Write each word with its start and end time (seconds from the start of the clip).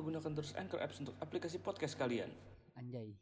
lupa 0.00 0.16
gunakan 0.16 0.32
terus 0.32 0.56
Anchor 0.56 0.80
Apps 0.80 0.96
untuk 1.04 1.12
aplikasi 1.20 1.60
podcast 1.60 1.92
kalian. 1.92 2.32
Anjay. 2.72 3.20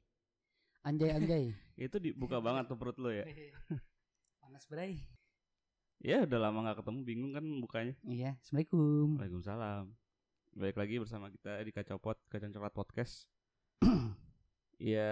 Anjay 0.86 1.10
anjay. 1.10 1.44
Itu 1.74 1.98
dibuka 1.98 2.38
banget 2.38 2.70
tuh 2.70 2.78
perut 2.78 2.94
lo 3.02 3.10
ya. 3.10 3.26
Panas 4.46 4.62
bray. 4.70 4.94
Ya 5.98 6.22
udah 6.22 6.38
lama 6.38 6.62
nggak 6.62 6.78
ketemu 6.78 6.98
bingung 7.02 7.32
kan 7.34 7.42
bukanya. 7.42 7.98
Iya, 8.06 8.38
Assalamualaikum. 8.38 9.18
Waalaikumsalam. 9.18 9.84
Balik 10.54 10.78
lagi 10.78 10.94
bersama 11.02 11.26
kita 11.34 11.66
di 11.66 11.74
Kacau 11.74 11.98
Pot, 11.98 12.22
Kacang 12.30 12.54
Coklat 12.54 12.70
Podcast. 12.70 13.26
ya 14.78 15.10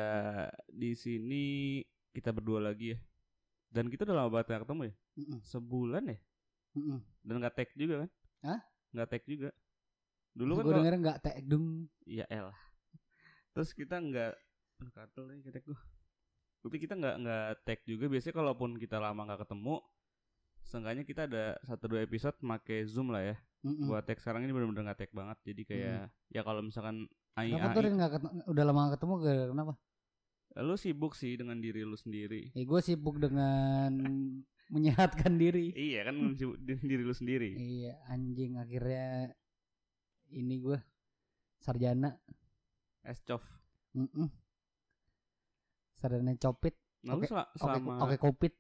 di 0.70 0.94
sini 0.94 1.83
kita 2.14 2.30
berdua 2.30 2.62
lagi 2.62 2.94
ya. 2.94 2.98
Dan 3.74 3.91
kita 3.91 4.06
udah 4.06 4.22
lama 4.22 4.38
banget 4.38 4.55
nggak 4.55 4.62
ketemu 4.70 4.83
ya. 4.86 4.94
Mm-mm. 5.19 5.38
Sebulan 5.42 6.14
ya. 6.14 6.19
Mm-mm. 6.78 7.02
Dan 7.27 7.34
nggak 7.42 7.55
tag 7.58 7.74
juga 7.74 8.06
kan? 8.06 8.10
Hah? 8.46 8.60
Nggak 8.94 9.08
tag 9.10 9.24
juga. 9.27 9.50
Dulu 10.36 10.52
kan 10.60 10.64
Gue 10.68 10.74
denger 10.76 10.95
nggak 11.00 11.18
tag 11.24 11.45
dung. 11.48 11.88
Ya 12.04 12.28
elah. 12.28 12.56
Terus 13.56 13.72
kita 13.72 13.96
nggak 13.96 14.32
katel 14.92 15.24
nih 15.32 15.40
ketek 15.48 15.64
gua. 15.64 15.80
Tapi 16.60 16.77
kita 16.77 16.92
nggak 16.92 17.16
nggak 17.24 17.46
tag 17.64 17.80
juga. 17.88 18.04
Biasanya 18.12 18.34
kalaupun 18.36 18.77
kita 18.77 19.00
lama 19.00 19.24
nggak 19.24 19.48
ketemu, 19.48 19.80
seenggaknya 20.60 21.04
kita 21.08 21.24
ada 21.24 21.44
satu 21.64 21.88
dua 21.88 22.04
episode 22.04 22.36
make 22.44 22.84
zoom 22.84 23.08
lah 23.08 23.24
ya. 23.24 23.36
Mm-mm. 23.64 23.88
Buat 23.88 24.04
tag 24.04 24.20
sekarang 24.20 24.44
ini 24.44 24.52
benar-benar 24.52 24.92
nggak 24.92 25.00
tag 25.00 25.12
banget. 25.16 25.38
Jadi 25.42 25.62
kayak 25.64 26.12
ya 26.28 26.41
kalau 26.44 26.60
misalkan 26.60 27.08
ai 27.41 27.56
Kenapa 27.56 27.80
tuh 27.80 28.52
udah 28.52 28.64
lama 28.68 28.80
nggak 28.86 28.94
ketemu 29.00 29.14
gara- 29.24 29.50
kenapa? 29.50 29.74
lu 30.56 30.72
sibuk 30.72 31.12
sih 31.12 31.36
dengan 31.36 31.61
diri 31.61 31.84
lu 31.84 32.00
sendiri. 32.00 32.48
Eh 32.56 32.64
gue 32.64 32.80
sibuk 32.80 33.20
dengan 33.20 33.92
menyehatkan 34.74 35.36
diri. 35.36 35.72
Iya 35.77 36.08
kan 36.08 36.33
sibuk 36.33 36.56
diri 36.64 37.05
lu 37.05 37.12
sendiri. 37.12 37.52
Iya 37.56 38.00
anjing 38.08 38.56
akhirnya 38.56 39.36
ini 40.30 40.58
gue 40.58 40.78
sarjana. 41.56 42.14
Es 43.02 43.22
cof. 43.22 43.42
Mm-mm. 43.92 44.28
Sarjana 45.96 46.34
copit. 46.36 46.74
Nah, 47.02 47.14
lu 47.14 47.22
Oke, 47.22 47.28
sel- 47.28 47.38
Oke 47.41 47.56
selama 47.56 47.92
oke 48.02 48.16
kopit. 48.16 48.55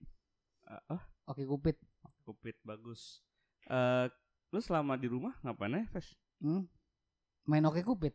Ah, 0.62 0.82
ah, 0.90 1.02
Oke 1.26 1.42
kupit. 1.42 1.76
covid 2.22 2.56
bagus. 2.62 3.22
Eh 3.66 4.06
lu 4.50 4.58
selama 4.58 4.94
di 4.94 5.06
rumah 5.06 5.34
ngapain 5.40 5.74
aja, 5.74 5.86
Ves? 5.92 6.14
Hmm? 6.38 6.66
Main 7.44 7.62
oke 7.64 7.82
kupit. 7.82 8.14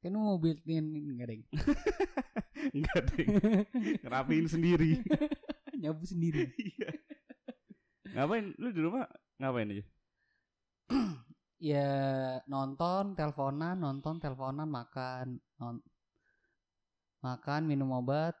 Kan 0.00 0.12
lu 0.12 0.20
mau 0.20 0.36
built-in 0.36 0.84
enggak 0.92 1.28
deng. 1.30 1.42
Enggak 2.76 2.98
deh. 3.10 3.26
Ngerapiin 4.02 4.48
sendiri. 4.48 5.00
Nyabu 5.80 6.02
sendiri. 6.02 6.48
Iya. 6.56 6.88
ngapain? 8.12 8.52
Lu 8.56 8.72
di 8.72 8.80
rumah 8.80 9.04
ngapain 9.36 9.70
aja? 9.70 9.84
Ya 11.56 11.88
nonton, 12.44 13.16
teleponan, 13.16 13.80
nonton, 13.80 14.20
teleponan, 14.20 14.68
makan, 14.68 15.40
non 15.56 15.80
makan, 17.24 17.64
minum 17.64 17.96
obat, 17.96 18.36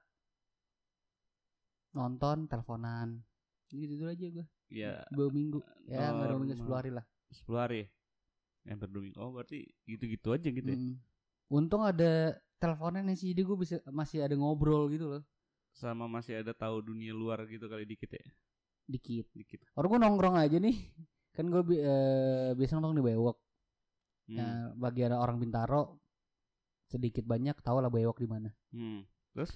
nonton, 1.96 2.44
teleponan. 2.44 3.24
Gitu 3.72 3.96
dulu 3.96 4.12
aja 4.12 4.26
gue. 4.28 4.46
Ya 4.68 5.00
Dua 5.08 5.32
minggu. 5.32 5.64
Ya 5.88 6.12
dua 6.12 6.36
minggu 6.36 6.54
sepuluh 6.60 6.76
hari 6.76 6.90
lah. 6.92 7.04
10 7.32 7.58
hari. 7.58 7.82
Yang 8.66 8.78
berdua 8.86 9.02
Oh, 9.22 9.30
berarti 9.32 9.64
gitu-gitu 9.88 10.28
aja 10.36 10.48
gitu 10.52 10.68
ya. 10.68 10.78
Untung 11.48 11.86
ada 11.86 12.36
teleponan 12.58 13.08
sih, 13.16 13.32
jadi 13.32 13.46
gue 13.46 13.56
bisa 13.56 13.76
masih 13.88 14.26
ada 14.26 14.34
ngobrol 14.36 14.92
gitu 14.92 15.08
loh. 15.08 15.22
Sama 15.72 16.04
masih 16.04 16.40
ada 16.40 16.52
tahu 16.52 16.84
dunia 16.84 17.16
luar 17.16 17.48
gitu 17.48 17.64
kali 17.64 17.88
dikit 17.88 18.12
ya. 18.12 18.26
Dikit. 18.86 19.26
Dikit. 19.32 19.60
Orang 19.72 19.96
gue 19.96 20.00
nongkrong 20.04 20.36
aja 20.36 20.58
nih. 20.60 20.76
Kan 21.36 21.46
gue 21.46 21.62
bi- 21.62 21.78
eh, 21.78 22.56
biasa 22.56 22.74
nongkrong 22.74 22.96
di 22.96 23.04
Bewok. 23.04 23.36
Hmm. 24.26 24.36
Nah, 24.36 24.54
bagi 24.74 25.04
ada 25.04 25.20
orang 25.20 25.36
Bintaro 25.36 26.00
sedikit 26.86 27.22
banyak 27.22 27.60
tahu 27.60 27.78
lah 27.78 27.92
Bewok 27.92 28.16
di 28.16 28.26
mana. 28.26 28.48
Hmm. 28.72 29.04
Terus 29.32 29.52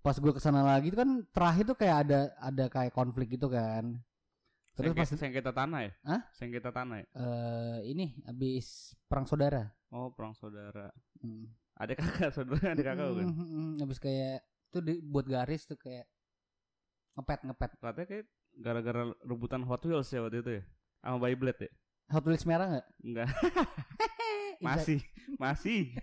Pas 0.00 0.16
gue 0.16 0.32
ke 0.32 0.40
sana 0.40 0.64
lagi 0.64 0.88
itu 0.88 0.96
kan 0.96 1.28
terakhir 1.28 1.64
tuh 1.66 1.76
kayak 1.76 1.96
ada 2.08 2.20
ada 2.40 2.64
kayak 2.68 2.88
konflik 2.90 3.36
gitu 3.36 3.52
kan. 3.52 4.00
Terus 4.72 4.96
Sengke- 4.96 5.00
pas 5.04 5.12
sengketa 5.12 5.52
tanah 5.52 5.80
ya? 5.84 5.92
Hah? 6.08 6.20
Sengketa 6.32 6.70
tanah 6.72 7.04
ya? 7.04 7.06
eh, 7.12 7.78
ini 7.84 8.16
habis 8.24 8.96
perang 9.04 9.28
saudara. 9.28 9.68
Oh, 9.92 10.08
perang 10.08 10.32
saudara. 10.32 10.88
Hmm. 11.20 11.52
Ada 11.76 11.92
kakak 12.00 12.32
saudara, 12.32 12.72
ada 12.72 12.80
kakak? 12.80 13.12
Hmm, 13.12 13.28
hmm, 13.28 13.48
hmm. 13.52 13.72
Habis 13.76 14.00
kayak 14.00 14.40
tuh 14.68 14.80
di, 14.80 15.04
buat 15.04 15.28
garis 15.28 15.68
tuh 15.68 15.76
kayak 15.76 16.08
ngepet 17.20 17.40
ngepet. 17.44 17.70
Katanya 17.76 18.06
kayak 18.08 18.24
gara-gara 18.56 19.02
rebutan 19.20 19.62
Hot 19.68 19.84
Wheels 19.84 20.08
ya 20.08 20.24
waktu 20.24 20.40
itu 20.40 20.50
ya. 20.56 20.62
Sama 21.00 21.16
Beyblade 21.18 21.66
ya? 21.66 21.70
Hot 22.10 22.26
Wheels 22.26 22.44
merah 22.44 22.66
nggak? 22.66 22.86
Enggak, 23.06 23.28
masih. 24.66 24.98
Masih. 25.38 25.94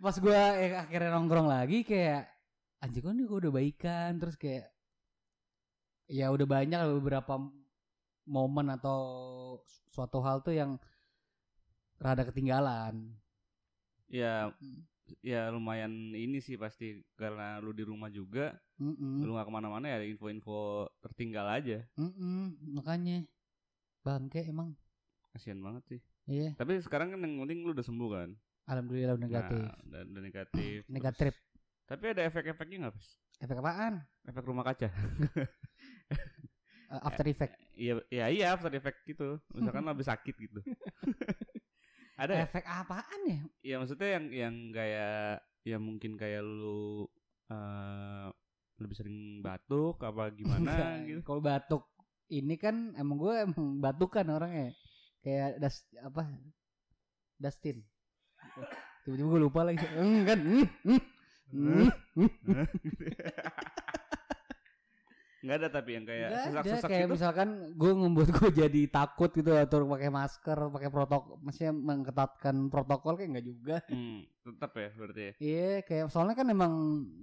Pas 0.00 0.16
gue 0.16 0.32
eh, 0.32 0.78
akhirnya 0.78 1.12
nongkrong 1.12 1.50
lagi 1.50 1.84
kayak 1.84 2.24
anjing 2.80 3.04
kok 3.04 3.12
nih 3.12 3.26
gue 3.28 3.38
udah 3.44 3.52
baikan 3.52 4.16
terus 4.16 4.40
kayak 4.40 4.72
ya 6.08 6.32
udah 6.32 6.46
banyak 6.48 6.80
beberapa 7.02 7.36
momen 8.24 8.72
atau 8.72 9.00
suatu 9.92 10.24
hal 10.24 10.40
tuh 10.40 10.56
yang 10.56 10.80
rada 12.00 12.24
ketinggalan. 12.24 13.12
Ya, 14.10 14.50
Hmm. 14.58 14.89
Ya 15.20 15.50
lumayan 15.50 15.90
ini 16.12 16.38
sih 16.38 16.54
pasti 16.54 17.02
karena 17.14 17.58
lu 17.58 17.74
di 17.74 17.82
rumah 17.82 18.08
juga, 18.08 18.54
Mm-mm. 18.78 19.22
lu 19.22 19.34
gak 19.34 19.46
ke 19.46 19.52
mana-mana 19.52 19.86
ya 19.86 19.98
info-info 20.04 20.86
tertinggal 21.02 21.46
aja. 21.46 21.82
Mm-mm, 21.96 22.74
makanya 22.78 23.26
bangke 24.00 24.46
emang. 24.46 24.74
Kasian 25.34 25.62
banget 25.62 25.82
sih. 25.86 26.00
Iya, 26.30 26.54
Tapi 26.54 26.78
sekarang 26.82 27.14
kan 27.14 27.22
yang 27.22 27.42
penting 27.42 27.62
lu 27.66 27.74
udah 27.74 27.86
sembuh 27.86 28.10
kan? 28.10 28.30
alhamdulillah 28.70 29.18
udah 29.18 29.24
negatif. 29.26 29.62
Nah, 29.66 29.74
udah, 29.82 30.00
udah 30.06 30.22
negatif. 30.22 30.78
Negatif. 30.96 31.32
Tapi 31.90 32.04
ada 32.14 32.22
efek-efeknya 32.22 32.76
nggak, 32.86 32.94
Pes? 32.94 33.08
Efek 33.42 33.58
apaan? 33.58 33.94
Efek 34.26 34.44
rumah 34.46 34.62
kaca. 34.62 34.88
Eh, 36.90 36.98
after 37.06 37.22
effect. 37.30 37.54
Iya, 37.78 38.02
iya, 38.10 38.26
iya, 38.34 38.46
after 38.50 38.66
effect 38.74 39.06
gitu. 39.06 39.38
Misalkan 39.54 39.86
habis 39.86 40.10
sakit 40.10 40.34
gitu. 40.34 40.58
ada 42.20 42.32
ya? 42.36 42.44
Efek 42.44 42.64
apaan 42.68 43.20
ya? 43.24 43.40
Ya 43.64 43.74
maksudnya 43.80 44.08
yang 44.20 44.26
yang 44.28 44.54
kayak 44.76 45.40
ya 45.64 45.76
mungkin 45.80 46.20
kayak 46.20 46.44
lu 46.44 47.08
eh 47.48 48.28
lebih 48.80 48.96
sering 48.96 49.40
batuk 49.44 50.00
apa 50.04 50.32
gimana 50.32 51.00
gitu. 51.08 51.20
Kalau 51.24 51.40
batuk 51.40 51.84
ini 52.32 52.60
kan 52.60 52.92
emang 52.96 53.16
gue 53.16 53.34
emang 53.48 53.80
batukan 53.80 54.28
orangnya. 54.28 54.76
Kayak 55.24 55.60
das 55.60 55.84
apa? 56.00 56.28
Dustin. 57.40 57.84
Tiba-tiba 59.04 59.28
gue 59.36 59.40
lupa 59.40 59.64
lagi. 59.64 59.80
Kan. 59.80 60.40
Hmm, 60.40 60.68
hmm, 60.84 61.88
hmm, 62.16 62.28
hmm. 62.44 62.66
Enggak 65.40 65.56
ada 65.64 65.68
tapi 65.72 65.90
yang 65.96 66.04
kayak 66.04 66.28
Nggak 66.28 66.42
ada, 66.44 66.50
sesak-sesak 66.52 66.88
kayak 66.92 67.04
gitu. 67.08 67.14
misalkan 67.16 67.48
gue 67.72 67.92
membuat 67.96 68.28
gue 68.36 68.48
jadi 68.52 68.82
takut 68.92 69.30
gitu 69.32 69.50
atau 69.56 69.88
pakai 69.88 70.10
masker, 70.12 70.58
pakai 70.68 70.90
protokol, 70.92 71.34
maksudnya 71.40 71.72
mengetatkan 71.72 72.56
protokol 72.68 73.12
kayak 73.16 73.28
enggak 73.32 73.46
juga. 73.48 73.76
Hmm, 73.88 74.28
tetap 74.44 74.70
ya 74.76 74.88
berarti. 74.92 75.22
ya. 75.22 75.32
Iya, 75.40 75.70
kayak 75.88 76.04
soalnya 76.12 76.36
kan 76.36 76.46
emang 76.52 76.72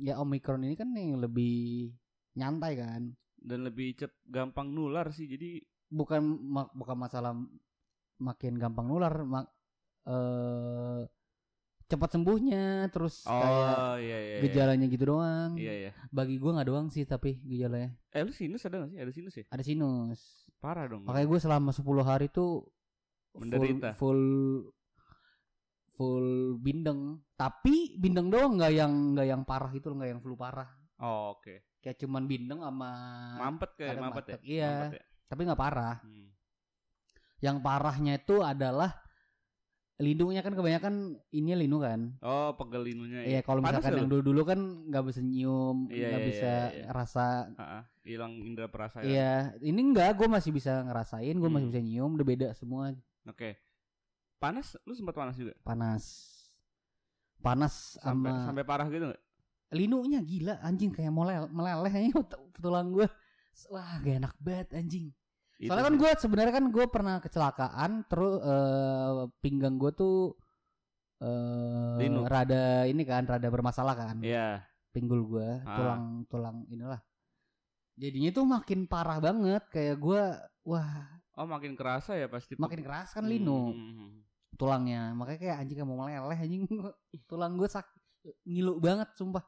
ya 0.02 0.18
Omicron 0.18 0.66
ini 0.66 0.74
kan 0.74 0.90
yang 0.98 1.22
lebih 1.22 1.94
nyantai 2.34 2.74
kan. 2.74 3.02
Dan 3.38 3.70
lebih 3.70 3.94
cep 3.94 4.12
gampang 4.26 4.74
nular 4.74 5.14
sih. 5.14 5.30
Jadi 5.30 5.62
Bukan 5.88 6.20
ma- 6.52 6.68
bukan 6.76 7.00
masalah 7.00 7.32
makin 8.20 8.60
gampang 8.60 8.92
nular, 8.92 9.14
mak 9.24 9.48
eh 10.04 11.02
cepat 11.88 12.20
sembuhnya 12.20 12.92
terus 12.92 13.24
kayak 13.24 13.48
oh 13.48 13.96
iya 13.96 14.18
iya. 14.20 14.36
iya. 14.38 14.38
gejalanya 14.44 14.86
gitu 14.92 15.04
doang. 15.16 15.56
Iya 15.56 15.74
iya. 15.74 15.92
Bagi 16.12 16.36
gue 16.36 16.52
nggak 16.52 16.68
doang 16.68 16.88
sih 16.92 17.08
tapi 17.08 17.40
gejalanya 17.48 17.96
Eh 18.12 18.28
lu 18.28 18.36
sinus 18.36 18.68
ada 18.68 18.84
gak 18.84 18.92
sih? 18.92 19.00
Ada 19.00 19.12
sinus 19.16 19.34
ya? 19.40 19.46
ada 19.48 19.64
sinus. 19.64 20.22
Parah 20.60 20.86
dong. 20.92 21.08
Makanya 21.08 21.28
gue 21.32 21.40
selama 21.40 21.72
10 21.72 21.86
hari 22.04 22.28
tuh 22.28 22.68
full, 23.32 23.42
Menderita. 23.48 23.96
full 23.96 24.24
full 25.96 26.28
bindeng. 26.60 27.24
Tapi 27.40 27.96
bindeng 27.98 28.28
doang 28.30 28.60
nggak 28.60 28.74
yang 28.76 28.94
nggak 29.16 29.28
yang 29.28 29.42
parah 29.48 29.72
itu 29.72 29.88
nggak 29.88 30.10
yang 30.12 30.20
flu 30.22 30.36
parah. 30.36 30.70
Oh, 31.00 31.38
oke. 31.38 31.78
Kayak 31.82 32.04
cuman 32.04 32.26
bindeng 32.26 32.62
sama 32.62 32.92
Mampet 33.38 33.72
kayak 33.78 33.92
ada 33.96 34.02
mampet 34.02 34.26
ya? 34.26 34.36
mampet, 34.36 34.42
iya. 34.44 34.70
Mampet 34.70 34.94
ya? 34.98 35.04
tapi 35.28 35.42
nggak 35.48 35.62
parah. 35.62 35.98
Hmm. 36.04 36.28
Yang 37.38 37.58
parahnya 37.62 38.14
itu 38.18 38.36
adalah 38.42 38.92
lindungnya 39.98 40.42
kan 40.42 40.54
kebanyakan 40.54 40.94
ini 41.32 41.58
lindung 41.58 41.82
kan. 41.82 42.14
Oh, 42.22 42.54
pegel 42.54 42.86
linunya 42.86 43.26
Iya 43.26 43.40
kalau 43.42 43.66
Panas 43.66 43.82
misalkan 43.82 43.98
yang 43.98 44.06
lu? 44.06 44.12
dulu-dulu 44.22 44.42
kan 44.46 44.60
nggak 44.88 45.04
bisa 45.04 45.20
nyium, 45.20 45.90
Iya, 45.90 46.06
nggak 46.08 46.22
iya, 46.22 46.28
bisa 46.30 46.52
iya, 46.70 46.78
iya. 46.78 46.86
rasa. 46.88 47.26
Ha-ha, 47.54 47.80
hilang 48.04 48.34
indera 48.40 48.70
perasaan. 48.70 49.04
Iya, 49.04 49.34
ini 49.60 49.80
enggak, 49.82 50.14
gue 50.14 50.30
masih 50.30 50.54
bisa 50.54 50.86
ngerasain, 50.86 51.34
gue 51.34 51.50
masih 51.50 51.66
Hmm. 51.66 51.74
bisa 51.74 51.82
nyium, 51.82 52.12
udah 52.14 52.28
beda 52.28 52.48
semua 52.54 52.94
Oke. 53.26 53.58
Panas? 54.38 54.78
Lu 54.86 54.94
sempat 54.94 55.18
panas 55.18 55.34
juga? 55.34 55.58
panas. 55.62 56.04
Panas 57.38 57.98
Sampai 57.98 58.34
sama 58.34 58.46
sampai 58.46 58.64
parah 58.64 58.88
gitu 58.88 59.06
nggak? 59.08 59.24
linunya 59.68 60.22
gila 60.22 60.62
anjing 60.62 60.90
kayak 60.90 61.12
meleleh 61.12 61.44
meleleh 61.50 61.92
ot- 62.14 62.40
tulang 62.56 62.94
gue. 62.94 63.04
Wah, 63.68 63.98
gak 64.00 64.16
enak 64.22 64.36
banget 64.38 64.68
anjing. 64.74 65.10
Itu 65.58 65.68
Soalnya 65.68 65.90
kan 65.90 65.96
gue 65.98 66.12
sebenarnya 66.16 66.54
kan 66.54 66.66
gue 66.70 66.86
pernah 66.86 67.16
kecelakaan 67.18 67.92
terus 68.06 68.38
eh, 68.40 69.14
pinggang 69.40 69.76
gue 69.76 69.92
tuh 69.92 70.38
eh 71.18 71.98
Linu. 72.00 72.24
rada 72.24 72.86
ini 72.86 73.02
kan 73.02 73.26
rada 73.26 73.48
bermasalah 73.48 73.94
kan 73.94 74.22
Iya. 74.22 74.62
pinggul 74.94 75.26
gue 75.26 75.50
Ah. 75.62 75.74
tulang 75.74 76.04
tulang 76.26 76.58
inilah 76.68 77.02
jadinya 77.94 78.30
tuh 78.32 78.46
makin 78.46 78.86
parah 78.86 79.18
banget 79.18 79.66
kayak 79.68 79.98
gue 79.98 80.24
wah 80.64 80.94
Oh 81.34 81.46
makin 81.46 81.74
kerasa 81.74 82.14
ya 82.14 82.26
pasti. 82.28 82.54
makin 82.56 82.82
keras 82.82 83.14
kan 83.14 83.22
Hmm, 83.22 83.30
linu 83.30 83.62
hmm, 83.70 83.94
hmm. 83.94 84.12
tulangnya 84.54 85.14
makanya 85.14 85.40
kayak 85.40 85.58
anjing 85.58 85.76
kayak 85.76 85.86
mau 85.88 85.98
meleleh 86.00 86.38
anjing 86.38 86.66
tulang 87.30 87.58
gue 87.58 87.66
sak 87.66 87.86
ngilu 88.44 88.78
banget 88.78 89.10
sumpah 89.14 89.42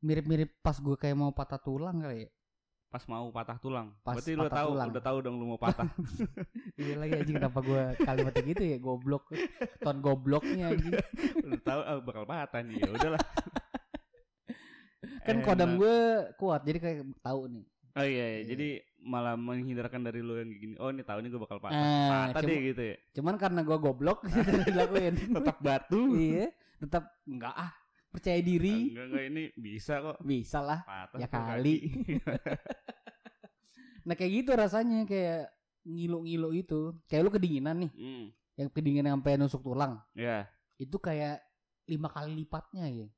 mirip-mirip 0.00 0.58
pas 0.58 0.74
gue 0.74 0.94
kayak 0.96 1.14
mau 1.14 1.30
patah 1.30 1.58
tulang 1.58 1.98
kali 1.98 2.26
ya 2.26 2.30
Pas 2.88 3.04
mau 3.04 3.28
patah 3.28 3.56
tulang. 3.56 3.92
Pas 4.00 4.16
Berarti 4.16 4.32
lu 4.32 4.42
patah 4.42 4.56
tahu, 4.58 4.70
tulang. 4.72 4.88
udah 4.88 5.02
tahu 5.04 5.18
dong 5.20 5.36
lu 5.36 5.46
mau 5.46 5.60
patah. 5.60 5.84
iya 6.80 6.94
lagi 6.96 7.12
anjing 7.16 7.36
kenapa 7.36 7.60
gue 7.60 7.82
kalimatnya 8.00 8.42
gitu 8.46 8.62
ya 8.64 8.78
goblok 8.78 9.24
ton 9.78 9.96
gobloknya 9.98 10.72
anjing 10.72 10.96
udah 11.46 11.60
tahu 11.60 11.80
ah, 11.82 11.98
bakal 12.00 12.24
patah 12.24 12.60
nih. 12.62 12.80
Ya 12.80 12.88
udahlah. 12.88 13.22
kan 15.22 15.36
kodam 15.44 15.76
gue 15.76 15.96
kuat 16.34 16.64
jadi 16.64 16.78
kayak 16.78 16.98
tahu 17.20 17.46
nih 17.48 17.64
Oh 17.92 18.06
iya, 18.06 18.06
iya. 18.06 18.38
Iya. 18.38 18.42
jadi 18.48 18.68
malah 19.00 19.34
menghindarkan 19.34 20.00
dari 20.00 20.22
lu 20.22 20.38
yang 20.38 20.48
gini. 20.48 20.74
Oh 20.78 20.88
ini 20.88 21.02
tahu 21.02 21.18
nih 21.18 21.28
gue 21.28 21.40
bakal 21.40 21.58
patah. 21.58 21.74
Ah, 21.74 22.30
patah 22.30 22.40
cuma- 22.40 22.48
deh 22.48 22.58
gitu 22.64 22.82
ya. 22.84 22.96
cuman 23.12 23.34
karena 23.36 23.60
gue 23.60 23.76
goblok 23.76 24.18
gitu 24.24 24.50
dilakuin 24.64 25.14
Tetap 25.34 25.56
batu. 25.58 26.02
iya 26.14 26.46
tetap 26.78 27.04
enggak 27.26 27.50
ah 27.52 27.74
percaya 28.18 28.40
diri 28.40 28.90
Enggak 28.90 29.06
enggak 29.06 29.24
ini 29.26 29.42
bisa 29.54 29.94
kok. 30.00 30.16
bisa 30.20 30.58
lah 30.60 30.80
Patah 30.82 31.16
Ya 31.16 31.26
kali. 31.26 31.76
nah 34.06 34.14
kayak 34.14 34.32
gitu 34.34 34.50
rasanya 34.52 35.04
kayak 35.04 35.52
ngilu-ngilu 35.84 36.50
itu 36.54 36.80
kayak 37.06 37.22
lu 37.22 37.30
kedinginan 37.30 37.76
nih 37.80 37.92
Hmm, 37.92 38.26
yang 38.56 38.68
kedinginan 38.68 39.14
sampai 39.14 39.36
nusuk 39.36 39.62
tulang 39.62 40.00
ya. 40.12 40.48
itu 40.76 40.96
kayak 40.96 41.40
lima 41.86 42.08
kali 42.08 42.34
lipatnya 42.34 42.84
ya 42.88 43.08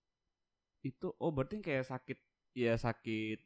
Itu 0.80 1.12
oh 1.16 1.30
berarti 1.30 1.60
kayak 1.60 1.86
sakit 1.86 2.18
ya 2.52 2.74
sakit 2.74 3.38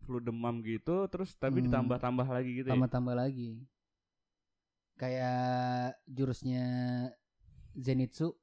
flu 0.00 0.18
demam 0.18 0.58
gitu 0.60 1.06
terus 1.06 1.32
tapi 1.34 1.58
Hmm. 1.58 1.70
ditambah-tambah 1.70 2.26
lagi 2.26 2.50
gitu 2.56 2.66
ya. 2.66 2.72
tambah-tambah 2.74 3.14
lagi 3.14 3.62
kayak 4.94 5.96
jurusnya 6.04 6.64
Zenitsu 7.74 8.36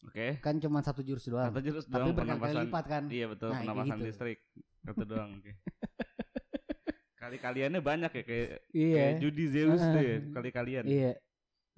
Oke. 0.00 0.38
kan 0.38 0.54
cuma 0.56 0.78
satu 0.78 1.02
jurus 1.02 1.26
doang 1.26 1.48
Kata 1.48 1.58
jurus 1.60 1.84
tapi 1.84 1.98
doang 2.04 2.14
berkali-kali 2.14 2.38
pernapasan. 2.38 2.64
lipat 2.64 2.84
kan 2.86 3.02
Iya 3.08 3.26
betul 3.28 3.48
Nah, 3.48 3.56
kayak 3.56 3.66
pernapasan 3.66 3.96
gitu. 3.96 4.06
listrik. 4.06 4.38
Kata 4.80 5.02
doang. 5.04 5.30
Oke. 5.36 5.52
Kali-kaliannya 7.20 7.80
banyak 7.80 8.10
ya 8.10 8.22
kayak 8.22 8.48
iya 8.70 8.94
kayak 8.94 9.14
judi 9.20 9.44
Zeus 9.48 9.82
tuh 9.82 10.00
ya, 10.00 10.16
kali-kalian. 10.30 10.84
iya 10.86 11.12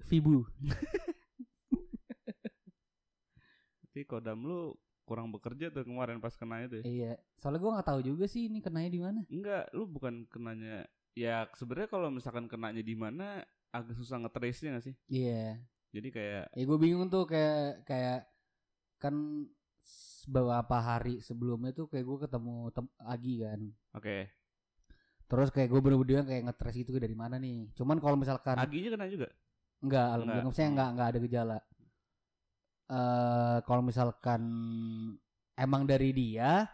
Vibu 0.01 0.45
Tapi 3.83 4.01
kodam 4.05 4.39
lu 4.39 4.71
kurang 5.03 5.27
bekerja 5.27 5.67
tuh 5.67 5.83
kemarin 5.83 6.17
pas 6.17 6.31
kena 6.31 6.63
itu 6.63 6.79
ya. 6.79 6.83
iya 6.85 7.11
soalnya 7.35 7.59
gue 7.59 7.71
nggak 7.73 7.83
tahu 7.85 7.99
juga 8.01 8.25
sih 8.25 8.47
ini 8.47 8.63
kenanya 8.63 8.87
di 8.87 9.01
mana 9.01 9.19
Enggak, 9.27 9.67
lu 9.71 9.83
bukan 9.85 10.23
kenanya 10.25 10.87
ya 11.11 11.43
sebenarnya 11.51 11.89
kalau 11.91 12.07
misalkan 12.07 12.47
kenanya 12.47 12.79
di 12.79 12.95
mana 12.95 13.43
agak 13.67 13.91
susah 13.93 14.19
ngetrace-nya 14.19 14.79
gak 14.79 14.85
sih? 14.85 14.95
iya 15.09 15.59
Jadi 15.91 16.07
kayak 16.07 16.55
ya 16.55 16.63
gue 16.63 16.77
bingung 16.79 17.11
tuh 17.11 17.27
kayak 17.27 17.83
kayak 17.83 18.23
kan 18.95 19.15
beberapa 20.29 20.77
hari 20.77 21.19
sebelumnya 21.19 21.75
tuh 21.75 21.89
kayak 21.91 22.05
gue 22.05 22.17
ketemu 22.29 22.69
tem 22.71 22.85
Agi 23.01 23.35
kan 23.41 23.61
oke, 23.97 24.17
terus 25.25 25.49
kayak 25.49 25.67
gue 25.73 25.81
bener-bener 25.81 26.23
kayak 26.23 26.43
ngetres 26.47 26.77
itu 26.77 26.93
dari 27.01 27.17
mana 27.17 27.41
nih 27.41 27.73
cuman 27.73 27.97
kalau 27.97 28.15
misalkan 28.15 28.55
aginya 28.55 28.93
kena 28.93 29.09
juga. 29.09 29.27
Enggak, 29.81 30.07
alhamdulillah 30.13 30.45
Enggak. 30.45 30.45
maksudnya 30.45 30.69
enggak 30.69 30.89
enggak 30.93 31.07
ada 31.09 31.19
gejala. 31.25 31.57
Eh 32.91 33.57
kalau 33.65 33.81
misalkan 33.81 34.41
emang 35.57 35.81
dari 35.89 36.09
dia 36.13 36.69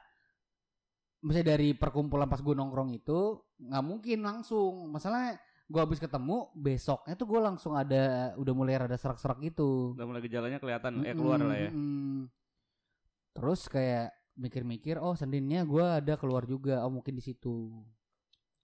misalnya 1.24 1.56
dari 1.56 1.72
perkumpulan 1.74 2.28
pas 2.28 2.44
gue 2.44 2.54
nongkrong 2.54 2.92
itu 2.94 3.20
nggak 3.64 3.86
mungkin 3.88 4.20
langsung. 4.28 4.92
Masalahnya 4.92 5.40
gue 5.68 5.82
habis 5.84 6.00
ketemu 6.00 6.48
besoknya 6.56 7.14
tuh 7.20 7.28
gue 7.28 7.42
langsung 7.44 7.76
ada 7.76 8.32
udah 8.40 8.54
mulai 8.56 8.80
rada 8.80 8.96
serak-serak 8.96 9.44
gitu. 9.44 9.92
Udah 10.00 10.08
mulai 10.08 10.24
gejalanya 10.24 10.60
kelihatan 10.64 11.04
eh 11.04 11.12
Mm-mm, 11.12 11.18
keluar 11.20 11.40
lah 11.44 11.58
ya. 11.60 11.70
mm-mm. 11.76 12.32
Terus 13.36 13.68
kayak 13.68 14.16
mikir-mikir 14.38 14.96
oh 15.02 15.14
Seninnya 15.18 15.68
gue 15.68 15.84
ada 15.84 16.14
keluar 16.16 16.48
juga 16.48 16.82
oh 16.88 16.92
mungkin 16.94 17.20
di 17.20 17.24
situ 17.26 17.84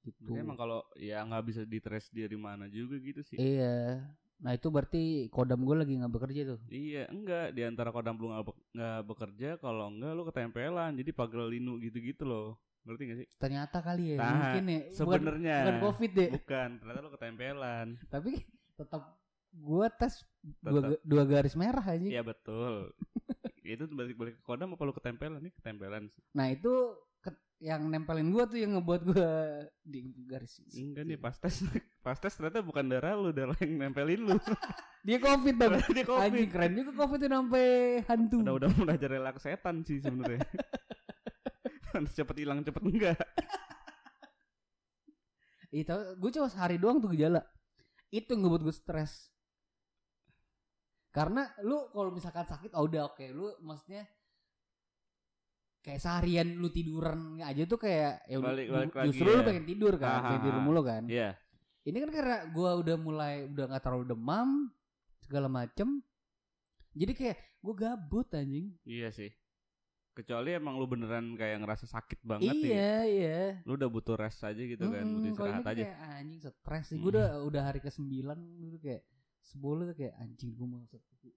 gitu. 0.03 0.31
Emang 0.35 0.55
kalau 0.55 0.83
ya 0.99 1.23
nggak 1.23 1.43
bisa 1.43 1.61
di-trace 1.67 2.07
dia 2.11 2.27
di 2.27 2.39
mana 2.39 2.67
juga 2.71 2.95
gitu 2.99 3.19
sih. 3.23 3.35
Iya. 3.35 4.03
Nah 4.43 4.51
itu 4.51 4.67
berarti 4.67 5.31
kodam 5.31 5.63
gue 5.63 5.75
lagi 5.75 5.95
nggak 5.95 6.11
bekerja 6.11 6.41
tuh. 6.55 6.59
Iya, 6.67 7.07
enggak 7.11 7.55
di 7.55 7.61
antara 7.63 7.91
kodam 7.91 8.19
lu 8.19 8.31
nggak 8.31 8.43
be- 8.47 8.63
nggak 8.75 8.99
bekerja 9.07 9.49
kalau 9.59 9.87
enggak 9.91 10.11
lu 10.15 10.23
ketempelan. 10.27 10.91
Jadi 10.99 11.11
pagel 11.15 11.51
linu 11.51 11.79
gitu-gitu 11.79 12.23
loh. 12.27 12.59
Ngerti 12.83 13.03
gak 13.05 13.17
sih? 13.17 13.27
Ternyata 13.37 13.77
kali 13.79 14.03
ya, 14.11 14.17
Nah, 14.17 14.31
mungkin 14.33 14.63
ya. 14.65 14.79
Bukan, 14.83 14.93
Sebenarnya 14.93 15.55
bukan 15.57 15.75
covid 15.81 16.11
deh, 16.11 16.29
bukan, 16.31 16.69
ternyata 16.77 16.99
lu 16.99 17.11
ketempelan. 17.11 17.87
tapi 18.07 18.31
tetap 18.73 19.03
gue 19.53 19.87
tes 19.93 20.13
dua, 20.59 20.71
Tetap. 20.73 20.89
dua 21.01 21.23
garis 21.23 21.53
merah 21.53 21.85
aja. 21.85 22.03
Iya 22.03 22.21
betul. 22.21 22.89
itu 23.63 23.83
balik-balik 23.87 24.35
ke 24.35 24.43
kodam 24.43 24.73
apa 24.73 24.83
lu 24.83 24.91
ketempelan 24.91 25.39
nih? 25.39 25.53
Ketempelan. 25.53 26.11
Nah 26.33 26.47
itu 26.49 26.73
ke- 27.19 27.31
yang 27.57 27.85
nempelin 27.85 28.27
gue 28.27 28.43
tuh 28.43 28.59
yang 28.59 28.75
ngebuat 28.75 29.01
gue 29.05 29.29
di 29.81 29.99
garis. 30.25 30.59
Enggak 30.73 31.05
nih 31.05 31.15
pas 31.15 31.37
tes 31.37 31.63
pas 32.03 32.17
tes 32.17 32.33
ternyata 32.33 32.59
bukan 32.59 32.83
darah 32.83 33.15
lu, 33.15 33.31
darah 33.31 33.55
yang 33.57 33.79
nempelin 33.79 34.25
lu. 34.25 34.35
Dia 35.07 35.19
covid 35.19 35.55
dong. 35.55 35.79
Dia 35.87 36.03
covid. 36.03 36.23
Anjing 36.25 36.49
keren 36.49 36.73
juga 36.73 36.91
covid 36.97 37.19
itu 37.19 37.27
sampai 37.29 37.65
hantu. 38.03 38.37
Udah 38.41 38.53
udah 38.57 38.69
belajar 38.73 39.07
relak 39.09 39.37
setan 39.37 39.83
sih 39.83 39.99
sebenarnya. 39.99 40.43
Cepet 42.09 42.35
hilang 42.37 42.61
cepet 42.61 42.81
enggak. 42.81 43.17
Itu 45.73 45.93
gue 46.17 46.29
cuma 46.31 46.47
sehari 46.47 46.77
doang 46.77 46.97
tuh 46.97 47.09
gejala. 47.11 47.41
Itu 48.07 48.33
yang 48.33 48.45
ngebuat 48.45 48.61
gue 48.61 48.75
stres. 48.75 49.33
Karena 51.09 51.45
lu 51.61 51.89
kalau 51.89 52.09
misalkan 52.09 52.45
sakit, 52.45 52.73
oh 52.73 52.85
udah 52.85 53.05
oke, 53.07 53.25
lu 53.29 53.53
maksudnya 53.61 54.05
kayak 55.83 55.99
seharian 55.99 56.57
lu 56.57 56.69
tiduran 56.69 57.37
aja 57.37 57.67
tuh 57.67 57.75
kayak 57.77 58.23
ya 58.25 58.37
Balik- 58.39 58.69
balik 58.71 58.87
ju- 58.89 58.97
lagi 58.97 59.07
justru 59.11 59.27
lu 59.27 59.35
ya. 59.35 59.45
pengen 59.45 59.65
tidur 59.67 59.93
kan, 59.99 60.09
Ah, 60.15 60.21
pengen 60.23 60.41
tidur 60.41 60.61
mulu 60.63 60.81
kan. 60.81 61.03
Iya. 61.05 61.29
Ini 61.83 61.97
kan 61.99 62.09
karena 62.09 62.37
gua 62.49 62.71
udah 62.79 62.95
mulai 62.95 63.33
udah 63.45 63.65
nggak 63.67 63.83
terlalu 63.83 64.05
demam 64.07 64.49
segala 65.19 65.47
macem. 65.51 66.01
Jadi 66.93 67.11
kayak 67.11 67.37
gue 67.59 67.73
gabut 67.75 68.27
anjing. 68.31 68.71
Iya 68.85 69.09
sih. 69.09 69.29
Kecuali 70.13 70.53
emang 70.53 70.77
lu 70.77 70.85
beneran 70.85 71.33
kayak 71.33 71.57
ngerasa 71.59 71.85
sakit 71.85 72.21
banget 72.21 72.53
ya. 72.53 72.69
iya, 72.69 72.93
iya. 73.03 73.37
Lu 73.65 73.73
udah 73.73 73.89
butuh 73.89 74.13
rest 74.13 74.41
aja 74.41 74.57
gitu 74.57 74.85
kan, 74.85 75.01
Mm-mm, 75.01 75.13
butuh 75.19 75.29
istirahat 75.33 75.65
aja. 75.65 75.83
kayak 75.83 75.97
anjing 76.15 76.39
stres 76.39 76.83
sih. 76.85 76.95
Mm. 76.95 77.01
Gue 77.01 77.11
udah 77.11 77.27
udah 77.43 77.61
hari 77.63 77.79
ke 77.79 77.89
sembilan 77.89 78.37
gitu 78.59 78.77
kayak 78.79 79.01
sepuluh 79.41 79.83
tuh 79.83 79.97
kayak 79.97 80.13
anjing 80.15 80.53
gue 80.53 80.63
mau 80.63 80.85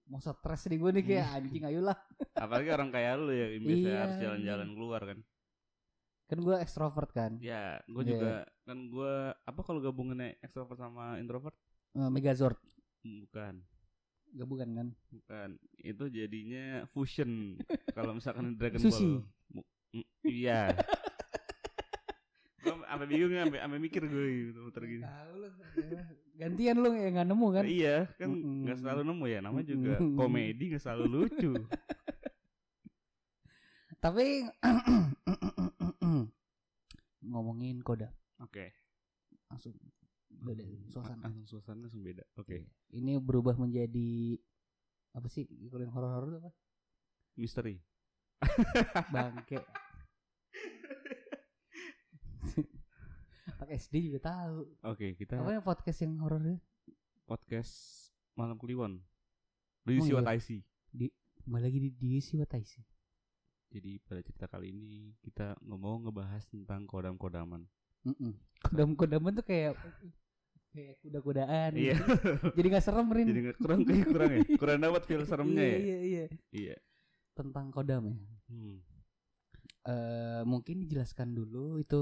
mau 0.05 0.19
stres 0.19 0.61
nih 0.67 0.77
gue 0.77 0.91
nih 0.93 1.03
kayak 1.03 1.25
Mm. 1.25 1.37
anjing 1.41 1.63
ayolah. 1.65 1.97
Apalagi 2.45 2.69
orang 2.69 2.89
kayak 2.89 3.11
lu 3.17 3.33
ya, 3.33 3.47
yang 3.49 3.63
biasa 3.65 3.81
Iya, 3.83 3.97
harus 3.97 4.13
iya. 4.13 4.21
jalan-jalan 4.23 4.69
keluar 4.71 5.01
kan. 5.03 5.19
Kan 6.27 6.37
gue 6.43 6.55
ekstrovert 6.59 7.09
kan. 7.09 7.31
Ya, 7.39 7.63
gue 7.83 8.03
Iya. 8.03 8.09
juga 8.13 8.31
kan 8.61 8.77
gue 8.85 9.13
apa 9.33 9.61
kalau 9.63 9.79
gabungannya 9.79 10.37
extrovert 10.39 10.77
sama 10.77 11.17
introvert? 11.17 11.57
Eh, 11.91 12.09
Megazord 12.13 12.61
Bukan, 13.01 13.63
gabungan 14.37 14.69
kan. 14.77 14.87
bukan. 15.09 15.49
Itu 15.81 16.03
jadinya 16.13 16.85
fusion. 16.93 17.57
kalau 17.97 18.13
misalkan 18.13 18.53
Dragon 18.55 18.79
Sushi. 18.79 19.17
Ball. 19.17 19.65
Mm, 19.97 20.05
iya. 20.27 20.61
gue 22.67 22.73
sampai 22.83 23.07
bingung 23.07 23.31
sampai 23.31 23.59
sampai 23.63 23.79
mikir 23.79 24.01
gue 24.05 24.25
gitu 24.51 24.59
muter 24.67 24.83
gini. 24.85 25.03
Tahu 25.03 25.33
lu. 25.39 25.49
Gantian 26.37 26.77
lu 26.77 26.89
yang 26.93 27.13
nggak 27.17 27.27
nemu 27.33 27.47
kan? 27.49 27.63
Iya, 27.65 27.97
kan 28.19 28.29
nggak 28.29 28.77
selalu 28.77 29.01
nemu 29.07 29.25
ya. 29.25 29.39
Namanya 29.41 29.65
juga 29.65 29.93
Mm-mm. 29.97 30.17
komedi 30.19 30.63
nggak 30.69 30.83
selalu 30.83 31.05
lucu. 31.09 31.51
Tapi 33.97 34.45
ngomongin 37.25 37.81
koda 37.81 38.13
Oke. 38.39 38.71
langsung 39.49 39.73
beda 40.39 40.63
suasana. 40.87 41.23
Langsung 41.23 41.45
suasana 41.47 41.79
langsung 41.83 42.01
beda. 42.01 42.23
Oke. 42.35 42.67
Ini 42.89 43.17
berubah 43.17 43.55
menjadi 43.55 44.37
apa 45.11 45.27
sih 45.27 45.43
kalau 45.67 45.81
yang 45.81 45.93
horor-horor 45.93 46.29
itu 46.29 46.37
apa? 46.39 46.51
Misteri. 47.35 47.75
Bangke. 49.13 49.57
Anak 53.57 53.69
SD 53.73 54.11
juga 54.11 54.19
tahu. 54.23 54.67
Oke, 54.85 55.15
kita 55.15 55.39
Apa 55.39 55.51
yang 55.51 55.65
podcast 55.65 55.99
yang 55.99 56.13
horornya? 56.19 56.57
podcast 57.25 57.73
Malam 58.33 58.55
Kliwon. 58.55 59.01
Do 59.83 59.91
you 59.91 59.99
Oh, 59.99 60.05
see 60.05 60.13
iya. 60.13 60.19
what 60.19 60.29
I 60.29 60.39
see? 60.39 60.61
Kembali 61.43 61.63
lagi 61.63 61.79
di 61.79 61.89
di 61.91 62.19
si 62.19 62.35
what 62.35 62.51
I 62.51 62.63
see. 62.63 62.83
Jadi 63.67 63.99
pada 63.99 64.19
cerita 64.19 64.47
kali 64.47 64.71
ini 64.71 65.11
kita 65.19 65.55
ngomong 65.59 66.07
ngebahas 66.07 66.43
tentang 66.45 66.83
kodam-kodaman. 66.85 67.67
Mm-mm. 68.03 68.31
Kodam-kodaman 68.63 69.31
tuh 69.33 69.43
kayak 69.43 69.75
kayak 70.71 70.95
kuda-kudaan. 71.03 71.71
Iya. 71.75 71.95
gitu. 71.97 72.51
Jadi 72.57 72.67
gak 72.73 72.85
serem 72.85 73.07
Rin. 73.11 73.27
Jadi 73.27 73.39
nggak 73.49 73.57
kurang 73.59 73.79
kayak 73.83 74.05
kurang 74.07 74.31
ya. 74.31 74.41
Kurang 74.61 74.77
dapat 74.81 75.01
feel 75.05 75.23
seremnya 75.25 75.63
iya, 75.63 75.73
ya. 75.73 75.79
Iya 75.79 75.97
iya. 75.97 76.25
Iya. 76.53 76.75
Tentang 77.33 77.65
kodam 77.71 78.03
ya. 78.11 78.17
Hmm. 78.49 78.77
Eh 79.87 80.41
mungkin 80.43 80.83
dijelaskan 80.83 81.31
dulu 81.31 81.79
itu 81.79 82.01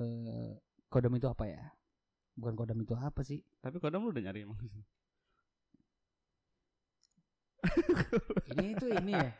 eh 0.00 0.58
kodam 0.88 1.14
itu 1.18 1.26
apa 1.28 1.44
ya? 1.46 1.64
Bukan 2.34 2.54
kodam 2.58 2.78
itu 2.82 2.94
apa 2.98 3.22
sih? 3.22 3.42
Tapi 3.62 3.78
kodam 3.78 4.06
lu 4.06 4.10
udah 4.10 4.24
nyari 4.30 4.42
emang. 4.42 4.58
Ini 8.52 8.76
itu 8.76 8.86
ini 8.92 9.16
ya. 9.16 9.32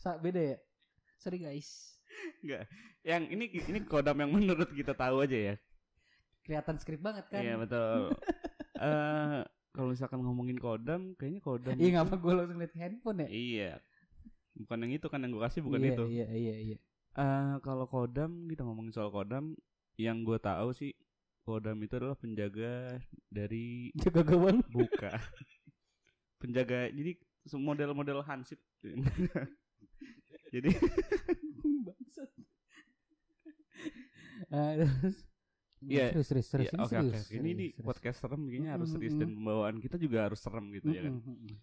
Sa 0.00 0.16
beda 0.16 0.40
ya. 0.40 0.58
Sorry 1.20 1.44
guys. 1.44 2.00
Yang 3.04 3.22
ini 3.34 3.44
ini 3.52 3.78
kodam 3.84 4.16
yang 4.22 4.32
menurut 4.32 4.72
kita 4.72 4.96
tahu 4.96 5.20
aja 5.24 5.52
ya. 5.52 5.54
Kelihatan 6.46 6.78
skrip 6.78 7.02
banget 7.02 7.26
kan? 7.26 7.42
Iya 7.42 7.54
betul. 7.58 8.00
Eh 8.76 9.40
kalau 9.72 9.88
misalkan 9.88 10.20
ngomongin 10.20 10.60
kodam, 10.60 11.16
kayaknya 11.16 11.40
kodam. 11.40 11.80
Iya 11.80 11.96
ngapa 11.96 12.20
gue 12.20 12.32
langsung 12.32 12.60
liat 12.60 12.74
handphone 12.76 13.24
ya? 13.24 13.28
Iya. 13.32 13.72
Bukan 14.52 14.84
yang 14.84 14.92
itu 15.00 15.06
kan 15.08 15.24
yang 15.24 15.32
gue 15.32 15.42
kasih 15.48 15.64
bukan 15.64 15.80
iya, 15.80 15.92
itu. 15.96 16.04
Iya 16.12 16.26
iya 16.36 16.54
iya. 16.60 16.78
Eh 17.16 17.54
kalau 17.64 17.88
kodam 17.88 18.44
kita 18.52 18.68
ngomongin 18.68 18.92
soal 18.92 19.08
kodam, 19.08 19.56
yang 19.96 20.28
gue 20.28 20.36
tahu 20.36 20.76
sih 20.76 20.92
kodam 21.48 21.80
itu 21.80 21.96
adalah 21.96 22.20
penjaga 22.20 23.00
dari 23.32 23.96
Jaga 23.96 24.20
gawang. 24.28 24.60
buka. 24.68 25.16
penjaga 26.44 26.92
jadi 26.92 27.16
model-model 27.56 28.20
hansip. 28.28 28.60
jadi 30.54 30.68
Bangsat. 31.64 32.30
Terus. 34.52 35.16
Iya. 35.84 36.06
Serius 36.16 36.26
serius 36.28 36.46
serius. 36.48 36.68
ya, 36.68 36.72
Ini 36.72 36.82
oke 36.82 36.88
serius, 36.88 37.12
oke. 37.12 37.12
Ini 37.12 37.20
serius, 37.20 37.56
di 37.60 37.66
serius. 37.68 37.84
podcast 37.84 38.18
serem 38.20 38.40
kayaknya 38.48 38.70
harus 38.72 38.88
serius 38.88 39.14
dan 39.14 39.28
pembawaan 39.36 39.76
kita 39.78 39.96
juga 40.00 40.18
harus 40.24 40.40
serem 40.40 40.66
gitu 40.72 40.88
ya 40.88 41.02
kan. 41.04 41.14
Mm-mm, 41.20 41.34
mm-mm. 41.36 41.56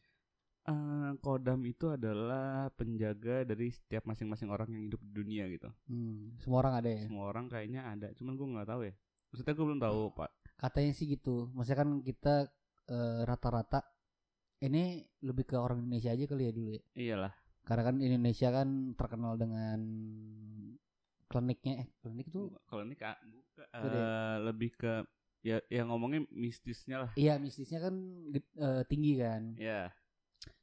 Eh, 0.63 1.11
kodam 1.19 1.59
itu 1.67 1.91
adalah 1.91 2.71
penjaga 2.71 3.43
dari 3.43 3.67
setiap 3.67 4.07
masing-masing 4.07 4.47
orang 4.47 4.71
yang 4.71 4.87
hidup 4.87 5.01
di 5.03 5.11
dunia 5.11 5.43
gitu. 5.51 5.67
Hmm, 5.91 6.39
Semua 6.39 6.63
orang 6.63 6.73
ada 6.79 6.87
ya. 6.87 7.03
Semua 7.03 7.25
orang 7.27 7.45
kayaknya 7.51 7.81
ada, 7.83 8.07
cuman 8.15 8.33
gue 8.39 8.47
nggak 8.47 8.69
tahu 8.71 8.81
ya. 8.87 8.93
Maksudnya 9.27 9.53
gue 9.59 9.65
belum 9.67 9.81
tahu 9.83 10.01
pak. 10.15 10.29
Katanya 10.55 10.91
sih 10.95 11.05
gitu. 11.11 11.51
Maksudnya 11.51 11.79
kan 11.83 11.89
kita 11.99 12.35
eh, 12.87 13.19
rata-rata 13.27 13.83
ini 14.63 15.03
lebih 15.19 15.43
ke 15.43 15.59
orang 15.59 15.83
Indonesia 15.83 16.15
aja 16.15 16.23
kali 16.23 16.43
ya 16.47 16.51
dulu 16.55 16.69
ya. 16.71 16.81
Iyalah. 16.95 17.33
Karena 17.67 17.83
kan 17.83 17.95
Indonesia 17.99 18.47
kan 18.47 18.67
terkenal 18.95 19.33
dengan 19.35 19.79
kliniknya 21.33 21.73
eh 21.81 21.87
klinik 21.97 22.29
ini 22.29 22.93
kak, 22.93 23.17
buka, 23.25 23.63
eh, 23.73 24.35
lebih 24.45 24.69
ke 24.77 24.93
ya 25.41 25.57
yang 25.67 25.89
ngomongnya 25.89 26.23
mistisnya 26.29 27.03
lah. 27.03 27.11
iya 27.17 27.41
mistisnya 27.41 27.81
kan 27.81 27.95
eh, 28.37 28.83
tinggi 28.85 29.17
kan. 29.17 29.57
Ya. 29.57 29.89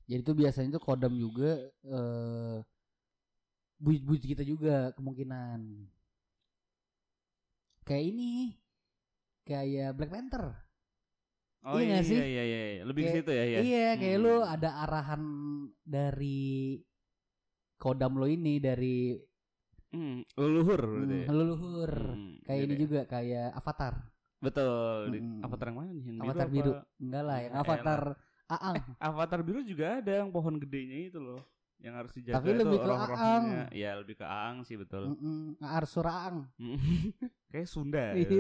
Jadi 0.07 0.23
itu 0.23 0.33
biasanya 0.33 0.79
tuh 0.79 0.83
kodam 0.83 1.15
juga 1.15 1.59
eh 1.83 2.59
buyut-buyut 3.79 4.23
kita 4.23 4.43
juga 4.43 4.95
kemungkinan. 4.95 5.91
Kayak 7.83 8.05
ini 8.07 8.31
kayak 9.43 9.97
Black 9.97 10.13
Panther. 10.13 10.45
Oh 11.61 11.77
Iya 11.77 11.85
iya 11.85 11.97
iya, 12.01 12.03
sih? 12.07 12.17
iya 12.17 12.43
iya 12.45 12.61
iya. 12.73 12.83
Lebih 12.87 13.03
ke 13.03 13.07
Kayak- 13.07 13.19
situ 13.21 13.31
ya 13.33 13.45
ya. 13.45 13.59
Iya, 13.61 13.89
kayak 14.01 14.17
Hmm. 14.17 14.25
lu 14.25 14.35
ada 14.41 14.71
arahan 14.81 15.23
dari 15.85 16.81
kodam 17.77 18.17
lo 18.17 18.25
ini 18.25 18.57
dari 18.57 19.13
Hmm, 19.91 20.23
leluhur 20.33 20.81
berarti. 20.81 21.11
hmm, 21.11 21.21
ya? 21.21 21.27
leluhur. 21.29 21.93
Hmm, 22.09 22.33
Kayak 22.43 22.59
ini 22.59 22.67
jadi- 22.69 22.81
juga 22.81 23.01
kayak 23.05 23.49
Avatar. 23.55 23.95
Betul. 24.39 24.99
Di- 25.11 25.21
Mm-mm. 25.21 25.45
Avatar 25.45 25.67
yang 25.67 25.77
mana 25.77 25.91
nih? 25.91 26.05
Yang 26.07 26.19
Avatar 26.23 26.41
apa? 26.41 26.55
biru. 26.55 26.73
Enggak 26.97 27.23
lah, 27.23 27.39
yang 27.39 27.53
Ya 27.53 27.61
Avatar 27.61 28.01
Aang. 28.51 28.77
Avatar 28.99 29.41
biru 29.41 29.61
juga 29.63 29.87
ada 29.99 30.13
yang 30.17 30.29
pohon 30.29 30.57
gedenya 30.57 30.97
itu 31.05 31.19
loh. 31.19 31.43
Yang 31.77 31.95
harus 31.97 32.13
dijaga 32.13 32.37
Tapi 32.37 32.51
lebih 32.53 32.79
ke 32.79 32.87
roh-rohnya. 32.87 33.63
Ya 33.71 33.91
lebih 33.95 34.15
ke 34.15 34.25
Aang 34.25 34.63
sih 34.63 34.77
betul. 34.77 35.13
Mm-mm, 35.13 35.59
Arsura 35.61 36.13
Aang. 36.25 36.39
Kayak 37.51 37.67
Sunda. 37.67 38.13
Iya. 38.13 38.21
gitu. 38.21 38.37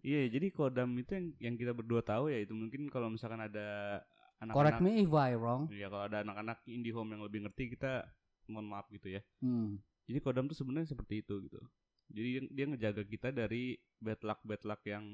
Iya, 0.00 0.30
jadi 0.30 0.46
kodam 0.50 0.94
itu 0.94 1.10
yang 1.12 1.26
yang 1.42 1.54
kita 1.56 1.74
berdua 1.74 1.98
tahu 1.98 2.30
ya 2.30 2.38
itu 2.38 2.54
mungkin 2.54 2.86
kalau 2.86 3.10
misalkan 3.10 3.42
ada 3.42 3.98
Correct 4.38 4.78
anak-anak 4.78 4.80
me 4.80 5.02
if 5.02 5.10
I 5.10 5.34
wrong. 5.34 5.66
Iya, 5.66 5.88
kalau 5.88 6.04
ada 6.06 6.22
anak-anak 6.22 6.62
indie 6.64 6.94
home 6.94 7.10
yang 7.10 7.22
lebih 7.22 7.42
ngerti 7.42 7.74
kita 7.74 8.06
mohon 8.48 8.66
maaf 8.66 8.86
gitu 8.90 9.10
ya. 9.10 9.22
Hmm. 9.40 9.78
Jadi 10.06 10.18
kodam 10.22 10.46
tuh 10.46 10.54
sebenarnya 10.54 10.90
seperti 10.90 11.22
itu 11.22 11.34
gitu. 11.46 11.58
Jadi 12.06 12.46
dia, 12.54 12.64
ngejaga 12.70 13.02
kita 13.02 13.28
dari 13.34 13.74
bad 13.98 14.20
luck 14.22 14.40
bad 14.46 14.62
luck 14.62 14.82
yang 14.86 15.04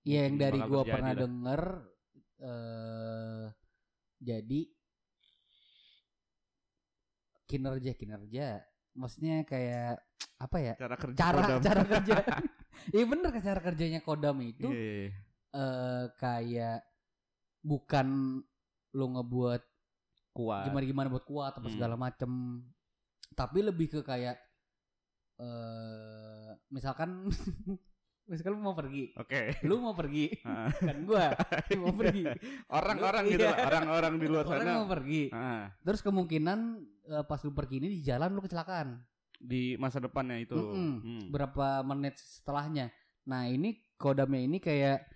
Iya, 0.00 0.30
yang 0.30 0.36
dari 0.38 0.58
gua 0.62 0.82
pernah 0.82 1.12
lah. 1.12 1.20
denger 1.26 1.62
eh 2.40 3.46
jadi 4.20 4.60
kinerja 7.44 7.92
kinerja 7.98 8.46
maksudnya 8.94 9.42
kayak 9.44 9.98
apa 10.40 10.56
ya 10.60 10.74
cara 10.78 10.96
kerja 10.96 11.18
cara 11.18 11.38
kodam. 11.42 11.60
cara 11.60 11.82
kerja 11.98 12.14
iya 12.94 13.04
bener 13.04 13.28
kan 13.34 13.42
cara 13.44 13.60
kerjanya 13.60 14.00
kodam 14.00 14.38
itu 14.40 14.70
Iya, 14.70 14.78
iya, 14.78 14.94
iya. 15.04 15.10
eh 15.50 16.04
kayak 16.16 16.78
bukan 17.60 18.06
lo 18.94 19.06
ngebuat 19.18 19.62
kuat. 20.30 20.64
gimana 20.64 20.84
gimana 20.84 21.08
buat 21.08 21.22
kuat 21.22 21.52
apa 21.52 21.62
Hmm. 21.62 21.74
segala 21.74 21.94
macem 21.94 22.30
tapi 23.32 23.58
lebih 23.60 23.86
ke 23.88 24.00
kayak 24.00 24.36
eh 25.38 26.50
misalkan 26.68 27.26
misalkan 28.28 28.52
lu 28.52 28.60
mau 28.60 28.72
pergi 28.72 29.10
Oke. 29.16 29.58
lu 29.64 29.80
mau 29.80 29.90
pergi 29.92 30.30
Ah. 30.46 30.70
kan 30.86 30.96
gua 31.02 31.34
mau 31.74 31.90
pergi 31.90 32.22
Orang-orang 32.68 33.24
Lu- 33.24 33.32
gitu 33.32 33.44
iya. 33.44 33.54
orang-orang 33.64 34.12
di 34.14 34.26
luar 34.26 34.44
orang 34.46 34.62
sana. 34.62 34.74
mau 34.76 34.86
pergi 34.86 35.22
Ah, 35.30 35.66
terus 35.80 36.00
kemungkinan 36.00 36.58
eh, 37.08 37.24
pas 37.24 37.40
lu 37.40 37.50
pergi 37.50 37.76
ini 37.78 37.88
di 37.90 38.00
jalan 38.00 38.30
lu 38.30 38.40
kecelakaan 38.40 39.02
di 39.34 39.72
masa 39.74 39.98
depannya 39.98 40.36
itu. 40.38 40.52
Hmm. 40.54 41.32
berapa 41.32 41.80
menit 41.82 42.14
setelahnya 42.16 42.92
nah 43.22 43.44
ini 43.44 43.72
kodamnya 43.96 44.40
ini 44.42 44.58
kayak 44.58 45.08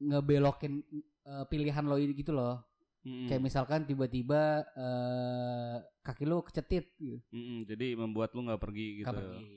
ngebelokin 0.00 0.80
eh, 1.22 1.44
pilihan 1.46 1.84
lo 1.84 1.94
gitu 1.96 2.32
loh 2.32 2.64
Mm-mm. 3.00 3.26
kayak 3.26 3.40
misalkan 3.40 3.80
tiba-tiba 3.82 4.60
eh, 4.74 5.74
kaki 6.00 6.24
lu 6.24 6.40
kecetit 6.40 6.92
gitu 6.94 7.16
Mm-mm, 7.30 7.64
Jadi 7.64 7.94
membuat 7.94 8.32
lu 8.32 8.44
nggak 8.44 8.60
pergi 8.60 9.00
gitu. 9.00 9.08
Nggak 9.08 9.16
pergi. 9.16 9.56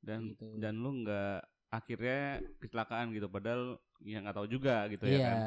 Dan 0.00 0.20
Gitu. 0.28 0.46
dan 0.58 0.74
lu 0.74 0.90
nggak 1.00 1.38
akhirnya 1.70 2.20
kecelakaan 2.58 3.10
gitu. 3.10 3.26
Padahal 3.26 3.78
ya 4.00 4.18
nggak 4.20 4.34
tahu 4.34 4.48
juga 4.48 4.84
gitu 4.86 5.04
ya 5.04 5.12
iya 5.12 5.28
kan. 5.28 5.40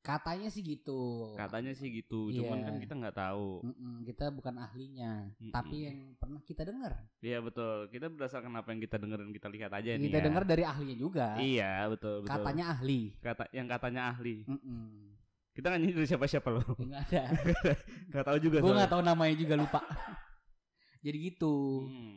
katanya 0.00 0.46
sih 0.46 0.60
gitu 0.60 1.32
Katanya 1.34 1.72
sih 1.72 1.88
gitu. 1.90 2.28
Cuman 2.30 2.60
Iya. 2.60 2.66
kan 2.66 2.74
kita 2.78 2.94
nggak 2.94 3.16
tahu. 3.18 3.48
Mm-mm, 3.62 3.94
kita 4.04 4.24
bukan 4.28 4.54
ahlinya 4.54 5.32
Mm-mm. 5.34 5.50
tapi 5.50 5.76
yang 5.82 5.98
pernah 6.14 6.40
kita 6.40 6.62
dengar 6.62 6.92
Iya 7.18 7.38
betul. 7.40 7.88
Kita 7.88 8.06
berdasarkan 8.08 8.52
apa 8.52 8.68
yang 8.68 8.80
kita 8.80 8.96
dengar 8.96 9.18
dan 9.18 9.32
kita 9.32 9.48
lihat 9.48 9.70
aja 9.70 9.90
nih. 9.90 10.06
kita 10.06 10.18
ya. 10.18 10.24
dengar 10.24 10.44
dari 10.44 10.62
ahlinya 10.62 10.94
juga 10.94 11.26
Iya 11.36 11.88
betul 11.88 12.22
betul. 12.22 12.30
katanya 12.30 12.64
ahli 12.70 13.00
kata 13.18 13.44
yang 13.50 13.66
katanya 13.66 14.02
ahli. 14.08 14.44
Mm-mm. 14.44 15.13
Kita 15.54 15.70
nggak 15.70 15.80
nyindir 15.80 16.02
siapa-siapa 16.04 16.48
loh. 16.50 16.66
Ya, 16.82 16.84
nggak 16.90 17.02
ada 17.06 17.22
Nggak 18.10 18.24
tahu 18.26 18.38
juga. 18.42 18.56
gue 18.58 18.74
nggak 18.74 18.90
tahu 18.90 19.02
namanya 19.02 19.34
juga 19.38 19.54
lupa 19.54 19.80
jadi 21.04 21.18
gitu 21.20 21.54
Hmm. 21.84 22.16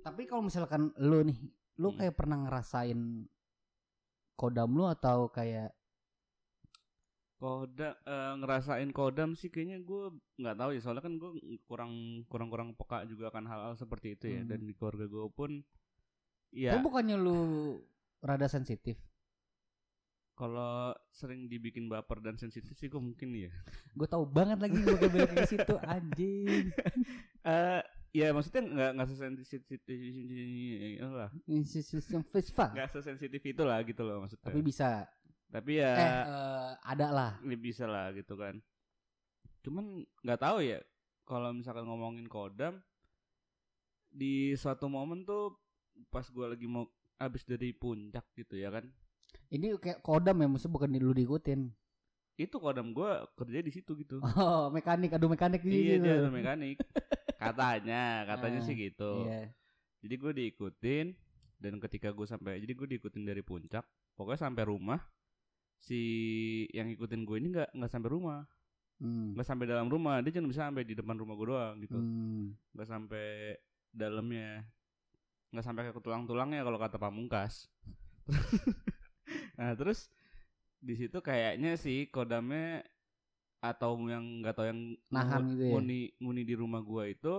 tapi 0.00 0.24
kalau 0.24 0.44
misalkan 0.44 0.92
lu 0.96 1.24
nih 1.24 1.38
lu 1.76 1.88
Hmm. 1.90 1.98
kayak 1.98 2.14
pernah 2.16 2.36
ngerasain 2.46 3.26
kodam 4.34 4.70
lu 4.72 4.86
atau 4.86 5.28
kayak 5.28 5.72
Kodam 7.38 7.94
eh, 8.02 8.32
ngerasain 8.42 8.90
kodam 8.90 9.38
sih 9.38 9.46
kayaknya 9.46 9.78
gue 9.80 10.10
nggak 10.36 10.58
tahu 10.58 10.70
ya 10.74 10.80
soalnya 10.82 11.06
kan 11.06 11.14
gue 11.16 11.30
kurang 11.70 11.92
kurang 12.26 12.50
kurang 12.50 12.68
peka 12.74 13.06
juga 13.06 13.30
akan 13.30 13.46
hal-hal 13.46 13.74
seperti 13.78 14.18
itu 14.18 14.26
ya 14.26 14.42
Hmm. 14.42 14.50
dan 14.50 14.60
di 14.66 14.74
keluarga 14.74 15.06
gue 15.06 15.26
pun 15.30 15.50
Tapi 16.50 16.58
ya 16.66 16.82
bukannya 16.82 17.14
lu 17.14 17.38
rada 18.18 18.50
sensitif 18.50 18.98
kalau 20.38 20.94
sering 21.10 21.50
dibikin 21.50 21.90
baper 21.90 22.22
dan 22.22 22.38
sensitif 22.38 22.78
sih 22.78 22.86
gue 22.86 23.02
mungkin 23.02 23.34
ya. 23.34 23.50
Gue 23.98 24.06
tahu 24.06 24.22
banget 24.22 24.62
lagi 24.62 24.78
gue 24.78 25.10
balik 25.10 25.34
ke 25.34 25.50
situ 25.50 25.74
anjing. 25.82 26.70
Eh 27.48 27.80
ya 28.12 28.32
maksudnya 28.32 28.62
nggak 28.64 28.90
nggak 28.98 29.08
sesensitif 29.12 29.80
lah 31.12 31.30
festival 32.32 32.68
nggak 32.72 32.88
sesensitif 32.88 33.42
itu 33.44 33.62
lah 33.62 33.78
gitu 33.84 34.00
loh 34.00 34.24
maksudnya 34.24 34.48
tapi 34.48 34.60
bisa 34.64 35.04
tapi 35.52 35.80
ya 35.80 35.92
eh, 35.96 36.70
ada 36.88 37.06
lah 37.12 37.32
ya 37.44 37.56
bisa 37.60 37.84
lah 37.84 38.08
gitu 38.16 38.32
kan 38.36 38.60
cuman 39.60 40.08
nggak 40.24 40.40
tahu 40.40 40.64
ya 40.64 40.80
kalau 41.28 41.52
misalkan 41.52 41.84
ngomongin 41.84 42.24
kodam 42.26 42.80
di 44.08 44.56
suatu 44.56 44.88
momen 44.88 45.28
tuh 45.28 45.60
pas 46.08 46.24
gue 46.24 46.46
lagi 46.48 46.64
mau 46.64 46.88
habis 47.20 47.44
dari 47.44 47.76
puncak 47.76 48.24
gitu 48.32 48.56
ya 48.56 48.72
kan 48.72 48.88
ini 49.48 49.72
kayak 49.76 50.00
kodam 50.00 50.36
ya 50.38 50.46
maksudnya 50.46 50.74
bukan 50.74 50.90
lu 50.94 51.12
diikutin. 51.12 51.60
Itu 52.38 52.62
kodam 52.62 52.92
gue 52.92 53.10
kerja 53.34 53.58
di 53.58 53.72
situ 53.72 53.96
gitu. 53.98 54.22
Oh 54.22 54.68
mekanik 54.70 55.10
aduh 55.10 55.26
mekanik 55.26 55.64
di 55.64 55.90
iya 55.90 55.96
dia 55.98 56.12
ada 56.22 56.30
mekanik. 56.30 56.78
Katanya 57.42 58.26
katanya 58.26 58.60
Ah, 58.60 58.66
sih 58.66 58.74
gitu. 58.74 59.24
iya. 59.24 59.50
Jadi 60.02 60.14
gue 60.14 60.32
diikutin 60.34 61.06
dan 61.58 61.72
ketika 61.78 62.10
gue 62.10 62.26
sampai 62.26 62.62
jadi 62.62 62.70
gue 62.70 62.86
diikutin 62.94 63.26
dari 63.26 63.42
puncak, 63.42 63.82
pokoknya 64.14 64.46
sampai 64.46 64.62
rumah 64.62 65.00
si 65.76 66.00
yang 66.70 66.86
ngikutin 66.86 67.22
gue 67.22 67.36
ini 67.38 67.48
nggak 67.50 67.70
nggak 67.74 67.90
sampai 67.90 68.10
rumah, 68.10 68.42
Hmm. 68.98 69.30
nggak 69.38 69.46
sampai 69.46 69.66
dalam 69.66 69.86
rumah, 69.86 70.18
dia 70.18 70.34
cuma 70.34 70.50
bisa 70.50 70.66
sampai 70.66 70.82
di 70.82 70.98
depan 70.98 71.14
rumah 71.14 71.38
gue 71.38 71.46
doang 71.46 71.74
gitu, 71.78 71.94
Hmm. 71.94 72.58
nggak 72.74 72.88
sampai 72.90 73.54
dalamnya, 73.90 74.66
nggak 75.54 75.62
sampai 75.62 75.82
ke 75.86 76.02
tulang-tulangnya 76.02 76.66
kalau 76.66 76.78
kata 76.78 76.98
Pamungkas. 76.98 77.70
nah 79.58 79.70
terus 79.78 80.00
di 80.88 80.94
situ 81.00 81.18
kayaknya 81.28 81.72
sih 81.84 81.98
kodamnya 82.14 82.86
atau 83.70 83.92
yang 84.12 84.24
nggak 84.42 84.54
tahu 84.56 84.66
yang 84.70 84.80
Nahan 85.14 85.42
gitu 85.52 85.64
ya? 85.74 85.80
nguni 85.80 86.00
nguni 86.22 86.42
di 86.50 86.54
rumah 86.62 86.80
gua 86.90 87.04
itu 87.10 87.34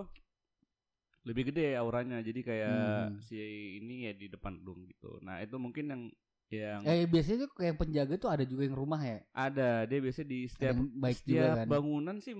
lebih 1.27 1.51
gede 1.51 1.75
auranya 1.81 2.17
jadi 2.27 2.39
kayak 2.49 2.75
Hmm. 2.75 3.19
si 3.27 3.35
ini 3.79 4.07
ya 4.07 4.11
di 4.15 4.25
depan 4.33 4.53
dong 4.65 4.79
gitu 4.91 5.19
nah 5.25 5.35
itu 5.43 5.55
mungkin 5.59 5.85
yang 5.93 6.03
yang 6.49 6.83
Eh 6.89 7.01
biasanya 7.13 7.37
tuh 7.47 7.51
kayak 7.59 7.75
penjaga 7.79 8.15
tuh 8.23 8.29
ada 8.33 8.43
juga 8.51 8.63
yang 8.67 8.75
rumah 8.81 9.01
ya. 9.11 9.19
ada 9.45 9.85
dia 9.89 9.99
biasanya 10.03 10.27
di 10.33 10.39
setiap 10.49 10.75
yang 10.75 10.79
baik 11.01 11.19
juga 11.29 11.47
setiap 11.47 11.55
kan. 11.57 11.67
bangunan 11.69 12.17
sih 12.25 12.33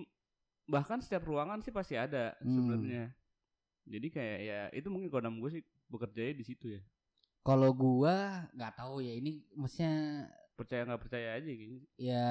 bahkan 0.69 0.99
setiap 1.01 1.23
ruangan 1.29 1.59
sih 1.65 1.73
pasti 1.73 1.95
ada 1.97 2.33
Hmm. 2.43 2.49
sebenarnya 2.55 3.03
jadi 3.89 4.07
kayak 4.15 4.39
ya 4.49 4.59
itu 4.79 4.87
mungkin 4.93 5.09
kodam 5.13 5.35
gue 5.41 5.51
sih 5.59 5.63
bekerjanya 5.91 6.33
di 6.39 6.45
situ 6.45 6.65
ya 6.77 6.81
Kalau 7.39 7.71
gua 7.73 8.45
nggak 8.53 8.73
tahu 8.77 9.01
ya 9.01 9.13
ini 9.15 9.41
maksudnya 9.55 10.27
percaya 10.53 10.83
nggak 10.83 11.01
percaya 11.01 11.29
aja 11.39 11.49
gitu 11.49 11.79
ya 11.95 12.27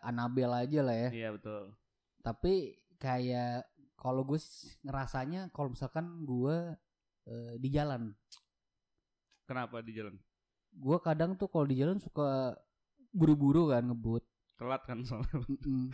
Anabel 0.00 0.50
aja 0.56 0.80
lah 0.80 0.96
ya. 0.96 1.10
iya 1.12 1.28
betul 1.30 1.76
Tapi 2.24 2.76
kayak 2.96 3.68
kalau 3.98 4.24
gue 4.24 4.40
ngerasanya 4.82 5.52
kalau 5.52 5.74
misalkan 5.76 6.24
gua 6.24 6.74
eh, 7.28 7.54
di 7.60 7.68
jalan, 7.68 8.14
kenapa 9.44 9.84
di 9.84 9.92
jalan 9.94 10.16
gua 10.72 10.98
kadang 11.00 11.36
tuh 11.36 11.48
kalau 11.48 11.66
di 11.68 11.76
jalan 11.76 11.98
suka 12.00 12.56
buru-buru 13.12 13.72
kan 13.72 13.84
ngebut. 13.84 14.24
telat 14.58 14.82
kan 14.82 14.98
soalnya 15.06 15.38
Mm-mm. 15.46 15.92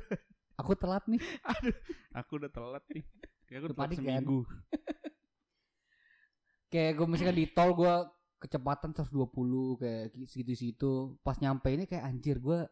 Aku 0.60 0.76
telat 0.76 1.00
nih. 1.08 1.18
Aduh, 1.48 1.74
aku 2.12 2.32
udah 2.38 2.50
telat 2.52 2.84
nih. 2.92 3.02
Kayak 3.48 3.58
aku 3.58 3.66
Udah 3.72 3.76
telat 3.76 3.88
panik 3.88 3.98
kan? 4.04 4.22
Kayak 6.72 6.92
gue 6.96 7.06
misalkan 7.06 7.36
di 7.36 7.46
tol 7.46 7.70
gue 7.72 7.94
kecepatan 8.38 8.90
120 8.90 9.12
kayak 9.76 10.02
segitu-situ. 10.24 10.92
Pas 11.20 11.36
nyampe 11.36 11.68
ini 11.68 11.84
kayak 11.84 12.02
anjir 12.02 12.36
gue 12.38 12.64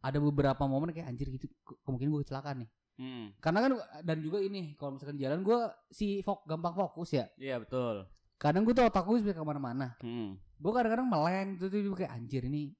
ada 0.00 0.18
beberapa 0.18 0.64
momen 0.64 0.88
kayak 0.90 1.10
anjir 1.10 1.28
gitu 1.28 1.50
ke- 1.60 1.78
kemungkinan 1.82 2.10
gue 2.10 2.22
kecelakaan 2.22 2.56
nih. 2.64 2.70
Hmm, 2.96 3.32
Karena 3.36 3.58
kan 3.60 3.70
dan 4.02 4.20
juga 4.20 4.38
ini 4.38 4.76
kalau 4.76 4.94
misalkan 4.94 5.16
di 5.16 5.24
jalan 5.24 5.40
gue 5.40 5.58
si 5.88 6.20
fok 6.20 6.44
gampang 6.44 6.72
fokus 6.72 7.10
ya. 7.10 7.26
iya 7.34 7.56
betul. 7.56 8.04
Kadang 8.36 8.62
gue 8.62 8.72
tuh 8.72 8.84
otak 8.84 9.02
gue 9.02 9.20
bisa 9.20 9.32
ke 9.32 9.40
mana-mana. 9.40 9.96
Hmm. 9.98 10.36
Gue 10.56 10.70
kadang-kadang 10.70 11.04
meleng 11.04 11.56
tuh 11.56 11.66
tuh 11.66 11.80
kayak 11.94 12.12
anjir 12.14 12.44
ini. 12.44 12.72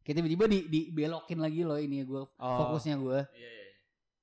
Kayak 0.00 0.20
tiba-tiba 0.22 0.44
di, 0.46 0.58
dibelokin 0.66 1.36
lagi 1.38 1.60
loh 1.60 1.76
ini 1.76 2.00
gue 2.00 2.22
Oh. 2.30 2.56
fokusnya 2.58 2.96
gue. 2.96 3.18
Iya, 3.30 3.50
iya. 3.50 3.66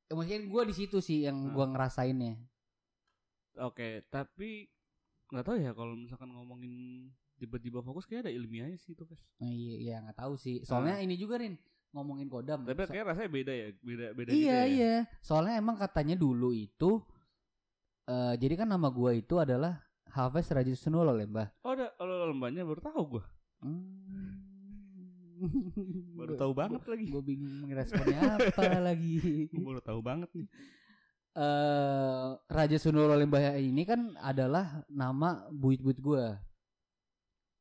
Ya, 0.06 0.14
mungkin 0.14 0.40
gue 0.48 0.62
di 0.66 0.74
situ 0.76 0.98
sih 1.00 1.26
yang 1.26 1.38
Hmm. 1.38 1.54
gue 1.54 1.66
ngerasainnya. 1.68 2.34
Oke, 3.58 4.04
tapi 4.10 4.68
nggak 5.28 5.46
tahu 5.46 5.58
ya 5.58 5.72
kalau 5.72 5.94
misalkan 5.94 6.30
ngomongin 6.30 6.74
tiba-tiba 7.36 7.82
fokus 7.82 8.06
kayak 8.06 8.26
ada 8.26 8.32
ilmiahnya 8.32 8.78
sih 8.78 8.94
itu, 8.94 9.04
Guys. 9.04 9.20
Nah, 9.38 9.50
iya, 9.50 9.76
iya 9.76 9.96
nggak 10.00 10.18
tahu 10.18 10.34
sih. 10.36 10.64
Soalnya 10.64 11.00
ini 11.00 11.16
juga 11.16 11.36
Rin 11.38 11.58
ngomongin 11.92 12.28
kodam. 12.28 12.64
Tapi 12.64 12.80
So- 12.84 12.92
kayak 12.92 13.06
rasanya 13.10 13.30
beda 13.30 13.54
ya, 13.54 13.68
beda 13.80 14.06
beda 14.14 14.30
gitu 14.32 14.40
iya 14.40 14.54
ya. 14.54 14.64
iya. 14.68 14.94
Soalnya 15.20 15.56
emang 15.56 15.76
katanya 15.76 16.16
dulu 16.16 16.52
itu 16.52 17.00
eh 18.06 18.36
jadi 18.38 18.54
kan 18.56 18.70
nama 18.70 18.88
gua 18.88 19.12
itu 19.12 19.36
adalah 19.36 19.82
Hafiz 20.08 20.48
Raja 20.48 20.72
Sunulo 20.78 21.12
Lembah. 21.12 21.52
Oh, 21.66 21.74
ada 21.74 21.92
kalau 21.96 22.30
lembahnya 22.30 22.64
baru 22.64 22.80
tahu 22.80 23.02
gua. 23.18 23.24
Baru 26.16 26.34
tahu 26.40 26.52
banget 26.56 26.84
lagi. 26.88 27.06
Gue 27.12 27.24
bingung 27.26 27.68
ngeresponnya 27.68 28.40
apa 28.40 28.64
lagi. 28.94 29.50
Gua 29.52 29.76
baru 29.76 29.82
tahu 29.84 30.00
banget 30.00 30.30
nih. 30.32 30.48
Eh 31.36 32.28
Raja 32.48 32.78
Sunulo 32.80 33.12
Lembah 33.14 33.60
ini 33.60 33.84
kan 33.84 34.16
adalah 34.24 34.88
nama 34.88 35.46
buyut-buyut 35.52 36.00
gua. 36.00 36.40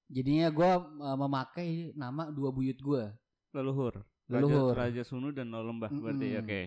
Jadinya 0.07 0.49
gua 0.55 0.79
eh, 0.79 1.17
memakai 1.19 1.69
nama 1.99 2.31
dua 2.31 2.55
buyut 2.55 2.79
gua. 2.79 3.11
Leluhur. 3.51 4.01
Raja, 4.25 4.41
Leluhur. 4.41 4.73
Raja 4.73 5.03
Sunu 5.05 5.35
dan 5.35 5.51
Lembah 5.51 5.91
berarti 5.91 6.39
Mm-mm. 6.39 6.43
oke. 6.47 6.61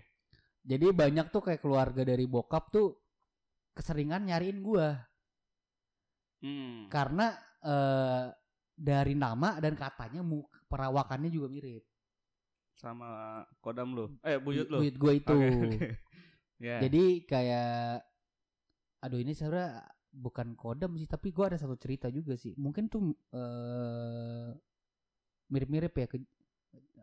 Jadi 0.67 0.85
banyak 0.91 1.31
tuh 1.31 1.41
kayak 1.41 1.63
keluarga 1.63 2.03
dari 2.03 2.27
bokap 2.27 2.69
tuh 2.69 2.99
keseringan 3.73 4.27
nyariin 4.27 4.59
gua. 4.61 4.99
Hmm. 6.37 6.85
karena 6.93 7.33
eh 7.65 8.29
dari 8.77 9.17
nama 9.17 9.57
dan 9.57 9.73
katanya 9.73 10.21
perawakannya 10.69 11.33
juga 11.33 11.49
mirip. 11.49 11.81
Sama 12.77 13.41
kodam 13.57 13.97
lu. 13.97 14.05
Eh, 14.21 14.37
buyut 14.37 14.69
lu. 14.69 14.85
Buyut 14.85 14.95
gue 15.01 15.13
itu. 15.17 15.33
Oke, 15.33 15.49
oke. 15.49 15.87
Ya. 16.57 16.81
Jadi 16.81 17.21
kayak 17.23 18.01
aduh 18.99 19.17
ini 19.17 19.31
sebenarnya 19.31 19.85
bukan 20.09 20.57
kodam 20.57 20.95
sih 20.95 21.05
tapi 21.05 21.29
gua 21.29 21.53
ada 21.53 21.57
satu 21.57 21.75
cerita 21.75 22.09
juga 22.09 22.33
sih. 22.33 22.57
Mungkin 22.57 22.87
tuh 22.87 23.01
eh 23.29 24.49
mirip-mirip 25.47 25.93
ya 25.93 26.07
ke, 26.07 26.17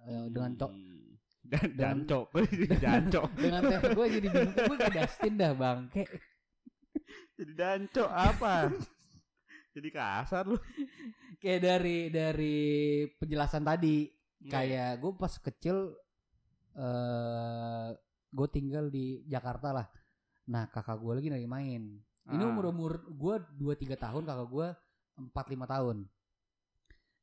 eh, 0.04 0.26
dengan 0.28 0.52
cok 0.54 0.70
Hmm. 0.70 1.02
Dan 1.44 1.60
dengan- 1.70 2.02
jancok. 2.08 2.26
jancok. 2.84 3.28
dengan 3.36 3.60
teh 3.62 3.78
gue 3.90 4.06
jadi 4.10 4.28
bingung 4.28 4.54
gue 4.56 4.76
kayak 4.80 4.94
Dustin 4.96 5.32
dah 5.34 5.52
bangke. 5.52 6.04
Jadi 7.36 7.52
jancok 7.52 8.08
apa? 8.08 8.70
Jadi 9.70 9.88
kasar 9.90 10.46
lu. 10.46 10.56
Kayak 11.36 11.60
dari 11.60 11.98
dari 12.08 12.58
penjelasan 13.12 13.60
tadi 13.60 14.06
Iya. 14.40 14.50
kayak 14.50 14.90
gue 14.98 15.12
pas 15.14 15.34
kecil 15.36 15.76
eh 16.74 17.88
gue 18.34 18.48
tinggal 18.50 18.90
di 18.90 19.22
Jakarta 19.24 19.70
lah. 19.70 19.86
Nah 20.50 20.66
kakak 20.66 20.98
gue 20.98 21.12
lagi 21.14 21.30
lagi 21.30 21.46
main. 21.46 21.82
Ini 22.24 22.42
Ah. 22.42 22.50
umur 22.50 22.64
umur 22.68 22.92
gue 23.06 23.34
dua 23.54 23.74
tiga 23.74 23.94
tahun 23.94 24.24
kakak 24.24 24.48
gue 24.48 24.68
empat 25.22 25.46
lima 25.48 25.64
tahun. 25.64 26.10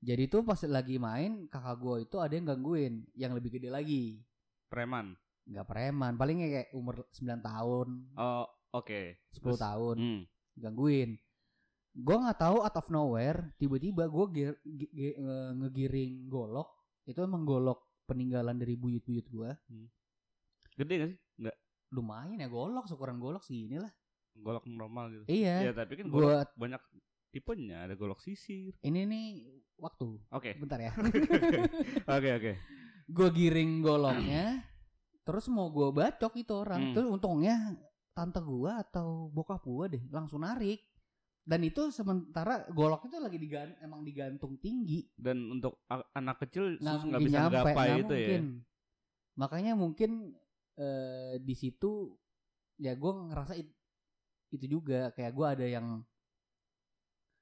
Jadi 0.02 0.24
tuh 0.26 0.42
pas 0.42 0.58
lagi 0.64 0.98
main 0.98 1.46
kakak 1.46 1.78
gue 1.78 1.96
itu 2.06 2.16
ada 2.18 2.32
yang 2.32 2.48
gangguin 2.48 3.06
yang 3.14 3.36
lebih 3.36 3.54
gede 3.54 3.68
lagi. 3.70 4.24
Preman. 4.66 5.14
nggak 5.42 5.68
preman 5.68 6.14
paling 6.16 6.38
kayak 6.38 6.70
umur 6.72 7.02
9 7.12 7.42
tahun. 7.42 7.88
Oh, 8.14 8.46
oke. 8.72 9.02
10 9.34 9.42
Terus- 9.42 9.60
tahun. 9.60 9.98
Hmm. 9.98 10.22
gangguin. 10.54 11.18
Gue 11.92 12.16
nggak 12.16 12.40
tahu 12.40 12.62
out 12.62 12.78
of 12.78 12.88
nowhere 12.88 13.52
tiba-tiba 13.58 14.06
gue 14.06 14.26
ngegiring 15.58 16.30
golok. 16.30 16.70
Itu 17.04 17.26
emang 17.26 17.44
golok 17.44 18.06
peninggalan 18.06 18.56
dari 18.56 18.78
buyut-buyut 18.78 19.28
gue 19.28 19.50
Gede 20.82 20.94
gak 20.98 21.10
sih? 21.10 21.20
Enggak. 21.38 21.56
lumayan 21.92 22.38
ya 22.38 22.48
golok 22.48 22.86
seukuran 22.86 23.18
golok 23.18 23.42
segini 23.42 23.78
lah 23.78 23.92
Golok 24.34 24.64
normal 24.66 25.12
gitu. 25.12 25.24
iya 25.30 25.60
Iya, 25.62 25.72
tapi 25.74 25.94
kan 25.94 26.08
golok 26.08 26.48
banyak 26.56 26.80
tipenya. 27.30 27.84
Ada 27.84 27.94
golok 27.94 28.20
sisir. 28.20 28.72
ini 28.80 29.04
nih 29.04 29.26
waktu 29.78 30.18
Oke. 30.30 30.56
bentar 30.58 30.78
ya 30.78 30.92
Oke, 32.16 32.30
oke. 32.34 32.52
gue 33.08 33.28
giring 33.30 33.82
goloknya 33.82 34.64
terus 35.22 35.46
mau 35.48 35.68
gue 35.68 35.92
bacok 35.92 36.34
itu 36.36 36.54
orang 36.56 36.82
Hmm. 36.82 36.94
terus 36.94 37.08
untungnya 37.10 37.76
tante 38.12 38.40
gue 38.40 38.72
atau 38.72 39.28
bokap 39.30 39.62
gue 39.62 39.86
deh 39.92 40.04
langsung 40.10 40.42
narik 40.42 40.80
dan 41.42 41.60
itu 41.60 41.90
sementara 41.90 42.64
golok 42.70 43.06
itu 43.06 43.18
lagi 43.18 43.36
digan 43.36 43.76
emang 43.80 44.02
digantung 44.02 44.56
tinggi 44.58 45.06
Dan 45.14 45.52
untuk 45.52 45.84
anak 46.14 46.40
kecil 46.40 46.78
nggak 46.78 47.20
bisa 47.20 47.38
nyampe 47.42 47.58
gapai 47.68 47.90
itu 48.00 48.14
ya. 48.14 48.40
makanya 49.34 49.74
mungkin 49.74 50.36
eh, 50.76 51.36
di 51.38 51.54
situ 51.54 52.16
ya 52.76 52.94
gue 52.94 53.12
ngerasa 53.28 53.54
it- 53.54 53.76
itu 54.50 54.66
juga 54.70 55.12
kayak 55.12 55.32
gue 55.32 55.48
ada 55.48 55.66
yang 55.66 55.88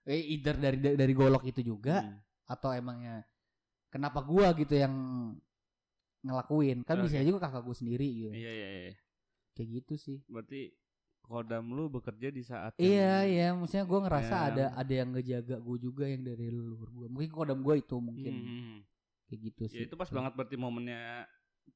eh 0.05 0.21
either 0.31 0.55
dari 0.55 0.77
dari 0.95 1.13
golok 1.13 1.43
itu 1.43 1.61
juga 1.61 2.01
Hmm. 2.01 2.17
atau 2.47 2.71
emangnya 2.71 3.21
kenapa 3.87 4.21
gua 4.21 4.53
gitu 4.53 4.73
yang 4.73 4.93
ngelakuin 6.19 6.81
kan 6.83 6.99
bisa 6.99 7.15
Oke. 7.15 7.25
juga 7.25 7.39
kakak 7.45 7.63
gue 7.63 7.75
sendiri 7.75 8.07
gitu 8.09 8.33
Iya, 8.33 8.51
iya, 8.51 8.69
iya. 8.85 8.93
kayak 9.53 9.69
gitu 9.79 9.93
sih 9.95 10.17
Berarti 10.25 10.73
kodam 11.21 11.69
lu 11.69 11.87
bekerja 11.87 12.27
di 12.27 12.41
saat 12.41 12.73
iya 12.75 13.21
yang- 13.21 13.29
iya 13.29 13.47
maksudnya 13.53 13.85
gue 13.85 13.99
ngerasa 14.01 14.35
Ya. 14.35 14.45
ada 14.49 14.65
ada 14.75 14.93
yang 14.95 15.09
ngejaga 15.13 15.55
gue 15.57 15.77
juga 15.79 16.03
yang 16.05 16.23
dari 16.23 16.47
leluhur 16.49 16.89
gue 16.89 17.07
mungkin 17.07 17.29
kodam 17.29 17.59
gue 17.61 17.75
itu 17.77 17.95
mungkin 17.97 18.33
Hmm, 18.33 18.43
hmm, 18.43 18.61
hmm. 18.65 18.79
kayak 19.25 19.39
gitu 19.45 19.61
Ya 19.63 19.69
sih 19.69 19.79
itu 19.85 19.95
pas 19.95 20.09
banget 20.09 20.33
berarti 20.33 20.55
momennya 20.57 21.01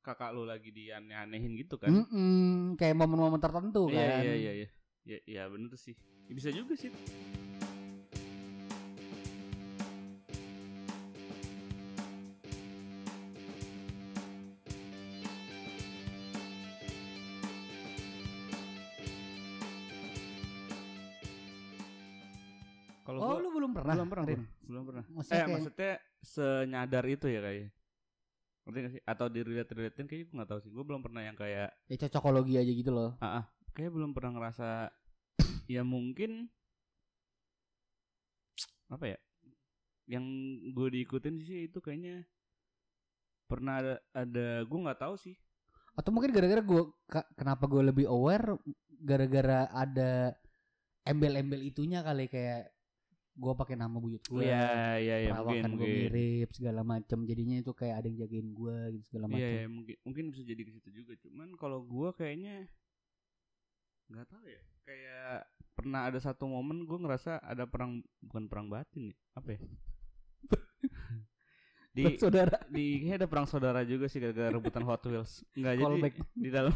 kakak 0.01 0.31
lu 0.31 0.43
lagi 0.43 0.69
dianeh-anehin 0.69 1.53
gitu 1.59 1.75
kan. 1.77 1.91
Mm-mm, 1.91 2.73
kayak 2.75 2.95
momen-momen 2.95 3.37
tertentu 3.37 3.87
Iya, 3.87 3.99
kan 3.99 4.23
iya, 4.23 4.33
iya, 4.33 4.51
iya. 4.55 4.67
Ya, 5.03 5.17
ya 5.27 5.43
bener 5.45 5.75
sih. 5.75 5.93
Ya, 6.25 6.33
bisa 6.33 6.49
juga 6.49 6.73
sih. 6.73 6.89
Kalau 23.03 23.19
Oh, 23.19 23.27
gua 23.35 23.39
lu 23.43 23.49
belum 23.51 23.71
pernah? 23.75 23.93
belum 23.93 24.07
pernah, 24.07 24.25
Rin? 24.25 24.41
belum 24.63 24.83
pernah. 24.87 25.03
Maksudnya 25.11 25.35
Eh, 25.35 25.43
kayak- 25.43 25.51
maksudnya 25.53 25.91
senyadar 26.23 27.05
itu 27.05 27.27
ya 27.27 27.41
kayak. 27.43 27.67
Ngerti 28.63 28.79
gak 28.79 28.93
sih? 28.95 29.01
Atau 29.03 29.27
di 29.27 29.39
relate 29.43 29.73
relatein 29.75 30.07
kayaknya 30.07 30.25
gue 30.27 30.35
gak 30.39 30.51
tahu 30.51 30.59
sih. 30.63 30.71
Gue 30.71 30.83
belum 30.87 31.01
pernah 31.03 31.21
yang 31.23 31.35
kayak 31.35 31.69
Ya 31.87 31.95
cocokologi 31.99 32.55
aja 32.59 32.71
gitu 32.71 32.91
loh. 32.91 33.15
ah, 33.19 33.43
ah 33.43 33.45
kayak 33.73 33.91
belum 33.91 34.13
pernah 34.13 34.37
ngerasa 34.37 34.93
ya 35.67 35.81
mungkin 35.81 36.47
apa 38.91 39.05
ya? 39.15 39.17
Yang 40.07 40.25
gue 40.75 40.87
diikutin 40.99 41.35
sih 41.41 41.71
itu 41.71 41.79
kayaknya 41.79 42.27
pernah 43.47 43.79
ada, 43.79 43.95
ada 44.17 44.47
gue 44.65 44.79
nggak 44.83 45.01
tahu 45.01 45.15
sih. 45.15 45.35
Atau 45.93 46.09
mungkin 46.09 46.33
gara-gara 46.33 46.61
gue 46.61 46.81
kenapa 47.37 47.69
gue 47.69 47.83
lebih 47.85 48.09
aware 48.09 48.57
gara-gara 49.03 49.69
ada 49.69 50.33
embel-embel 51.05 51.61
itunya 51.61 52.01
kali 52.01 52.25
kayak 52.31 52.72
gue 53.33 53.53
pakai 53.57 53.73
nama 53.73 53.97
buyut 53.97 54.21
gue. 54.29 54.45
Iya, 54.45 55.01
iya, 55.01 55.15
iya, 55.25 55.31
mungkin, 55.33 55.65
perawakan 55.65 55.71
gue 55.81 55.87
mirip 56.05 56.49
segala 56.53 56.81
macam 56.85 57.19
jadinya 57.25 57.57
itu 57.57 57.71
kayak 57.73 57.95
ada 58.01 58.05
yang 58.05 58.17
jagain 58.21 58.49
gue 58.53 58.77
gitu 58.97 59.03
segala 59.09 59.25
macam. 59.25 59.41
Iya, 59.41 59.49
iya, 59.49 59.65
mungkin 59.65 59.95
mungkin 60.05 60.25
bisa 60.29 60.43
jadi 60.45 60.61
ke 60.61 60.71
situ 60.77 60.89
juga. 60.93 61.13
Cuman 61.17 61.57
kalau 61.57 61.81
gua 61.81 62.13
kayaknya 62.13 62.69
nggak 64.13 64.27
tahu 64.29 64.45
ya. 64.45 64.61
Kayak 64.85 65.49
pernah 65.73 66.01
ada 66.05 66.19
satu 66.21 66.45
momen 66.45 66.85
gua 66.85 67.01
ngerasa 67.01 67.41
ada 67.41 67.65
perang 67.65 68.05
bukan 68.21 68.45
perang 68.45 68.69
batin 68.69 69.09
ya. 69.09 69.17
Apa 69.33 69.49
ya? 69.57 69.59
di 71.97 72.03
saudara. 72.21 72.57
di 72.69 73.01
kayaknya 73.01 73.25
ada 73.25 73.29
perang 73.29 73.47
saudara 73.49 73.81
juga 73.81 74.05
sih 74.05 74.21
gara-gara 74.21 74.53
rebutan 74.53 74.85
Hot 74.85 75.01
Wheels. 75.09 75.41
Enggak 75.57 75.73
jadi 75.81 75.85
Callback. 75.89 76.15
di 76.37 76.49
dalam 76.53 76.75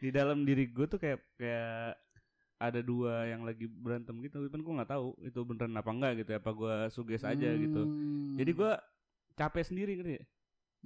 di 0.00 0.08
dalam 0.08 0.38
diri 0.48 0.64
gue 0.72 0.86
tuh 0.88 0.96
kayak 0.96 1.20
kayak 1.36 2.00
ada 2.56 2.80
dua 2.80 3.28
yang 3.28 3.44
lagi 3.44 3.68
berantem 3.68 4.16
gitu, 4.24 4.48
tapi 4.48 4.62
gue 4.64 4.74
nggak 4.80 4.90
tahu 4.90 5.12
itu 5.20 5.40
beneran 5.44 5.76
apa 5.76 5.90
enggak 5.92 6.12
gitu, 6.24 6.30
apa 6.36 6.50
gua 6.56 6.74
suges 6.88 7.22
aja 7.24 7.52
gitu. 7.52 7.82
Hmm. 7.84 8.36
Jadi 8.40 8.50
gua 8.56 8.80
capek 9.36 9.64
sendiri 9.68 9.92
ngerti 10.00 10.14
ya? 10.16 10.24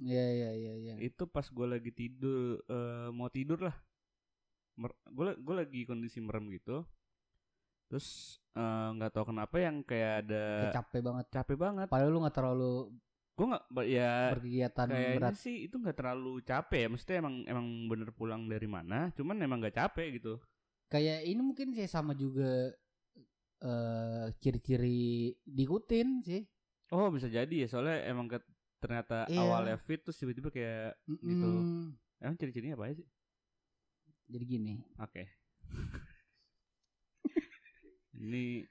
Iya 0.01 0.25
iya 0.33 0.49
iya 0.57 0.73
iya. 0.81 0.93
itu 0.97 1.29
pas 1.29 1.45
gue 1.45 1.67
lagi 1.69 1.93
tidur 1.93 2.57
eh, 2.65 3.09
mau 3.13 3.29
tidur 3.29 3.61
lah 3.61 3.75
gue 5.13 5.25
gue 5.37 5.55
lagi 5.55 5.85
kondisi 5.85 6.17
merem 6.17 6.49
gitu 6.49 6.81
terus 7.85 8.39
eh, 8.57 8.87
nggak 8.97 9.13
tahu 9.13 9.29
kenapa 9.29 9.61
yang 9.61 9.85
kayak 9.85 10.25
ada 10.25 10.73
capek 10.73 11.01
banget. 11.05 11.25
capek 11.29 11.57
banget 11.59 11.87
Padahal 11.91 12.09
lu 12.09 12.19
nggak 12.25 12.35
terlalu 12.35 12.73
gue 13.31 13.45
nggak 13.45 13.65
ya 13.87 14.13
berkegiatan 14.33 14.85
kayaknya 14.89 15.17
berat. 15.21 15.33
sih 15.37 15.55
itu 15.69 15.75
nggak 15.77 15.97
terlalu 15.97 16.33
capek 16.41 16.79
ya 16.81 16.87
maksudnya 16.89 17.17
emang 17.21 17.35
emang 17.45 17.67
bener 17.85 18.09
pulang 18.09 18.41
dari 18.49 18.67
mana 18.69 19.13
cuman 19.13 19.37
emang 19.37 19.61
nggak 19.61 19.77
capek 19.77 20.17
gitu 20.17 20.41
Kayak 20.91 21.23
ini 21.23 21.39
mungkin 21.39 21.71
sih 21.71 21.87
sama 21.87 22.11
juga 22.13 22.75
eh 23.61 24.27
ciri-ciri 24.41 25.31
diikutin 25.45 26.07
sih. 26.25 26.41
oh 26.91 27.07
bisa 27.13 27.29
jadi 27.31 27.63
ya 27.63 27.67
soalnya 27.71 28.03
emang 28.09 28.27
ke, 28.27 28.41
ternyata 28.81 29.23
Iya. 29.29 29.39
awalnya 29.39 29.77
fit 29.79 30.01
terus 30.03 30.17
tiba-tiba 30.19 30.51
kayak 30.51 30.97
Gitu. 31.07 31.47
Mm-mm. 31.47 31.95
emang 32.19 32.35
ciri-cirinya 32.35 32.75
apa 32.75 32.91
sih 32.91 33.07
Jadi 34.27 34.43
gini. 34.43 34.75
oke 34.97 35.23
ini 38.17 38.65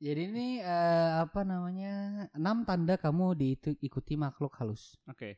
Jadi 0.00 0.20
ini 0.32 0.46
eh, 0.64 1.10
apa 1.20 1.44
namanya? 1.44 2.24
Enam 2.32 2.64
tanda 2.64 2.96
kamu 2.96 3.36
diikuti 3.36 4.16
makhluk 4.16 4.56
halus. 4.56 4.96
oke 5.04 5.36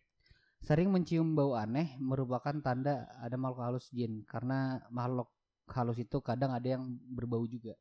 Sering 0.63 0.95
mencium 0.95 1.35
bau 1.35 1.59
aneh 1.59 1.99
merupakan 1.99 2.55
tanda 2.63 3.11
ada 3.19 3.35
makhluk 3.35 3.67
halus 3.67 3.91
jin 3.91 4.23
karena 4.23 4.79
makhluk 4.95 5.27
halus 5.73 5.99
itu 5.99 6.21
kadang 6.21 6.53
ada 6.53 6.69
yang 6.79 6.85
berbau 7.11 7.45
juga. 7.45 7.75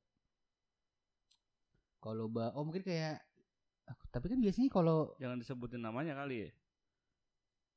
Kalau 2.02 2.26
bau, 2.26 2.50
oh 2.58 2.64
mungkin 2.66 2.82
kayak 2.82 3.22
tapi 4.10 4.32
kan 4.32 4.40
biasanya 4.40 4.70
kalau 4.72 5.14
jangan 5.20 5.38
disebutin 5.38 5.84
namanya 5.84 6.16
kali 6.16 6.48
ya 6.48 6.50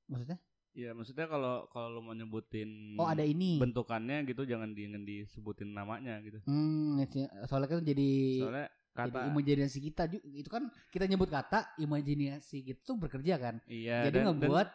maksudnya 0.07 0.38
Ya 0.74 0.90
maksudnya 0.90 1.31
kalau 1.31 1.70
kalau 1.70 1.87
lu 1.87 2.00
mau 2.03 2.18
nyebutin 2.18 2.98
oh 2.98 3.07
ada 3.07 3.22
ini. 3.22 3.62
bentukannya 3.62 4.27
gitu 4.27 4.42
jangan 4.42 4.74
di 4.74 4.90
jangan 4.90 5.07
disebutin 5.07 5.70
namanya 5.70 6.18
gitu. 6.18 6.42
Hmm, 6.50 6.98
soalnya 7.46 7.70
kan 7.70 7.87
jadi 7.87 8.11
Soalnya 8.42 8.66
jadi 8.74 9.11
kata 9.14 9.18
imajinasi 9.31 9.79
kita 9.79 10.03
juga 10.11 10.27
itu 10.35 10.50
kan 10.50 10.66
kita 10.90 11.07
nyebut 11.07 11.31
kata 11.31 11.79
imajinasi 11.79 12.66
gitu 12.66 12.81
tuh 12.83 12.96
bekerja 12.98 13.38
kan. 13.38 13.62
iya 13.70 14.03
jadi 14.11 14.18
dan, 14.18 14.35
dan 14.35 14.35
ngebuat 14.35 14.68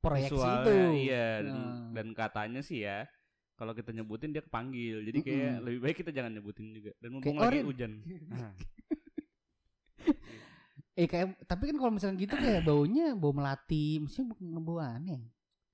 proyeksi 0.00 0.32
visualnya, 0.32 0.64
itu. 0.64 0.72
Iya 0.96 1.26
dan, 1.44 1.52
Hmm. 1.60 1.92
dan 1.92 2.06
katanya 2.16 2.60
sih 2.64 2.78
ya 2.88 3.04
kalau 3.58 3.74
kita 3.74 3.90
nyebutin 3.90 4.30
dia 4.30 4.40
kepanggil. 4.40 5.02
Jadi 5.02 5.18
kayak 5.20 5.50
Mm-mm. 5.52 5.64
lebih 5.66 5.80
baik 5.82 5.96
kita 5.98 6.10
jangan 6.14 6.30
nyebutin 6.32 6.66
juga. 6.70 6.94
Dan 7.02 7.18
mumpung 7.18 7.36
Kayak, 7.36 7.50
lagi 7.50 7.66
hujan. 7.66 7.92
Ah, 8.30 8.54
Eh 10.94 11.06
kayak 11.06 11.38
tapi 11.46 11.70
kan 11.70 11.76
kalau 11.78 11.92
misalnya 11.94 12.18
gitu 12.18 12.34
kayak 12.34 12.62
baunya 12.62 13.14
bau 13.14 13.30
melati, 13.30 14.02
mesti 14.02 14.18
bau 14.58 14.78
aneh. 14.78 15.30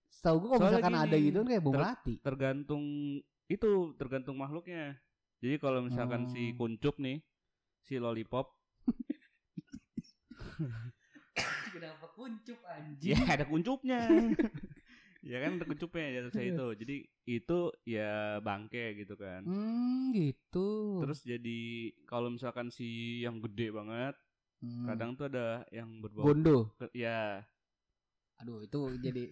Setahu 0.08 0.36
gua 0.44 0.48
kalau 0.52 0.60
Soalnya 0.68 0.80
misalkan 0.80 0.96
ada 1.00 1.16
gini, 1.16 1.26
gitu 1.28 1.36
kan 1.40 1.48
kayak 1.48 1.62
bau 1.64 1.72
ter- 1.72 1.80
melati. 1.80 2.14
tergantung 2.20 2.84
itu 3.48 3.68
tergantung 3.96 4.36
makhluknya. 4.36 4.96
Jadi 5.40 5.56
kalau 5.56 5.80
misalkan 5.80 6.28
si 6.28 6.52
Oh. 6.52 6.56
kuncup 6.60 6.96
nih 6.96 7.20
si 7.80 7.96
lollipop 7.96 8.52
Kenapa 11.72 12.06
kuncup 12.12 12.58
ya 13.00 13.18
ada 13.26 13.44
kuncupnya. 13.44 14.00
ya 15.24 15.38
kan 15.44 15.52
kuncupnya 15.68 16.06
di 16.14 16.18
atas 16.22 16.36
itu. 16.36 16.66
Jadi 16.80 16.96
itu 17.26 17.58
ya 17.88 18.38
bangke 18.46 18.84
gitu 19.00 19.14
kan. 19.16 19.42
Hmm, 19.44 20.12
gitu. 20.16 20.68
Terus 21.02 21.18
jadi 21.26 21.60
kalau 22.10 22.28
misalkan 22.30 22.68
si 22.70 23.20
yang 23.24 23.40
gede 23.44 23.68
banget, 23.74 24.14
Hmm. 24.62 24.86
kadang 24.88 25.10
tuh 25.18 25.26
ada 25.28 25.46
yang 25.72 25.88
berbau. 26.00 26.26
Gondo. 26.26 26.56
ke- 26.80 26.92
ya, 26.96 27.44
Aduh, 28.42 28.62
itu 28.66 28.80
jadi 29.02 29.24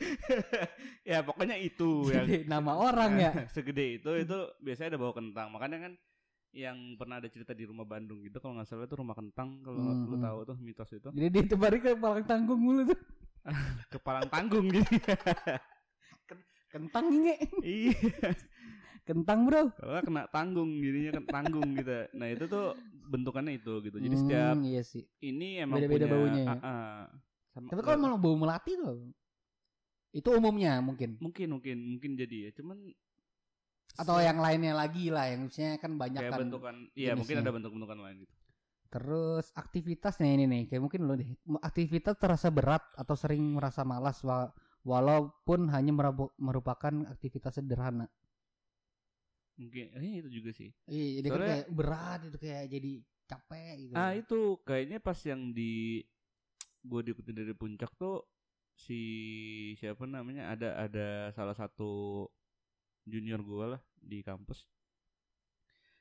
ya 1.10 1.18
pokoknya 1.24 1.56
itu 1.60 2.08
yang 2.12 2.26
jadi 2.26 2.36
nama 2.48 2.72
orang 2.76 3.12
ya. 3.20 3.30
segede 3.54 4.00
itu 4.00 4.10
itu 4.24 4.38
biasanya 4.64 4.96
ada 4.96 5.00
bau 5.00 5.12
kentang. 5.16 5.48
Makanya 5.52 5.78
kan 5.88 5.92
yang 6.50 6.78
pernah 6.98 7.22
ada 7.22 7.28
cerita 7.30 7.54
di 7.54 7.62
rumah 7.62 7.86
Bandung 7.86 8.20
gitu 8.26 8.42
kalau 8.42 8.58
nggak 8.58 8.66
salah 8.66 8.86
itu 8.88 8.96
rumah 8.98 9.14
kentang 9.14 9.62
kalau 9.62 9.94
Hmm, 9.94 10.02
lu 10.10 10.16
hmm. 10.18 10.24
tahu 10.26 10.38
tuh 10.50 10.56
mitos 10.58 10.90
itu 10.90 11.08
Jadi 11.14 11.28
dia 11.30 11.42
tebarin 11.46 11.80
ke 11.80 11.90
palang 11.94 12.26
tanggung 12.26 12.58
mulu 12.60 12.82
tuh. 12.90 12.98
Kepalang 13.88 14.28
tanggung 14.28 14.66
gitu. 14.68 14.84
Kentang 16.70 17.06
nge. 17.10 17.36
iya. 17.60 17.96
Kentang, 19.02 19.42
Bro. 19.42 19.74
Kalau 19.74 20.00
kena 20.06 20.22
tanggung 20.30 20.70
jadinya 20.78 21.18
kan 21.18 21.24
tanggung 21.26 21.74
gitu. 21.74 22.06
Nah 22.14 22.28
itu 22.30 22.44
tuh 22.46 22.78
bentukannya 23.10 23.58
itu 23.58 23.82
gitu. 23.82 23.96
Jadi 23.98 24.16
setiap 24.16 24.54
Hmm, 24.54 24.62
iya 24.62 24.82
sih. 24.86 25.02
ini 25.18 25.58
emang 25.58 25.82
Beda-beda 25.82 26.06
punya, 26.06 26.14
baunya 26.14 26.42
ya. 26.46 26.54
Sama- 27.50 27.68
Tapi 27.68 27.80
kalau 27.82 27.98
malah 27.98 28.18
bau 28.20 28.36
melati 28.38 28.78
tuh 28.78 29.10
itu 30.10 30.26
umumnya 30.26 30.82
mungkin 30.82 31.14
mungkin 31.22 31.54
mungkin 31.54 31.76
mungkin 31.94 32.10
jadi 32.18 32.36
ya 32.46 32.58
cuman 32.58 32.82
atau 33.94 34.18
yang 34.18 34.42
lainnya 34.42 34.74
lagi 34.74 35.06
lah 35.06 35.30
yang 35.30 35.46
misalnya 35.46 35.78
kan 35.78 35.94
banyak 35.94 36.18
kayak 36.18 36.34
kan 36.34 36.40
bentukan 36.42 36.74
iya 36.98 37.14
mungkin 37.14 37.38
ada 37.38 37.54
bentuk-bentukan 37.54 37.94
lain 37.94 38.16
gitu 38.26 38.34
terus 38.90 39.54
aktivitasnya 39.54 40.26
ini 40.26 40.44
nih 40.44 40.62
kayak 40.66 40.82
mungkin 40.82 41.06
lo 41.06 41.14
deh 41.14 41.30
aktivitas 41.62 42.18
terasa 42.18 42.50
berat 42.50 42.82
atau 42.98 43.14
sering 43.14 43.54
merasa 43.54 43.86
malas 43.86 44.18
wa- 44.26 44.50
walaupun 44.82 45.70
hanya 45.70 45.94
merupakan 46.36 46.94
aktivitas 47.06 47.62
sederhana. 47.62 48.10
Mungkin 49.60 49.92
eh, 49.94 50.24
itu 50.24 50.28
juga 50.32 50.50
sih. 50.56 50.72
Iya 50.88 51.20
jadi 51.20 51.26
kan 51.28 51.36
Soalnya- 51.36 51.50
kayak 51.54 51.68
berat 51.70 52.20
itu 52.26 52.36
kayak 52.40 52.64
jadi 52.66 52.92
capek 53.28 53.74
gitu. 53.78 53.92
Ah 53.94 54.12
itu 54.16 54.38
kayaknya 54.64 54.98
pas 54.98 55.18
yang 55.22 55.52
di 55.52 56.00
gue 56.80 57.00
diikutin 57.04 57.36
dari 57.36 57.52
puncak 57.52 57.92
tuh 57.94 58.24
si 58.72 59.00
siapa 59.76 60.08
namanya 60.08 60.48
ada 60.50 60.80
ada 60.80 61.08
salah 61.36 61.52
satu 61.52 62.24
junior 63.04 63.44
gue 63.44 63.76
lah 63.76 63.80
di 64.00 64.24
kampus 64.24 64.64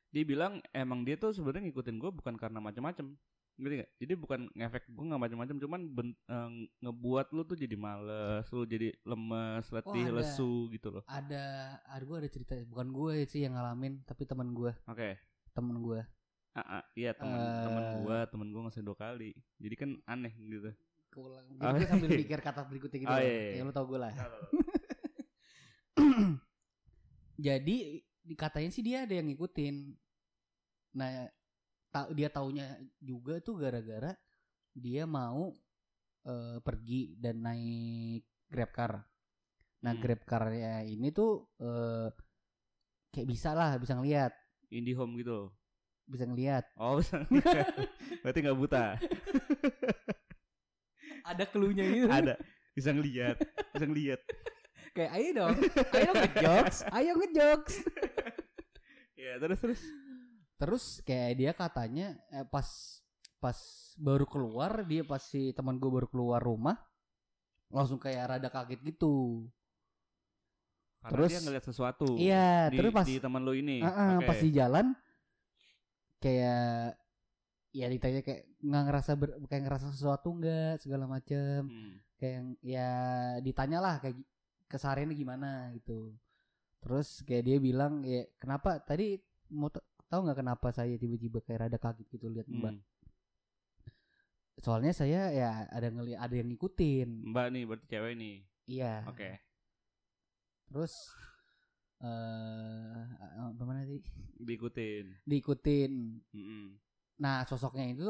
dia 0.10 0.24
bilang 0.24 0.58
emang 0.72 1.02
dia 1.02 1.16
tuh 1.16 1.30
sebenarnya 1.30 1.68
ngikutin 1.68 1.96
gue 1.96 2.10
bukan 2.12 2.34
karena 2.34 2.58
macam-macam 2.58 3.14
ngerti 3.56 3.74
gak? 3.78 3.90
Jadi 4.00 4.14
bukan 4.16 4.40
ngefek 4.56 4.84
gue 4.88 5.04
nggak 5.04 5.20
macam-macam, 5.20 5.56
cuman 5.60 5.80
ben- 5.90 6.18
eh, 6.26 6.50
ngebuat 6.80 7.26
lu 7.30 7.42
tuh 7.44 7.54
jadi 7.54 7.76
males, 7.76 8.46
lu 8.50 8.64
jadi 8.64 8.88
lemes, 9.04 9.66
letih, 9.68 10.06
ada. 10.06 10.16
lesu 10.16 10.70
gitu 10.70 10.88
loh. 10.90 11.02
ada 11.06 11.76
ada 11.84 12.00
gue 12.00 12.16
ada 12.18 12.28
cerita 12.28 12.54
bukan 12.64 12.88
gue 12.90 13.26
sih 13.26 13.44
yang 13.44 13.54
ngalamin 13.54 14.02
tapi 14.02 14.24
teman 14.24 14.50
gue 14.50 14.72
Oke, 14.86 15.18
temen 15.52 15.78
gue 15.78 16.02
Ah, 16.50 16.80
ah, 16.80 16.84
iya 16.94 17.14
teman 17.14 17.38
teman 17.38 17.84
Eh. 17.86 17.94
gua, 18.02 18.18
teman 18.26 18.48
gua 18.50 18.62
ngasih 18.68 18.82
dua 18.82 18.98
kali. 18.98 19.32
Jadi 19.56 19.76
kan 19.76 19.90
aneh 20.04 20.34
gitu. 20.34 20.74
keulang 21.10 21.46
Oh, 21.52 21.56
jadi 21.56 21.76
gue 21.76 21.88
sambil 21.88 22.10
iya. 22.10 22.20
mikir 22.20 22.40
kata 22.40 22.62
berikutnya 22.66 22.98
gitu 23.00 23.08
Oh, 23.08 23.16
loh. 23.16 23.22
iya, 23.22 23.34
iya. 23.34 23.56
ya 23.56 23.62
lu 23.64 23.72
tau 23.72 23.86
gue 23.86 23.98
lah 23.98 24.12
jadi 27.40 27.78
dikatain 28.30 28.70
sih 28.70 28.86
dia 28.86 29.04
ada 29.04 29.12
yang 29.12 29.26
ngikutin 29.26 29.98
nah 30.94 31.26
ta- 31.90 32.14
dia 32.14 32.30
taunya 32.30 32.78
juga 33.00 33.42
tuh 33.42 33.58
gara-gara 33.58 34.14
dia 34.72 35.04
mau 35.04 35.50
eh, 36.24 36.58
pergi 36.62 37.18
dan 37.18 37.42
naik 37.42 38.22
grab 38.46 38.70
car 38.70 38.94
nah 39.80 39.92
Hmm. 39.92 40.02
grab 40.02 40.22
car 40.24 40.52
ya 40.52 40.84
ini 40.84 41.10
tuh 41.10 41.50
eh, 41.58 42.08
kayak 43.10 43.28
bisa 43.28 43.52
lah 43.52 43.76
bisa 43.76 43.98
ngeliat 43.98 44.30
Indie 44.70 44.94
home 44.94 45.18
gitu. 45.18 45.50
bisa 46.06 46.26
ngelihat. 46.26 46.62
Oh, 46.78 47.02
bisa 47.02 47.22
ngeliat. 47.26 47.74
Berarti 48.22 48.40
nggak 48.42 48.58
buta. 48.58 48.86
Ada 51.26 51.44
cluenya 51.46 51.86
gitu. 51.86 52.06
Ada. 52.06 52.38
Bisa 52.74 52.90
ngeliat. 52.94 53.38
Bisa 53.74 53.86
ngeliat. 53.86 54.22
Kayak 54.92 55.12
ayo 55.14 55.30
dong. 55.36 55.56
Ayo 55.94 56.12
ngejokes. 56.14 56.78
Ayo 56.90 57.12
ngejokes. 57.16 57.76
Ya, 59.16 59.36
terus 59.38 59.60
terus. 59.60 59.82
Terus 60.56 60.84
kayak 61.02 61.32
dia 61.36 61.52
katanya 61.54 62.08
eh, 62.30 62.44
pas 62.44 62.68
pas 63.40 63.56
baru 63.96 64.28
keluar 64.28 64.84
dia 64.84 65.04
pas 65.04 65.20
si 65.20 65.56
teman 65.56 65.80
gue 65.80 65.88
baru 65.88 66.08
keluar 66.08 66.44
rumah 66.44 66.76
langsung 67.72 67.96
kayak 67.96 68.36
rada 68.36 68.50
kaget 68.50 68.80
gitu. 68.84 69.48
Karena 71.00 71.12
Terus- 71.16 71.32
dia 71.32 71.42
ngeliat 71.48 71.64
sesuatu. 71.64 72.08
Iya, 72.20 72.68
di, 72.68 72.76
terus 72.76 72.92
pas 72.92 73.08
di 73.08 73.16
teman 73.18 73.40
lu 73.40 73.56
ini. 73.56 73.80
Heeh, 73.80 74.12
Oke. 74.20 74.28
pas 74.28 74.36
di 74.36 74.50
jalan 74.52 74.86
kayak 76.20 77.00
ya 77.72 77.86
ditanya 77.88 78.20
kayak 78.20 78.44
nggak 78.60 78.84
ngerasa 78.90 79.12
ber, 79.16 79.30
kayak 79.48 79.64
ngerasa 79.64 79.88
sesuatu 79.94 80.36
nggak 80.36 80.84
segala 80.84 81.06
macem 81.08 81.64
Hmm. 81.64 81.96
kayak 82.20 82.34
yang- 82.36 82.58
ya 82.60 82.90
ditanya 83.40 83.80
lah 83.80 83.96
kayak 84.04 84.20
kesehariannya 84.70 85.14
gimana 85.14 85.50
gitu 85.74 86.14
terus 86.80 87.20
kayak 87.22 87.44
dia 87.44 87.58
bilang 87.58 88.02
ya 88.02 88.24
kenapa 88.38 88.80
tadi 88.80 89.18
mau 89.50 89.68
tahu 90.06 90.20
nggak 90.24 90.40
kenapa 90.40 90.68
saya 90.70 90.96
tiba-tiba 90.96 91.42
kayak 91.42 91.66
rada 91.66 91.78
kaget 91.78 92.08
gitu 92.10 92.30
lihat 92.30 92.46
mbak 92.48 92.72
Hmm. 92.72 92.86
soalnya 94.60 94.92
saya 94.92 95.32
ya 95.32 95.50
ada 95.68 95.88
ngeli 95.88 96.14
ada 96.14 96.36
yang 96.36 96.50
ngikutin 96.50 97.24
Mbak 97.26 97.46
nih 97.50 97.64
berarti 97.64 97.86
cewek 97.88 98.14
nih. 98.14 98.36
iya 98.68 99.08
Oke. 99.08 99.40
terus 100.68 100.94
eh 102.00 103.04
apa 103.42 103.62
mana 103.62 103.84
tadi 103.84 104.00
Diikutin. 104.38 105.06
diikutin 105.24 105.92
Mm-mm. 106.32 106.64
nah 107.18 107.44
sosoknya 107.44 107.88
itu 107.90 108.08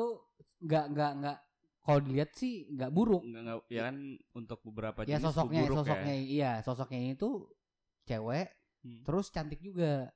nggak 0.59 0.85
nggak 0.89 1.11
nggak 1.17 1.37
kalau 1.89 1.99
dilihat 1.99 2.29
sih 2.33 2.69
nggak 2.69 2.91
buruk 2.93 3.25
Enggak 3.25 3.41
enggak 3.41 3.57
ya 3.67 3.81
kan 3.89 3.97
untuk 4.31 4.59
beberapa 4.61 4.99
ya 5.03 5.17
jenis 5.17 5.25
sosoknya 5.25 5.61
buruk 5.65 5.77
sosoknya 5.81 6.13
ya. 6.13 6.25
iya 6.29 6.51
sosoknya 6.61 6.99
itu 7.09 7.29
cewek 8.05 8.47
Hmm. 8.79 9.03
terus 9.03 9.27
cantik 9.27 9.59
juga 9.59 10.07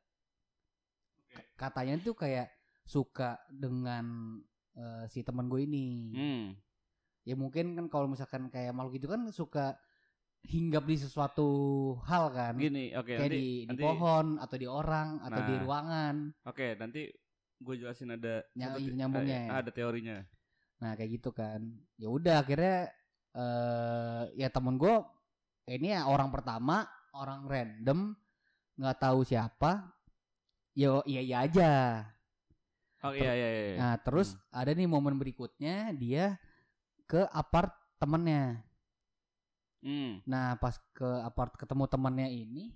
katanya 1.55 1.99
tuh 1.99 2.15
kayak 2.15 2.47
suka 2.83 3.35
dengan 3.49 4.37
eh, 4.73 5.03
si 5.07 5.19
teman 5.19 5.47
gue 5.47 5.63
ini 5.63 5.87
Hmm. 6.11 6.45
ya 7.23 7.35
mungkin 7.35 7.75
kan 7.75 7.85
kalau 7.87 8.07
misalkan 8.07 8.47
kayak 8.47 8.71
makhluk 8.71 8.97
itu 8.97 9.07
kan 9.07 9.21
suka 9.29 9.75
hinggap 10.43 10.83
di 10.83 10.95
sesuatu 10.95 11.47
hal 12.03 12.31
kan 12.31 12.55
Gini, 12.55 12.91
oke 12.91 13.07
kayak 13.07 13.31
nanti 13.31 13.39
di, 13.63 13.67
di 13.67 13.75
pohon 13.79 14.35
atau 14.37 14.55
di 14.55 14.67
orang 14.67 15.23
atau 15.23 15.41
di 15.41 15.53
Nah. 15.55 15.61
ruangan 15.63 16.15
Oke, 16.43 16.67
nanti 16.75 17.01
gue 17.59 17.75
jelasin 17.79 18.11
ada 18.11 18.43
nyambungnya 18.55 19.39
eh, 19.39 19.47
ya. 19.47 19.59
ada 19.59 19.71
teorinya. 19.71 20.17
Nah 20.83 20.99
kayak 20.99 21.15
gitu 21.15 21.31
kan 21.31 21.63
ya 21.95 22.11
udah 22.11 22.43
akhirnya 22.43 22.91
eh 23.33 24.23
ya 24.35 24.51
temen 24.51 24.75
gue 24.75 24.95
ini 25.71 25.95
ya 25.95 26.03
orang 26.05 26.27
pertama 26.27 26.83
orang 27.15 27.47
random 27.47 28.11
nggak 28.75 28.99
tahu 28.99 29.23
siapa 29.23 29.87
yo 30.75 30.99
iya 31.07 31.21
iya 31.23 31.37
aja 31.47 31.71
Oh 33.03 33.11
iya 33.11 33.35
iya 33.35 33.49
iya. 33.51 33.75
Nah, 33.75 33.95
terus 33.99 34.31
ada 34.47 34.71
nih 34.71 34.87
momen 34.87 35.19
berikutnya 35.19 35.91
dia 35.91 36.39
ke 37.03 37.27
apart 37.35 37.75
temennya. 37.99 38.63
Hmm. 39.83 40.23
Nah, 40.23 40.55
pas 40.55 40.79
ke 40.95 41.03
apart 41.19 41.51
ketemu 41.59 41.83
temennya 41.91 42.31
ini 42.31 42.71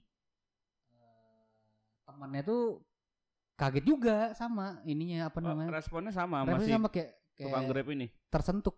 eh, 0.91 1.47
temennya 2.03 2.43
tuh 2.43 2.83
kaget 3.55 3.87
juga 3.87 4.35
sama 4.35 4.83
ininya 4.83 5.31
apa 5.31 5.39
Oh, 5.39 5.47
namanya? 5.47 5.71
responnya 5.79 6.11
sama 6.11 6.43
Responnya 6.43 6.59
masih 6.59 6.75
sama 6.75 6.87
kayak 6.91 7.11
tukang 7.37 7.63
kayak 7.63 7.71
grab 7.71 7.87
ini 7.93 8.07
tersentuk, 8.27 8.75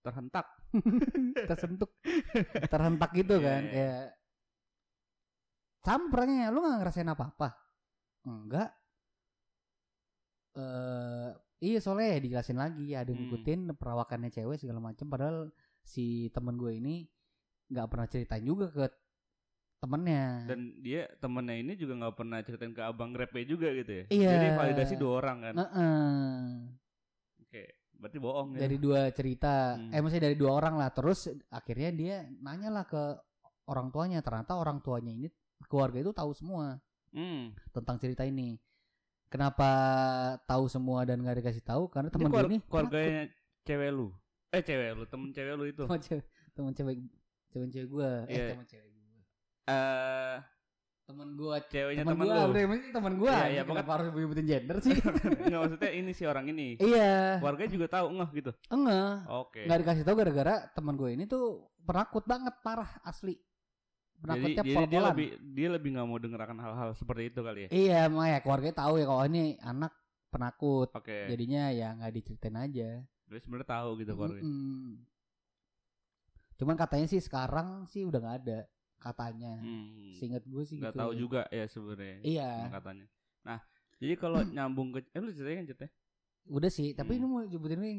terhentak. 0.00 0.46
tersentuk, 1.50 1.90
terhentak 2.66 3.10
gitu 3.12 3.38
Iya, 3.38 3.44
kan 3.44 3.62
iya. 3.62 3.72
kayak 3.72 4.04
sama 5.84 6.04
perangnya 6.08 6.48
lu 6.48 6.64
nggak 6.64 6.78
ngerasain 6.80 7.12
apa-apa? 7.12 7.48
Enggak. 8.24 8.72
Eh 10.54 11.30
iya 11.60 11.78
soalnya 11.80 12.16
ya 12.16 12.20
dijelasin 12.20 12.56
lagi 12.56 12.92
ada 12.92 13.08
yang 13.08 13.20
Hmm. 13.20 13.28
ngikutin 13.28 13.60
perawakannya 13.74 14.30
cewek 14.30 14.60
segala 14.60 14.80
macam 14.80 15.06
padahal 15.08 15.50
si 15.82 16.28
temen 16.30 16.56
gue 16.56 16.72
ini 16.76 17.04
nggak 17.68 17.88
pernah 17.88 18.06
ceritain 18.06 18.44
juga 18.44 18.70
ke 18.70 18.84
temennya. 19.76 20.48
Dan 20.48 20.80
dia 20.80 21.04
temennya 21.20 21.56
ini 21.58 21.72
juga 21.76 22.00
nggak 22.00 22.16
pernah 22.16 22.38
ceritain 22.40 22.72
ke 22.72 22.80
abang 22.80 23.12
grabnya 23.12 23.44
juga 23.44 23.68
gitu 23.72 23.92
ya. 23.92 24.04
Iya. 24.08 24.30
Jadi 24.30 24.46
validasi 24.56 24.94
dua 24.96 25.12
orang 25.20 25.36
kan. 25.42 25.54
Heeh. 25.60 25.94
Oke, 26.64 26.83
berarti 27.96 28.18
bohong 28.18 28.48
ya. 28.52 28.60
dari 28.60 28.76
dua 28.76 29.08
cerita 29.10 29.74
Hmm. 29.74 29.90
eh 29.90 29.98
maksudnya 29.98 30.24
dari 30.24 30.36
dua 30.36 30.50
orang 30.52 30.74
lah 30.74 30.90
terus 30.90 31.24
akhirnya 31.48 31.90
dia 31.90 32.16
nanya 32.38 32.70
lah 32.70 32.84
ke 32.84 33.02
orang 33.66 33.88
tuanya 33.88 34.20
ternyata 34.20 34.54
orang 34.54 34.78
tuanya 34.78 35.10
ini 35.10 35.28
keluarga 35.64 35.98
itu 35.98 36.10
tahu 36.10 36.30
semua 36.30 36.76
Hmm. 37.10 37.54
tentang 37.70 37.96
cerita 37.96 38.22
ini 38.22 38.58
kenapa 39.26 39.70
tahu 40.44 40.66
semua 40.66 41.02
dan 41.02 41.18
nggak 41.18 41.40
dikasih 41.40 41.62
tahu 41.62 41.88
karena 41.88 42.08
teman 42.08 42.28
keluar- 42.28 42.46
ini 42.46 42.58
keluarganya 42.60 43.22
cewek 43.62 43.90
lu. 43.90 44.12
Eh 44.50 44.60
cewek 44.60 44.88
lu, 44.92 45.04
temen 45.04 45.28
cewek 45.30 45.54
lu 45.54 45.64
itu. 45.66 45.82
teman 45.82 46.00
cewek 46.00 46.24
teman 47.50 47.68
cewek 47.68 47.88
gue 47.88 48.10
eh 48.26 48.30
Iya. 48.30 48.46
teman 48.52 48.66
cewek 48.66 48.88
gue 48.88 49.02
Eh, 49.64 50.36
teman 51.04 51.36
gue 51.36 51.56
ceweknya 51.68 52.00
teman 52.00 52.16
temen 52.16 52.24
gue 52.24 52.32
lu. 52.34 52.48
udah 52.48 52.62
teman 52.90 53.12
gue 53.14 53.28
Iya, 53.28 53.46
iya, 53.50 53.62
kenapa 53.62 53.90
harus 53.92 54.06
nyebutin 54.10 54.46
gender 54.48 54.76
sih 54.80 54.96
Enggak 55.44 55.60
maksudnya 55.60 55.90
ini 55.92 56.10
si 56.10 56.24
orang 56.24 56.46
ini. 56.48 56.68
iya 56.80 57.36
Keluarganya 57.44 57.70
juga 57.70 57.86
tahu 57.92 58.06
ngeh 58.10 58.30
gitu. 58.34 58.50
enggak 58.68 59.12
Oke. 59.28 59.60
nggak 59.68 59.78
dikasih 59.84 60.02
tahu 60.02 60.14
gara-gara 60.16 60.54
teman 60.72 60.94
gue 60.96 61.10
ini 61.12 61.24
tuh 61.24 61.44
penakut 61.84 62.24
banget 62.24 62.54
parah 62.60 62.88
asli 63.02 63.36
Jadi, 63.36 64.22
penakutnya 64.22 64.62
jadi 64.64 64.88
dia 64.88 65.00
lebih 65.04 65.28
dia 65.52 65.68
lebih 65.68 65.88
nggak 65.92 66.06
mau 66.06 66.16
denger 66.16 66.40
akan 66.40 66.58
hal-hal 66.58 66.90
seperti 66.94 67.22
itu 67.28 67.40
kali 67.40 67.60
ya. 67.60 67.68
Iya, 67.68 68.00
makanya 68.08 68.38
keluarganya 68.40 68.76
tahu 68.78 68.94
ya 68.96 69.04
kalau 69.04 69.22
ini 69.26 69.44
anak 69.60 69.92
penakut. 70.32 70.88
Oke. 70.90 71.28
Jadinya 71.28 71.68
ya 71.68 71.92
nggak 71.92 72.12
diceritain 72.14 72.56
aja. 72.56 72.90
Jadi 73.04 73.38
sebenarnya 73.38 73.68
tahu 73.68 73.88
gitu 74.00 74.12
keluarganya. 74.16 74.40
Mm-mm. 74.42 74.96
Cuman 76.56 76.76
katanya 76.78 77.04
sih 77.04 77.20
sekarang 77.20 77.84
sih 77.84 78.06
udah 78.06 78.16
nggak 78.16 78.38
ada 78.40 78.58
katanya. 79.04 79.60
Hmm. 79.60 80.16
Seingat 80.16 80.42
gue 80.42 80.62
sih 80.64 80.80
Nggak 80.80 80.92
gitu. 80.92 81.00
tahu 81.00 81.12
ya. 81.12 81.18
juga 81.18 81.40
ya 81.48 81.64
sebenarnya. 81.66 82.16
Iya, 82.22 82.48
katanya. 82.72 83.06
Nah, 83.42 83.60
jadi 83.98 84.14
kalau 84.16 84.40
nyambung 84.56 84.88
ke 84.90 85.04
eh 85.06 85.20
lu 85.20 85.28
ceritain 85.28 85.60
kan 85.60 85.66
ceritanya? 85.68 85.92
udah 86.46 86.68
sih. 86.68 86.92
Tapi 86.92 87.12
Hmm. 87.12 87.18
ini 87.18 87.26
mau 87.26 87.40
jemputin 87.44 87.80
ini. 87.80 87.92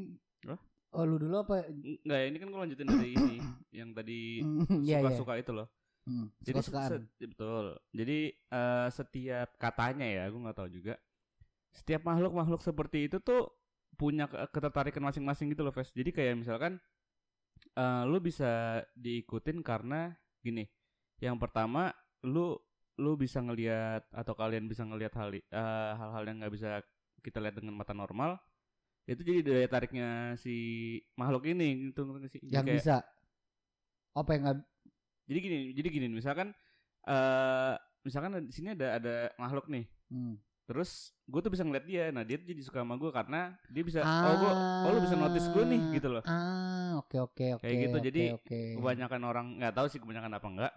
Hah? 0.44 0.58
Oh 0.92 1.04
lu 1.04 1.18
dulu 1.18 1.36
apa? 1.40 1.66
Enggak 1.68 2.18
ya, 2.18 2.26
ini 2.26 2.38
kan 2.38 2.48
gue 2.48 2.60
lanjutin 2.62 2.88
dari 2.88 3.12
ini 3.12 3.38
yang 3.80 3.90
tadi 3.92 4.42
Mm, 4.42 4.82
Iya 4.82 4.82
iya. 4.82 4.98
suka-suka 5.02 5.34
itu 5.38 5.52
loh. 5.52 5.68
Hmm, 6.06 6.30
Jadi 6.40 6.62
se- 6.62 6.70
se- 6.70 7.26
betul. 7.26 7.66
Jadi 7.90 8.18
eh, 8.32 8.88
setiap 8.90 9.50
katanya 9.58 10.06
ya, 10.06 10.24
gue 10.30 10.38
nggak 10.38 10.54
tahu 10.56 10.70
juga. 10.70 10.94
Setiap 11.74 12.06
makhluk-makhluk 12.06 12.62
seperti 12.62 13.10
itu 13.10 13.18
tuh 13.20 13.50
punya 13.96 14.26
ke- 14.26 14.48
ketertarikan 14.50 15.02
masing-masing 15.02 15.50
gitu 15.50 15.66
loh, 15.66 15.74
Ves. 15.74 15.90
Jadi 15.92 16.10
kayak 16.10 16.38
misalkan 16.38 16.78
eh, 17.74 18.04
lu 18.06 18.22
bisa 18.22 18.48
diikutin 18.94 19.60
karena 19.60 20.14
gini. 20.40 20.70
Yang 21.20 21.38
pertama, 21.42 21.92
lu 22.26 22.56
lu 22.96 23.20
bisa 23.20 23.44
ngelihat 23.44 24.08
atau 24.16 24.34
kalian 24.40 24.72
bisa 24.72 24.88
ngelihat 24.88 25.12
hal 25.20 25.36
eh, 25.36 25.42
hal-hal 26.00 26.24
yang 26.24 26.38
nggak 26.40 26.54
bisa 26.56 26.80
kita 27.20 27.44
lihat 27.44 27.60
dengan 27.60 27.76
mata 27.76 27.92
normal. 27.92 28.40
Itu 29.06 29.22
jadi 29.22 29.46
daya 29.46 29.68
tariknya 29.70 30.34
si 30.40 30.56
makhluk 31.14 31.46
ini 31.46 31.92
gitu 31.92 32.08
sih? 32.32 32.42
Yang 32.48 32.66
kayak- 32.66 32.78
bisa. 32.82 32.96
Apa 34.16 34.30
yang 34.36 34.44
nggak? 34.48 34.60
jadi 35.26 35.40
gini, 35.42 35.58
jadi 35.74 35.88
gini, 35.90 36.08
misalkan 36.14 36.54
eh 37.10 37.74
misalkan 38.06 38.38
di 38.46 38.54
sini 38.54 38.78
ada 38.78 39.02
ada 39.02 39.16
makhluk 39.42 39.66
nih. 39.68 39.90
Hmm. 40.14 40.38
Terus 40.66 41.14
gue 41.30 41.42
tuh 41.42 41.54
bisa 41.54 41.62
ngeliat 41.62 41.86
dia. 41.86 42.10
Nah, 42.10 42.26
dia 42.26 42.42
tuh 42.42 42.50
jadi 42.50 42.62
suka 42.66 42.82
sama 42.82 42.98
gue 42.98 43.10
karena 43.14 43.54
dia 43.70 43.84
bisa 43.86 44.02
oh 44.02 44.34
gua 44.42 44.54
oh 44.86 44.90
lu 44.98 45.00
bisa 45.06 45.18
notice 45.18 45.50
gue 45.54 45.64
nih 45.66 45.82
gitu 45.98 46.08
loh. 46.10 46.24
Ah, 46.26 46.98
oke 46.98 47.18
oke 47.22 47.46
oke. 47.58 47.62
Kayak 47.62 47.78
gitu, 47.86 47.98
oke, 47.98 48.06
jadi 48.10 48.24
oke. 48.34 48.60
Kebanyakan 48.78 49.22
orang 49.26 49.46
nggak 49.62 49.74
tahu 49.78 49.88
sih 49.90 50.00
kebanyakan 50.02 50.32
apa 50.38 50.48
enggak. 50.50 50.74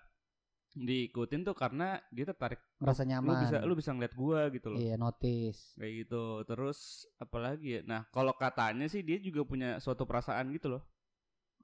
Diikutin 0.79 1.43
tuh 1.43 1.59
karena 1.59 1.99
dia 2.15 2.23
tertarik. 2.29 2.63
Lu 2.79 2.95
nyaman. 2.95 3.43
bisa 3.43 3.57
lu 3.67 3.75
bisa 3.75 3.91
ngeliat 3.91 4.15
gue 4.15 4.41
gitu 4.55 4.69
loh. 4.71 4.79
Iya, 4.79 4.95
notice. 4.95 5.75
Kayak 5.75 5.93
gitu. 6.07 6.25
Terus 6.47 6.79
apalagi 7.19 7.69
ya? 7.79 7.81
Nah, 7.83 8.07
kalau 8.15 8.31
katanya 8.39 8.87
sih 8.87 9.03
dia 9.03 9.19
juga 9.19 9.43
punya 9.43 9.83
suatu 9.83 10.07
perasaan 10.07 10.55
gitu 10.55 10.79
loh. 10.79 10.83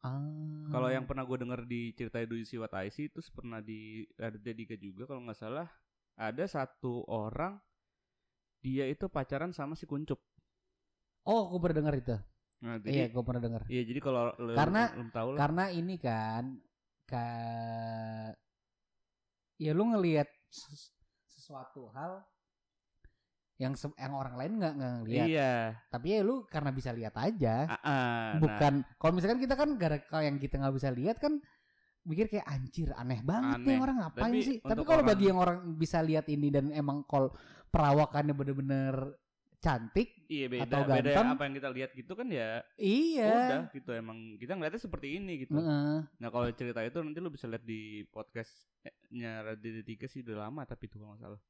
Ah. 0.05 0.21
Kalau 0.69 0.93
yang 0.93 1.09
pernah 1.09 1.25
gue 1.25 1.39
denger 1.41 1.65
di 1.65 1.97
cerita 1.97 2.21
Do 2.29 2.37
You 2.37 2.45
See 2.45 2.61
What 2.61 2.77
I 2.77 2.93
See 2.93 3.09
terus 3.09 3.33
pernah 3.33 3.65
di 3.65 4.05
Raditya 4.21 4.53
Dika 4.53 4.77
juga 4.77 5.09
kalau 5.09 5.25
nggak 5.25 5.41
salah 5.41 5.65
ada 6.21 6.45
satu 6.45 7.09
orang 7.09 7.57
dia 8.61 8.85
itu 8.85 9.09
pacaran 9.09 9.57
sama 9.57 9.73
si 9.77 9.89
kuncup. 9.89 10.21
Oh, 11.25 11.49
aku 11.49 11.57
pernah 11.57 11.77
dengar 11.81 11.95
itu. 11.97 12.17
Nah, 12.65 12.77
Iya, 12.85 13.09
jadi, 13.09 13.13
gue 13.17 13.23
pernah 13.25 13.43
dengar. 13.45 13.63
iya 13.69 13.83
jadi 13.85 14.01
kalau 14.01 14.33
lu 14.41 14.53
Karena- 14.53 14.93
belum 14.93 15.11
tahu 15.13 15.29
lah. 15.33 15.39
Karena 15.41 15.65
ini 15.73 15.95
kan 15.97 16.45
ka 17.05 17.29
ya 19.57 19.73
lu 19.73 19.91
ngelihat 19.91 20.27
ses- 20.49 20.93
sesuatu 21.29 21.91
hal 21.93 22.23
yang 23.55 23.79
yang 23.95 24.13
orang 24.13 24.35
lain 24.35 24.53
nggak 24.59 24.75
ngeliat 24.75 25.27
Iya. 25.31 25.55
tapi 25.87 26.07
ya 26.11 26.27
lu 26.27 26.43
karena 26.45 26.75
bisa 26.75 26.91
lihat 26.91 27.15
aja 27.15 27.71
ah, 27.71 27.79
nah, 27.87 28.43
bukan 28.43 28.83
kalau 28.99 29.13
misalkan 29.15 29.39
kita 29.39 29.55
kan 29.55 29.79
gara 29.79 30.03
kalau 30.03 30.27
yang 30.27 30.43
kita 30.43 30.59
nggak 30.59 30.75
bisa 30.75 30.91
lihat 30.91 31.23
kan 31.23 31.39
mikir 32.03 32.27
kayak 32.27 32.45
anjir 32.45 32.91
aneh 32.99 33.23
banget 33.23 33.63
nih 33.63 33.79
Aneh. 33.79 33.81
orang 33.81 33.97
ngapain 34.03 34.25
Tapi 34.27 34.39
sih 34.43 34.57
tapi 34.59 34.83
kalau 34.83 35.03
bagi 35.07 35.25
yang 35.31 35.39
orang 35.39 35.59
bisa 35.73 36.03
lihat 36.03 36.27
ini 36.27 36.51
dan 36.51 36.69
emang 36.69 37.07
kalau 37.07 37.31
perawakannya 37.71 38.35
bener-bener 38.35 38.95
cantik 39.65 40.09
iya 40.29 40.47
beda 40.53 40.69
atau 40.69 40.81
beda 40.85 41.11
ganteng. 41.11 41.29
apa 41.33 41.43
yang 41.49 41.55
kita 41.57 41.69
lihat 41.73 41.91
gitu 41.97 42.13
kan 42.13 42.29
ya 42.29 42.61
iya 42.77 43.33
udah 43.33 43.61
gitu 43.73 43.91
emang 43.97 44.37
kita 44.37 44.53
ngeliatnya 44.53 44.83
seperti 44.85 45.17
ini 45.17 45.49
gitu. 45.49 45.57
Heeh. 45.57 46.05
Nah 46.05 46.29
kalau 46.29 46.47
cerita 46.53 46.85
itu 46.85 47.01
nanti 47.01 47.19
lu 47.25 47.33
bisa 47.33 47.49
lihat 47.49 47.65
di 47.65 48.05
podcastnya 48.13 49.41
Radio 49.41 49.81
3 49.81 50.13
sih 50.13 50.21
udah 50.21 50.49
lama 50.49 50.63
tapi 50.69 50.93
itu 50.93 51.01
kalau 51.01 51.17
nggak 51.17 51.25
salah. 51.25 51.41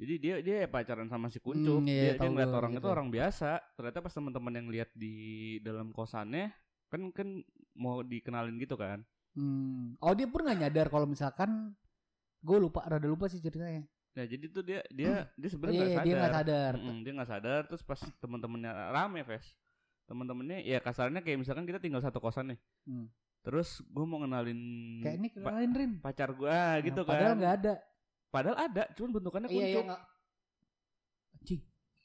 Jadi 0.00 0.14
dia 0.18 0.34
dia 0.40 0.66
pacaran 0.66 1.06
sama 1.06 1.28
si 1.28 1.38
Kuncup. 1.38 1.84
Hmm, 1.84 1.86
iya, 1.86 1.94
dia, 1.94 2.12
dia 2.16 2.20
tahu 2.24 2.30
ngeliat 2.32 2.54
orang 2.56 2.72
gitu. 2.74 2.80
itu 2.82 2.88
orang 2.88 3.08
biasa. 3.12 3.50
Ternyata 3.76 3.98
pas 4.02 4.14
teman-teman 4.16 4.52
yang 4.56 4.68
lihat 4.72 4.90
di 4.96 5.14
dalam 5.62 5.92
kosannya 5.92 6.50
kan 6.90 7.12
kan 7.12 7.28
mau 7.76 8.00
dikenalin 8.02 8.56
gitu 8.58 8.74
kan. 8.74 9.04
Hmm. 9.36 9.94
Oh 10.00 10.12
dia 10.16 10.26
pun 10.26 10.42
nggak 10.42 10.58
nyadar 10.58 10.86
kalau 10.90 11.06
misalkan 11.06 11.76
gue 12.42 12.58
lupa 12.58 12.82
rada 12.88 13.06
lupa 13.06 13.30
sih 13.30 13.38
ceritanya. 13.38 13.86
Nah 14.12 14.24
jadi 14.24 14.44
tuh 14.46 14.60
dia 14.60 14.80
dia 14.88 15.24
dia 15.32 15.48
sebenarnya 15.48 15.72
Iya 15.74 15.86
nggak 15.86 15.94
iya, 15.94 16.04
dia 16.04 16.14
nggak 16.14 16.34
sadar. 16.34 16.44
sadar. 16.44 16.72
Mm-mm, 16.78 16.98
dia 17.00 17.12
nggak 17.12 17.30
sadar 17.30 17.60
terus 17.64 17.82
pas 17.82 18.00
teman-temannya 18.18 18.70
rame 18.90 19.20
Ves 19.22 19.46
teman-temannya 20.04 20.58
ya 20.60 20.78
kasarnya 20.78 21.20
kayak 21.20 21.38
misalkan 21.38 21.64
kita 21.64 21.78
tinggal 21.78 21.98
satu 21.98 22.18
kosan 22.18 22.52
nih 22.52 22.60
Hmm. 22.84 23.08
terus 23.40 23.80
gue 23.82 24.04
mau 24.04 24.18
ngenalin 24.18 24.60
Kayak 25.00 25.16
ini 25.16 25.28
pa- 25.30 25.40
kenalin 25.48 25.72
Rin. 25.72 25.92
pacar 25.98 26.28
gue 26.30 26.58
gitu 26.84 27.00
Nah, 27.00 27.06
kan 27.06 27.12
Padahal 27.14 27.34
nggak 27.34 27.54
ada. 27.56 27.72
padahal 28.28 28.56
ada 28.60 28.82
cuman 28.92 29.10
bentukannya 29.12 29.48
Iya 29.48 29.56
iya 29.56 29.64
kuncup 29.72 29.84
nggak. 29.86 30.02
Anjing. 31.34 31.60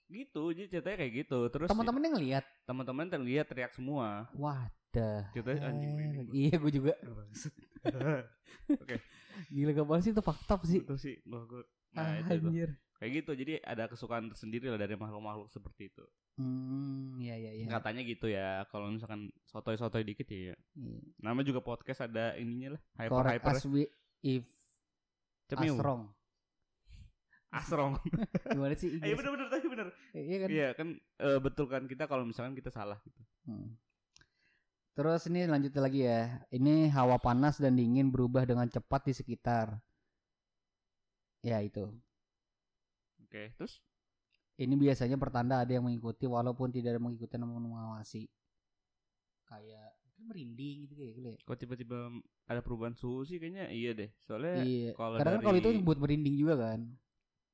gitu 0.07 0.43
jadi 0.49 0.67
ceritanya 0.69 0.97
kayak 0.97 1.13
gitu 1.17 1.39
terus 1.49 1.67
Teman-temannya 1.67 2.09
ngelihat. 2.13 2.45
teman-teman 2.63 3.05
terlihat 3.05 3.45
teriak 3.45 3.71
semua 3.71 4.31
Wadah. 4.31 5.27
ceritanya 5.29 5.67
anjing 5.67 5.91
merinding 5.91 6.27
Iya 6.39 6.55
gue 6.55 6.71
juga. 6.71 6.93
oke 8.73 8.95
Gila 9.49 9.71
gak 9.71 9.85
banget 9.85 10.03
sih 10.03 10.11
itu 10.11 10.23
fakta 10.23 10.55
sih. 10.63 10.79
itu 10.79 10.95
sih 10.95 11.15
gua, 11.23 11.43
nah 11.91 12.17
Ah, 12.17 12.19
itu, 12.19 12.47
Anjir. 12.47 12.69
kayak 12.95 13.11
gitu 13.21 13.31
jadi 13.33 13.53
ada 13.61 13.87
kesukaan 13.87 14.27
tersendiri 14.27 14.67
lah 14.67 14.77
dari 14.77 14.95
makhluk-makhluk 14.95 15.47
seperti 15.47 15.89
itu 15.89 16.03
Hmm, 16.37 17.17
iya 17.17 17.33
iya 17.33 17.51
iya. 17.51 17.65
katanya 17.65 18.05
gitu 18.05 18.29
ya 18.29 18.61
kalau 18.69 18.93
misalkan 18.93 19.25
sotoy-sotoy 19.49 20.05
dikit 20.05 20.29
ya 20.29 20.53
Iya. 20.53 20.99
nama 21.17 21.41
juga 21.41 21.59
podcast 21.59 22.05
ada 22.05 22.37
ininya 22.37 22.77
lah 22.77 22.81
hyper 23.01 23.09
Correct 23.09 23.33
hyper 23.41 23.55
as 23.57 23.65
we 23.65 23.83
if 24.21 24.45
Cemiu. 25.47 25.73
Asrong. 25.73 26.03
Asrong. 27.49 27.93
Gimana 28.51 28.75
sih? 28.75 28.99
Iya 28.99 29.15
bener 29.15 29.31
bener 29.31 29.47
tadi 29.47 29.65
bener. 29.65 29.87
Iya 30.11 30.35
kan? 30.37 30.47
Iya 30.51 30.67
kan 30.75 30.87
eh, 31.17 31.39
betul 31.39 31.65
kan 31.65 31.87
kita 31.87 32.03
kalau 32.05 32.27
misalkan 32.27 32.51
kita 32.51 32.67
salah 32.67 32.99
gitu. 33.01 33.21
Hmm. 33.47 33.79
Terus 34.91 35.23
ini 35.31 35.47
lanjut 35.47 35.71
lagi 35.79 36.03
ya. 36.03 36.43
Ini 36.51 36.91
hawa 36.91 37.15
panas 37.17 37.57
dan 37.57 37.79
dingin 37.79 38.11
berubah 38.11 38.43
dengan 38.43 38.67
cepat 38.67 39.07
di 39.07 39.13
sekitar. 39.15 39.79
Ya 41.41 41.61
itu. 41.61 41.85
Oke, 43.21 43.51
terus 43.55 43.83
Ini 44.57 44.73
biasanya 44.73 45.21
pertanda 45.21 45.61
ada 45.61 45.69
yang 45.69 45.85
mengikuti 45.85 46.25
walaupun 46.25 46.73
tidak 46.73 46.97
ada 46.97 47.01
mengikuti 47.01 47.37
namun 47.37 47.61
mengawasi. 47.69 48.25
Kayak 49.45 49.93
kan 50.17 50.23
merinding 50.25 50.89
gitu 50.89 50.93
kayak 50.97 51.11
gitu 51.13 51.27
ya. 51.29 51.37
kok 51.37 51.57
tiba-tiba 51.61 52.09
ada 52.49 52.65
perubahan 52.65 52.97
suhu 52.97 53.21
sih 53.21 53.37
kayaknya 53.37 53.69
iya 53.69 53.93
deh. 53.93 54.09
Soalnya 54.25 54.65
Iya. 54.65 54.91
kalau 54.97 55.13
Kadang 55.21 55.33
kan 55.37 55.41
kalau 55.45 55.57
itu 55.61 55.69
dari- 55.69 55.85
buat 55.85 55.97
merinding 56.01 56.35
juga 56.35 56.55
kan. 56.57 56.79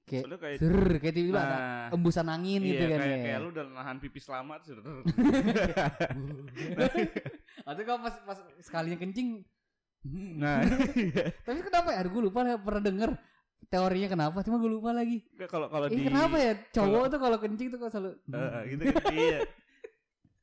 Kayak 0.03 0.21
soalnya 0.23 0.39
kayak 0.39 0.57
ser 0.59 0.75
kayak 0.95 1.13
tiba-tiba 1.13 1.39
ada 1.39 1.57
nah, 1.59 1.87
embusan 1.91 2.27
angin 2.27 2.59
iya, 2.59 2.69
gitu 2.71 2.83
kan 2.87 2.99
kayak, 2.99 3.11
ya. 3.11 3.23
kayak 3.23 3.37
lu 3.39 3.47
udah 3.51 3.65
nahan 3.67 3.97
pipis 3.99 4.25
lama 4.27 4.55
terus 4.59 4.79
udah 4.83 4.93
Atau 7.63 7.81
kalau 7.83 7.99
pas 7.99 8.15
pas 8.23 8.39
sekalinya 8.59 8.97
kencing. 8.99 9.43
Nah, 10.39 10.59
iya. 10.95 11.31
Tapi 11.47 11.59
kenapa 11.63 11.91
ya? 11.91 12.03
Aduh, 12.03 12.11
gue 12.11 12.23
lupa 12.27 12.43
pernah 12.59 12.83
denger 12.83 13.11
teorinya 13.69 14.09
kenapa. 14.11 14.43
Cuma 14.43 14.59
gue 14.59 14.71
lupa 14.71 14.91
lagi. 14.95 15.23
Kalau 15.47 15.67
kalau 15.67 15.87
Eh 15.87 15.95
di 15.95 16.07
kenapa 16.07 16.35
ya? 16.39 16.53
Cowok 16.71 17.05
tuh 17.11 17.19
kalau 17.19 17.37
kencing 17.39 17.67
tuh 17.71 17.77
kok 17.79 17.91
selalu. 17.91 18.11
Eh, 18.31 18.61
gitu 18.75 18.81
kan 18.89 19.03
iya. 19.13 19.39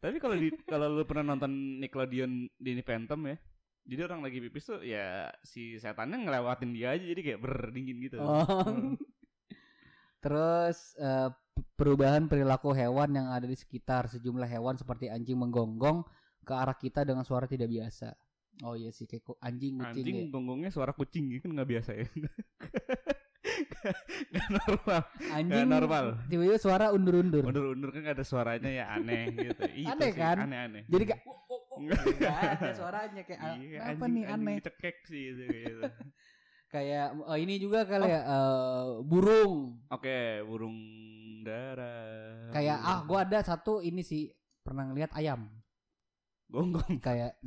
Tapi 0.01 0.17
kalau 0.17 0.37
di 0.39 0.49
kalau 0.65 0.87
lu 0.89 1.05
pernah 1.05 1.37
nonton 1.37 1.81
Nickelodeon 1.81 2.49
Disney 2.57 2.85
Phantom 2.85 3.21
ya. 3.29 3.37
Jadi 3.81 4.01
orang 4.07 4.21
lagi 4.23 4.39
pipis 4.39 4.65
tuh 4.71 4.81
ya 4.85 5.33
si 5.43 5.81
setannya 5.81 6.23
ngelewatin 6.23 6.71
dia 6.71 6.95
aja 6.95 7.05
jadi 7.05 7.21
kayak 7.21 7.41
berdingin 7.41 7.97
gitu. 8.07 8.17
Oh. 8.21 8.45
Hmm. 8.45 8.95
Terus 10.21 10.95
p- 10.97 11.65
perubahan 11.81 12.29
perilaku 12.29 12.77
hewan 12.77 13.13
yang 13.17 13.33
ada 13.33 13.49
di 13.49 13.57
sekitar 13.57 14.09
sejumlah 14.13 14.47
hewan 14.47 14.77
seperti 14.77 15.09
anjing 15.09 15.41
menggonggong 15.41 16.05
ke 16.45 16.53
arah 16.53 16.77
kita 16.77 17.05
dengan 17.05 17.25
suara 17.25 17.49
tidak 17.49 17.73
biasa. 17.73 18.13
Oh 18.63 18.75
iya 18.75 18.91
sih 18.91 19.05
kayak 19.05 19.25
anjing 19.41 19.75
kucing 19.75 20.05
Anjing 20.05 20.17
ya. 20.19 20.27
gonggongnya 20.29 20.69
suara 20.69 20.93
kucing 20.93 21.33
kan 21.39 21.51
nggak 21.51 21.69
biasa 21.69 21.91
ya. 21.95 22.07
Gak 24.31 24.47
normal. 24.53 25.01
Anjing 25.31 25.67
normal. 25.67 26.05
tiba-tiba 26.27 26.57
suara 26.57 26.93
undur-undur. 26.93 27.41
Undur-undur 27.43 27.91
kan 27.91 28.05
ada 28.07 28.21
suaranya 28.23 28.69
ya 28.69 28.85
aneh 28.91 29.33
gitu. 29.49 29.63
Itu 29.65 29.89
Aneh 29.91 30.11
sih, 30.11 30.15
kan? 30.15 30.37
Aneh-aneh. 30.41 30.83
Jadi 30.87 31.05
kayak 31.07 31.23
oh, 31.25 31.39
oh, 31.49 31.61
oh. 31.71 31.79
Nggak 31.81 32.37
ada 32.53 32.71
suaranya 32.75 33.23
kayak 33.23 33.41
ah, 33.41 33.55
Iya, 33.57 33.79
apa 33.81 33.91
anjing- 33.97 34.13
nih 34.13 34.25
anjing 34.27 34.47
aneh. 34.47 34.57
cekek 34.61 34.97
sih 35.07 35.23
itu 35.27 35.45
gitu. 35.57 35.83
Kayak 36.69 37.07
oh, 37.19 37.35
ini 37.35 37.55
juga 37.57 37.81
kali 37.83 38.05
Oh. 38.05 38.07
ya 38.07 38.21
eh, 38.23 38.85
burung. 39.03 39.55
Oke, 39.89 40.21
burung 40.45 40.77
dara. 41.41 41.97
Kayak 42.53 42.77
burung 42.79 42.91
ah 42.93 42.99
gua 43.03 43.19
ada 43.25 43.39
satu 43.41 43.81
ini 43.81 44.03
sih 44.03 44.29
pernah 44.61 44.85
ngeliat 44.85 45.11
ayam 45.13 45.49
gonggong. 46.47 46.99
kayak 47.01 47.39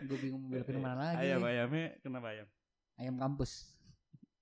gue 0.00 0.18
bingung 0.18 0.42
belokin 0.46 0.76
mana 0.76 1.12
lagi 1.12 1.24
Ayam 1.24 1.40
ayamnya 1.42 1.86
kenapa 1.98 2.26
ayam? 2.30 2.48
ayam 2.96 3.14
kampus 3.16 3.72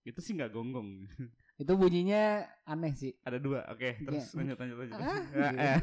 Itu 0.02 0.18
sih 0.18 0.34
nggak 0.34 0.50
gonggong. 0.50 1.06
itu 1.54 1.72
bunyinya 1.72 2.42
aneh 2.64 2.90
sih 2.92 3.14
Ada 3.22 3.38
dua. 3.38 3.62
Oke, 3.68 3.94
terus 3.98 4.28
Iya. 4.28 4.36
lanjut 4.36 4.56
lanjut 4.58 4.76
lanjut. 4.76 4.98
Ah, 4.98 5.22
eh. 5.68 5.78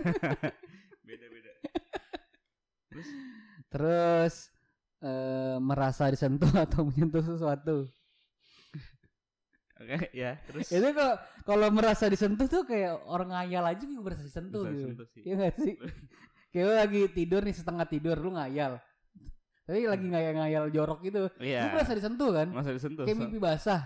beda 1.07 1.25
beda. 1.25 1.51
terus 3.69 4.51
eh, 4.99 5.57
merasa 5.59 6.07
disentuh 6.07 6.49
atau 6.65 6.83
menyentuh 6.83 7.21
sesuatu 7.21 7.87
Oke, 9.79 10.11
ya. 10.11 10.35
Terus 10.43 10.67
itu 10.67 10.89
kalau 10.91 11.15
kalau 11.47 11.67
merasa 11.71 12.11
disentuh 12.11 12.43
tuh 12.45 12.67
kayak 12.67 12.99
orang 13.07 13.31
ngayal 13.31 13.63
aja 13.63 13.79
juga 13.79 14.01
merasa 14.03 14.27
disentuh 14.27 14.67
Bisa 14.67 14.75
gitu. 14.91 15.03
Iya 15.23 15.33
gak 15.39 15.53
sih 15.55 15.75
kayak 16.49 16.65
lu 16.65 16.73
lagi 16.75 17.01
tidur 17.09 17.39
nih 17.39 17.53
setengah 17.53 17.87
tidur 17.87 18.17
lu 18.17 18.35
ngayal 18.35 18.75
tapi 19.69 19.85
lagi 19.85 20.01
ngayal-ngayal 20.03 20.65
jorok 20.73 20.99
gitu 21.03 21.17
lu 21.21 21.29
Iya. 21.37 21.69
merasa 21.69 21.93
disentuh 21.93 22.29
kan 22.33 22.47
Masa 22.49 22.73
disentuh. 22.73 23.05
kayak 23.05 23.17
mimpi 23.19 23.37
basah 23.37 23.85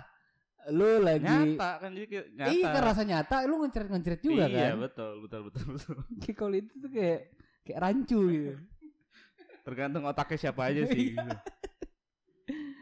lu 0.71 1.03
lagi 1.03 1.27
Nyata 1.27 1.71
kan 1.77 1.89
jadi 1.91 2.07
kayak 2.07 2.25
nyata. 2.33 2.49
Iya 2.49 2.67
kan 2.71 2.81
rasa 2.81 3.01
nyata 3.03 3.35
lu 3.43 3.55
ngencret-ngencret 3.59 4.19
juga 4.19 4.45
iya, 4.47 4.71
kan 4.71 4.79
betul, 4.79 5.11
betul, 5.19 5.41
betul, 5.43 5.65
betul. 5.75 5.95
Kayak 6.23 6.37
kalau 6.39 6.55
itu 6.55 6.73
tuh 6.73 6.87
kayak 6.89 7.19
kayak 7.61 7.79
rancu 7.79 8.19
gitu 8.25 8.53
Tergantung 9.63 10.03
otaknya 10.03 10.37
siapa 10.39 10.61
aja 10.65 10.83
sih. 10.85 11.11
Iya. 11.11 11.35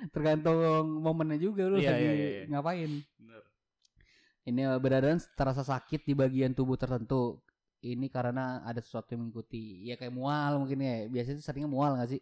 tergantung 0.10 0.58
momennya 1.00 1.38
juga 1.38 1.66
lu 1.66 1.78
Iya, 1.78 1.90
lagi 1.90 2.04
iya, 2.04 2.14
iya, 2.14 2.28
iya. 2.28 2.44
ngapain 2.50 2.92
Bener. 3.16 3.42
ini 4.44 4.62
eh, 4.62 4.78
beradaan 4.78 5.18
terasa 5.34 5.62
sakit 5.62 6.02
di 6.04 6.14
bagian 6.14 6.52
tubuh 6.52 6.74
tertentu 6.74 7.38
ini 7.82 8.10
karena 8.10 8.62
ada 8.62 8.78
sesuatu 8.78 9.14
yang 9.14 9.26
mengikuti 9.26 9.86
ya 9.86 9.98
kayak 9.98 10.12
mual 10.12 10.62
mungkin 10.62 10.82
ya 10.82 11.06
biasanya 11.08 11.38
tuh 11.38 11.46
seringnya 11.46 11.70
mual 11.70 11.98
gak 11.98 12.10
sih 12.10 12.22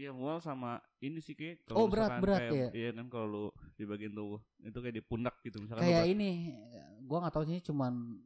Iya 0.00 0.16
mual 0.16 0.40
sama 0.40 0.80
ini 0.98 1.20
sih 1.20 1.36
kayak 1.36 1.68
Oh, 1.76 1.84
berat, 1.84 2.24
berat 2.24 2.40
kayak, 2.40 2.56
ya? 2.56 2.68
Iya 2.72 2.90
kan 2.96 3.06
kalau 3.12 3.28
lu 3.28 3.44
di 3.76 3.84
bagian 3.84 4.16
tubuh 4.16 4.40
itu 4.64 4.78
kayak 4.80 4.96
di 4.96 5.04
pundak 5.04 5.36
gitu 5.44 5.60
misalkan 5.60 5.84
kayak 5.84 6.08
ini 6.08 6.56
gua 7.04 7.20
nggak 7.20 7.34
tahu 7.36 7.44
sih 7.44 7.60
cuman 7.60 8.16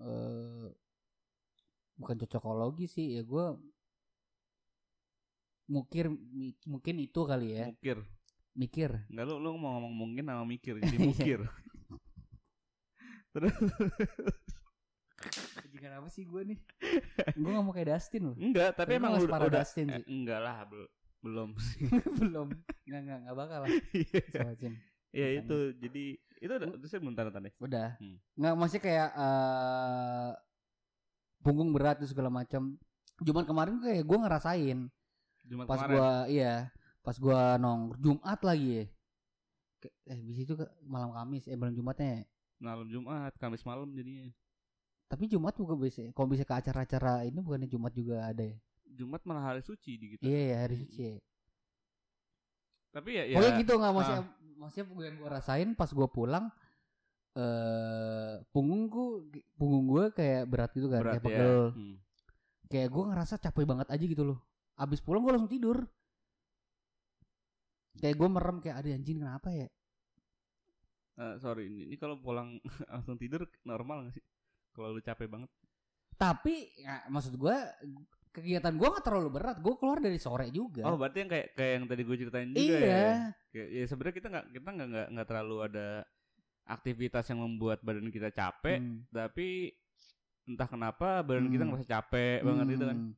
eh 0.00 0.68
bukan 2.00 2.16
cocokologi 2.24 2.88
sih 2.88 3.20
ya 3.20 3.22
gua 3.28 3.60
mukir 5.68 6.08
mi- 6.08 6.56
mungkin 6.64 6.96
itu 6.96 7.20
kali 7.28 7.60
ya 7.60 7.68
mukir. 7.68 7.98
mikir 8.56 8.90
Enggak 9.12 9.24
lu 9.28 9.36
lu 9.36 9.50
mau 9.54 9.76
ngomong 9.76 9.92
mungkin 9.92 10.24
sama 10.24 10.48
mikir 10.48 10.74
jadi 10.80 10.96
Iya. 10.96 11.04
mukir. 11.04 11.40
Terus 13.36 13.52
Jangan 15.68 16.00
apa 16.00 16.08
sih 16.08 16.24
gue 16.24 16.42
nih 16.42 16.58
Gue 17.36 17.50
gak 17.52 17.62
mau 17.62 17.70
kayak 17.70 17.88
Dustin 17.94 18.22
loh 18.32 18.34
enggak, 18.34 18.74
tapi 18.74 18.96
Tapi 18.96 18.98
emang 18.98 19.12
separah 19.20 19.46
udah 19.46 19.60
Dustin 19.62 19.86
sih. 19.92 20.00
eh, 20.00 20.04
enggak 20.08 20.40
lah, 20.40 20.56
bel- 20.64 20.90
belum 21.18 21.54
sih. 21.66 21.86
Belum 22.16 22.48
Gak, 22.84 23.00
gak, 23.04 23.18
gak 23.26 23.36
bakal 23.36 23.58
lah 23.64 23.70
sama 24.32 24.52
Cin. 24.54 24.74
Iya 25.08 25.40
itu 25.40 25.56
jadi 25.76 26.04
itu 26.38 26.52
udah 26.52 26.68
itu 26.76 26.86
saya 26.86 27.00
belum 27.00 27.14
tanda 27.16 27.32
tanda. 27.32 27.50
Udah 27.58 27.96
Hmm. 27.98 28.16
Nggak 28.34 28.54
maksudnya 28.54 28.82
kayak 28.82 29.08
eh 29.14 30.30
Punggung 31.38 31.70
berat 31.70 31.98
tuh 31.98 32.10
segala 32.10 32.28
macam 32.28 32.74
Cuman 33.18 33.46
kemarin 33.46 33.78
kayak 33.78 34.02
gue 34.02 34.18
ngerasain 34.18 34.78
Jumat 35.42 35.64
Pas 35.64 35.80
gue 35.82 36.08
Iya 36.34 36.68
Pas 37.00 37.16
gue 37.16 37.40
nong 37.56 37.94
Jumat 37.98 38.40
lagi 38.42 38.68
ya 38.74 38.84
eh 40.10 40.18
bis 40.26 40.42
itu 40.42 40.58
malam 40.82 41.14
Kamis 41.14 41.46
eh 41.46 41.54
malam 41.54 41.70
Jumatnya 41.70 42.06
ya. 42.10 42.22
malam 42.58 42.86
Jumat 42.90 43.30
Kamis 43.38 43.62
malam 43.62 43.94
jadinya 43.94 44.26
Tapi 45.06 45.24
Jumat 45.24 45.54
juga 45.54 45.78
bisa. 45.78 46.04
Kalau 46.12 46.28
bisa 46.28 46.42
ke 46.42 46.52
acara-acara 46.52 47.22
ini 47.24 47.38
bukannya 47.38 47.64
Jumat 47.64 47.94
juga 47.94 48.26
ada 48.26 48.42
ya? 48.44 48.58
Jumat 48.96 49.22
malah 49.28 49.54
hari 49.54 49.62
suci 49.64 49.98
di 49.98 50.06
kita 50.16 50.22
Iya 50.24 50.40
ya 50.40 50.56
hari 50.64 50.76
suci. 50.80 51.00
Ya. 51.00 51.16
tapi 52.88 53.10
ya 53.14 53.24
ya 53.28 53.36
Pokoknya 53.36 53.60
gitu 53.60 53.72
nggak 53.76 53.92
maksudnya 53.94 54.24
maksudnya 54.58 54.86
yang 55.06 55.16
gue 55.20 55.28
rasain 55.28 55.68
pas 55.76 55.90
gue 55.92 56.08
pulang 56.08 56.46
eh 57.38 58.34
punggungku 58.50 59.30
punggung 59.54 59.86
gue 59.86 60.04
kayak 60.10 60.48
berat 60.50 60.70
gitu 60.74 60.88
kan 60.90 61.04
berat 61.04 61.20
kayak 61.20 61.22
ya 61.22 61.28
pegel. 61.28 61.62
Hmm. 61.76 61.96
Kayak 62.68 62.88
gue 62.90 63.04
ngerasa 63.12 63.34
capek 63.38 63.64
banget 63.68 63.88
aja 63.92 64.04
gitu 64.04 64.24
loh. 64.26 64.38
Abis 64.74 64.98
pulang 64.98 65.22
gue 65.22 65.32
langsung 65.36 65.52
tidur. 65.52 65.86
Kayak 67.98 68.16
gue 68.18 68.28
merem 68.30 68.56
kayak 68.58 68.76
ada 68.82 68.88
anjing 68.90 69.18
kenapa 69.22 69.48
ya? 69.54 69.68
Eh, 71.18 71.34
sorry 71.42 71.66
ini, 71.66 71.90
ini 71.90 71.96
kalau 71.98 72.14
pulang 72.22 72.62
langsung 72.94 73.18
tidur 73.18 73.42
normal 73.66 74.06
gak 74.06 74.22
sih 74.22 74.24
kalau 74.70 74.94
lu 74.94 75.02
capek 75.02 75.26
banget 75.26 75.50
Tapi 76.14 76.70
ya, 76.78 77.02
maksud 77.10 77.34
gue 77.34 77.56
kegiatan 78.40 78.72
gue 78.72 78.88
nggak 78.88 79.04
terlalu 79.04 79.28
berat. 79.30 79.56
Gue 79.58 79.74
keluar 79.74 79.98
dari 79.98 80.16
sore 80.16 80.48
juga. 80.48 80.82
oh 80.82 80.94
berarti 80.94 81.18
yang 81.18 81.30
kayak 81.30 81.46
kayak 81.52 81.72
yang 81.74 81.84
tadi 81.84 82.02
gue 82.02 82.16
ceritain 82.16 82.48
juga 82.48 82.62
iya. 82.76 82.88
ya 82.88 83.12
Kayak, 83.48 83.68
ya 83.70 83.84
sebenarnya 83.84 84.14
kita 84.14 84.28
nggak 84.28 84.46
kita 84.52 84.68
nggak 84.70 84.88
nggak 84.88 85.06
nggak 85.12 85.26
terlalu 85.26 85.56
ada 85.62 85.88
aktivitas 86.64 87.24
yang 87.26 87.40
membuat 87.40 87.78
badan 87.80 88.08
kita 88.08 88.28
capek 88.28 88.78
Hmm. 88.78 89.08
tapi 89.08 89.72
entah 90.44 90.64
kenapa 90.66 91.20
badan 91.20 91.48
kita 91.48 91.62
Hmm. 91.62 91.70
ngerasa 91.72 91.88
capek 91.90 92.38
banget 92.42 92.66
gitu 92.72 92.84
kan 92.84 92.98
Hmm. 92.98 93.12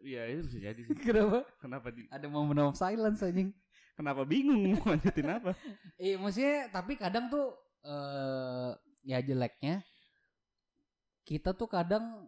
Iya 0.00 0.22
itu 0.30 0.40
bisa 0.46 0.58
jadi 0.62 0.80
sih 0.80 0.94
Kenapa? 1.06 1.42
kenapa 1.58 1.90
di 1.90 2.06
Ada 2.06 2.26
moment 2.26 2.62
of 2.62 2.74
silence 2.74 3.20
anjing. 3.20 3.50
kenapa 3.92 4.22
bingung 4.22 4.62
mau 4.72 4.86
lanjutin 4.88 5.28
apa 5.36 5.52
Iya 5.96 6.16
maksudnya 6.16 6.70
tapi 6.70 6.94
kadang 6.94 7.26
tuh 7.26 7.52
eh 7.82 8.70
ya 9.02 9.18
jeleknya 9.18 9.82
kita 11.22 11.52
tuh 11.52 11.66
kadang 11.66 12.24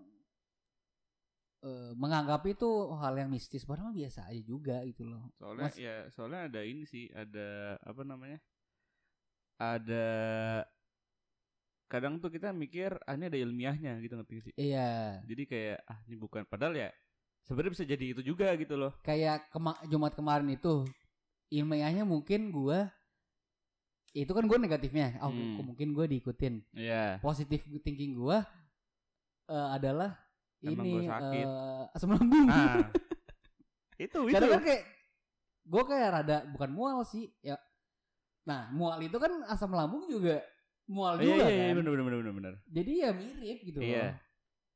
eh, 1.62 1.92
menganggap 1.94 2.42
itu 2.44 2.66
hal 2.94 3.14
yang 3.14 3.30
mistis 3.30 3.62
padahal 3.62 3.90
mah 3.90 3.96
biasa 3.96 4.26
aja 4.26 4.42
juga 4.42 4.82
gitu 4.82 5.06
loh. 5.06 5.30
soalnya 5.38 5.70
Mas- 5.70 5.78
ya 5.78 5.96
soalnya 6.10 6.50
ada 6.50 6.60
ini 6.62 6.82
sih 6.84 7.06
ada 7.14 7.78
apa 7.80 8.02
namanya 8.02 8.38
ada 9.56 10.06
kadang 11.86 12.16
tuh 12.18 12.32
kita 12.32 12.50
mikir 12.50 12.96
ah 13.04 13.14
ini 13.14 13.28
ada 13.28 13.38
ilmiahnya 13.38 14.00
gitu 14.00 14.16
ngerti 14.16 14.36
sih 14.48 14.52
Iya, 14.56 15.20
jadi 15.28 15.42
kayak 15.44 15.78
ah 15.86 15.98
ini 16.08 16.16
bukan 16.16 16.42
padahal 16.48 16.74
ya 16.74 16.88
sebenarnya 17.44 17.72
bisa 17.76 17.84
jadi 17.84 18.04
itu 18.16 18.22
juga 18.24 18.48
gitu 18.56 18.74
loh 18.74 18.96
kayak 19.04 19.52
kema 19.52 19.76
Jumat 19.86 20.16
kemarin 20.16 20.48
itu 20.50 20.88
ilmiahnya 21.52 22.08
mungkin 22.08 22.48
gua 22.48 22.88
itu 24.12 24.28
kan 24.28 24.44
gue 24.44 24.58
negatifnya, 24.60 25.16
oh 25.24 25.32
Hmm. 25.32 25.64
mungkin 25.72 25.96
gue 25.96 26.04
diikutin. 26.04 26.60
Iya 26.76 27.16
Positif 27.24 27.64
thinking 27.80 28.12
gua 28.12 28.44
eh, 29.48 29.68
adalah 29.72 30.20
Emang 30.62 30.86
ini 30.86 31.04
sakit. 31.04 31.46
eh, 31.46 31.84
asam 31.94 32.10
lambung. 32.14 32.46
ah 32.48 32.86
itu 34.04 34.18
itu 34.22 34.34
Karena 34.34 34.48
kan 34.48 34.62
kayak 34.62 34.82
gue 35.62 35.82
kayak 35.86 36.08
rada 36.10 36.38
bukan 36.50 36.70
mual 36.70 36.98
sih 37.02 37.30
ya. 37.40 37.58
Nah 38.42 38.70
mual 38.70 38.98
itu 39.00 39.14
kan 39.16 39.42
asam 39.46 39.70
lambung 39.70 40.06
juga 40.06 40.42
mual 40.86 41.18
iya 41.18 41.26
juga 41.38 41.46
iya 41.46 41.46
iya 41.46 41.62
kan. 41.70 41.74
benar 41.78 41.90
benar 41.94 42.18
benar 42.18 42.34
benar 42.34 42.54
Jadi 42.66 42.92
ya 42.98 43.10
mirip 43.14 43.58
gitu 43.62 43.78
Iya. 43.78 44.06
loh. 44.06 44.14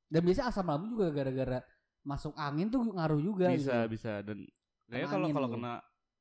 Dan 0.07 0.21
biasanya 0.23 0.47
asam 0.49 0.67
lambung 0.67 0.91
juga 0.95 1.07
gara-gara 1.11 1.59
masuk 2.03 2.35
angin 2.39 2.71
tuh 2.71 2.83
ngaruh 2.87 3.19
juga 3.19 3.51
bisa 3.51 3.59
gitu. 3.83 3.99
bisa 3.99 4.13
dan 4.23 4.47
kayaknya 4.87 5.09
kalau 5.11 5.27
kalau 5.35 5.49
kena 5.51 5.73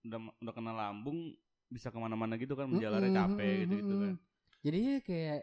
udah 0.02 0.20
udah 0.42 0.54
kena 0.54 0.72
lambung 0.74 1.18
bisa 1.66 1.90
ke 1.90 1.98
mana-mana 1.98 2.34
gitu 2.38 2.54
kan 2.54 2.66
menjalarnya 2.66 3.10
Mm-mm, 3.10 3.22
capek 3.22 3.54
gitu 3.66 3.74
gitu 3.82 3.96
kan 4.02 4.14
mm-mm. 4.18 4.64
Jadi 4.66 4.78
ya 4.82 4.98
kayak 4.98 5.40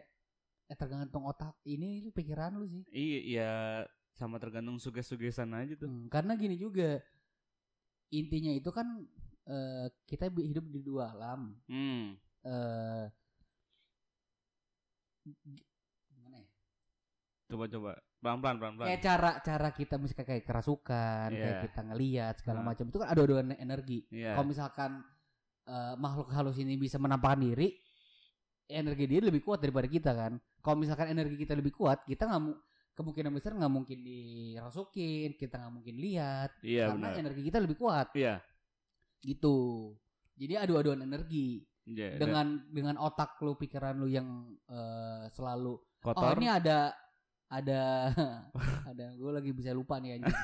eh, 0.67 0.75
tergantung 0.75 1.23
otak 1.23 1.55
ini 1.63 2.11
pikiran 2.11 2.59
lu 2.59 2.67
sih. 2.67 2.83
iya 2.91 3.19
iya 3.23 3.49
sama 4.13 4.37
tergantung 4.37 4.77
suges-sugesan 4.77 5.49
aja 5.53 5.73
tuh 5.75 5.89
Hmm, 5.89 6.05
karena 6.07 6.37
gini 6.37 6.55
juga 6.55 7.01
intinya 8.09 8.53
itu 8.53 8.69
kan 8.69 8.85
eh, 9.43 9.87
kita 10.05 10.29
hidup 10.29 10.65
di 10.69 10.79
dua 10.79 11.11
alam. 11.11 11.57
hmm 11.67 12.15
g- 15.23 15.65
gimana 16.11 16.37
ya? 16.43 16.47
coba 17.49 17.65
coba 17.69 17.91
pelan 18.23 18.37
pelan 18.39 18.55
pelan 18.59 18.73
pelan 18.79 18.87
kayak 18.87 19.01
cara 19.03 19.31
cara 19.43 19.69
kita 19.75 19.95
misalnya 19.99 20.25
kayak 20.25 20.43
kerasukan 20.47 21.27
kayak 21.31 21.55
Iya. 21.59 21.63
kita 21.69 21.79
ngelihat 21.91 22.33
segala 22.39 22.59
Nah. 22.63 22.67
macam 22.71 22.85
itu 22.87 22.97
kan 22.99 23.09
ada 23.11 23.21
dua 23.23 23.41
energi 23.57 23.99
iya 24.09 24.33
kalau 24.35 24.47
misalkan 24.47 24.91
eh, 25.63 25.95
makhluk 25.95 26.27
halus 26.31 26.57
ini 26.59 26.75
bisa 26.75 26.99
menampakkan 26.99 27.39
diri 27.43 27.71
energi 28.67 29.05
dia 29.07 29.19
lebih 29.23 29.43
kuat 29.43 29.59
daripada 29.59 29.87
kita 29.87 30.11
kan 30.15 30.33
kalau 30.63 30.77
misalkan 30.79 31.11
energi 31.11 31.35
kita 31.35 31.53
lebih 31.53 31.71
kuat 31.75 32.03
kita 32.07 32.27
nggak 32.27 32.43
kemungkinan 32.93 33.33
besar 33.33 33.57
nggak 33.57 33.73
mungkin 33.73 34.05
dirasukin 34.05 35.33
kita 35.33 35.57
nggak 35.57 35.73
mungkin 35.73 35.95
lihat 35.97 36.53
iya 36.61 36.93
karena 36.93 37.09
benar. 37.09 37.21
energi 37.25 37.41
kita 37.49 37.57
lebih 37.57 37.77
kuat. 37.81 38.13
Iya. 38.13 38.37
Gitu. 39.21 39.57
Jadi 40.37 40.53
adu-aduan 40.57 41.01
energi. 41.01 41.65
Iya, 41.83 42.15
dengan 42.15 42.63
dengan 42.71 42.95
otak 42.95 43.35
lu 43.43 43.59
pikiran 43.59 43.99
lu 43.99 44.07
yang 44.07 44.55
eh, 44.71 45.27
selalu 45.35 45.75
kotor. 45.99 46.31
Oh 46.31 46.39
ini 46.39 46.47
ada 46.47 46.95
ada 47.51 48.07
ada 48.89 49.05
gue 49.19 49.31
lagi 49.35 49.51
bisa 49.51 49.75
lupa 49.75 49.99
nih 49.99 50.15
anjing. 50.21 50.31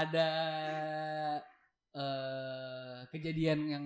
ada 0.00 0.28
eh 1.92 2.98
kejadian 3.12 3.60
yang 3.68 3.84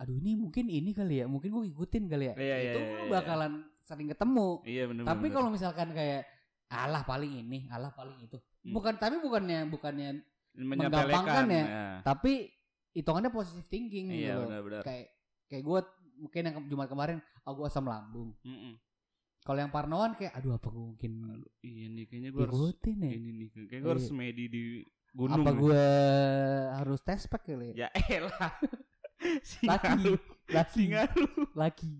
aduh 0.00 0.16
ini 0.16 0.32
mungkin 0.32 0.66
ini 0.70 0.96
kali 0.96 1.20
ya 1.20 1.26
mungkin 1.28 1.54
gue 1.54 1.64
ikutin 1.70 2.08
kali 2.08 2.32
ya. 2.32 2.34
Iya, 2.34 2.56
iya, 2.56 2.72
itu 2.72 2.80
iya, 2.80 2.98
lu 2.98 3.04
bakalan 3.12 3.52
sering 3.90 4.06
ketemu. 4.06 4.48
Iya 4.62 4.82
benar 4.86 5.02
tapi 5.10 5.26
kalau 5.28 5.48
misalkan 5.50 5.90
kayak 5.90 6.22
alah 6.70 7.02
paling 7.02 7.42
ini 7.42 7.66
alah 7.66 7.90
paling 7.90 8.14
itu. 8.22 8.38
Hmm. 8.62 8.76
bukan 8.76 8.94
tapi 8.94 9.16
bukannya 9.18 9.66
bukannya 9.66 10.08
menggampangkan 10.54 11.44
ya. 11.48 11.64
ya. 11.64 11.84
tapi 12.04 12.52
hitungannya 12.92 13.32
positive 13.32 13.66
thinking 13.66 14.12
gitu 14.12 14.22
iya 14.22 14.34
loh. 14.36 14.46
benar 14.46 14.60
benar 14.62 14.82
kayak 14.84 15.06
kayak 15.48 15.62
gue 15.66 15.80
mungkin 16.20 16.42
yang 16.44 16.56
Jumat 16.68 16.86
kemarin 16.86 17.18
gue 17.42 17.66
asam 17.66 17.82
lambung. 17.82 18.30
Mm-mm. 18.46 18.78
kalau 19.42 19.58
yang 19.58 19.72
parnoan 19.72 20.14
kayak 20.14 20.36
aduh 20.36 20.54
apa 20.54 20.68
gue 20.70 20.84
mungkin 20.94 21.12
Aduh, 21.34 21.50
iya 21.64 21.86
nih 21.90 22.04
kayaknya 22.06 22.30
gue 22.30 22.42
harus 22.46 22.60
ya. 22.78 23.10
ini 23.10 23.30
nih 23.34 23.48
kayak 23.66 23.80
gue 23.82 23.92
harus 23.96 24.06
Iya. 24.06 24.14
medi 24.14 24.44
di 24.46 24.62
gunung 25.10 25.42
apa 25.42 25.50
gue 25.56 25.82
harus 26.78 27.00
tes 27.02 27.26
pack 27.26 27.42
kali 27.48 27.74
ya? 27.74 27.88
Ya 27.88 27.88
elah. 28.20 28.52
Laki. 29.70 30.14
Singaru. 30.70 31.26
Laki 31.56 31.92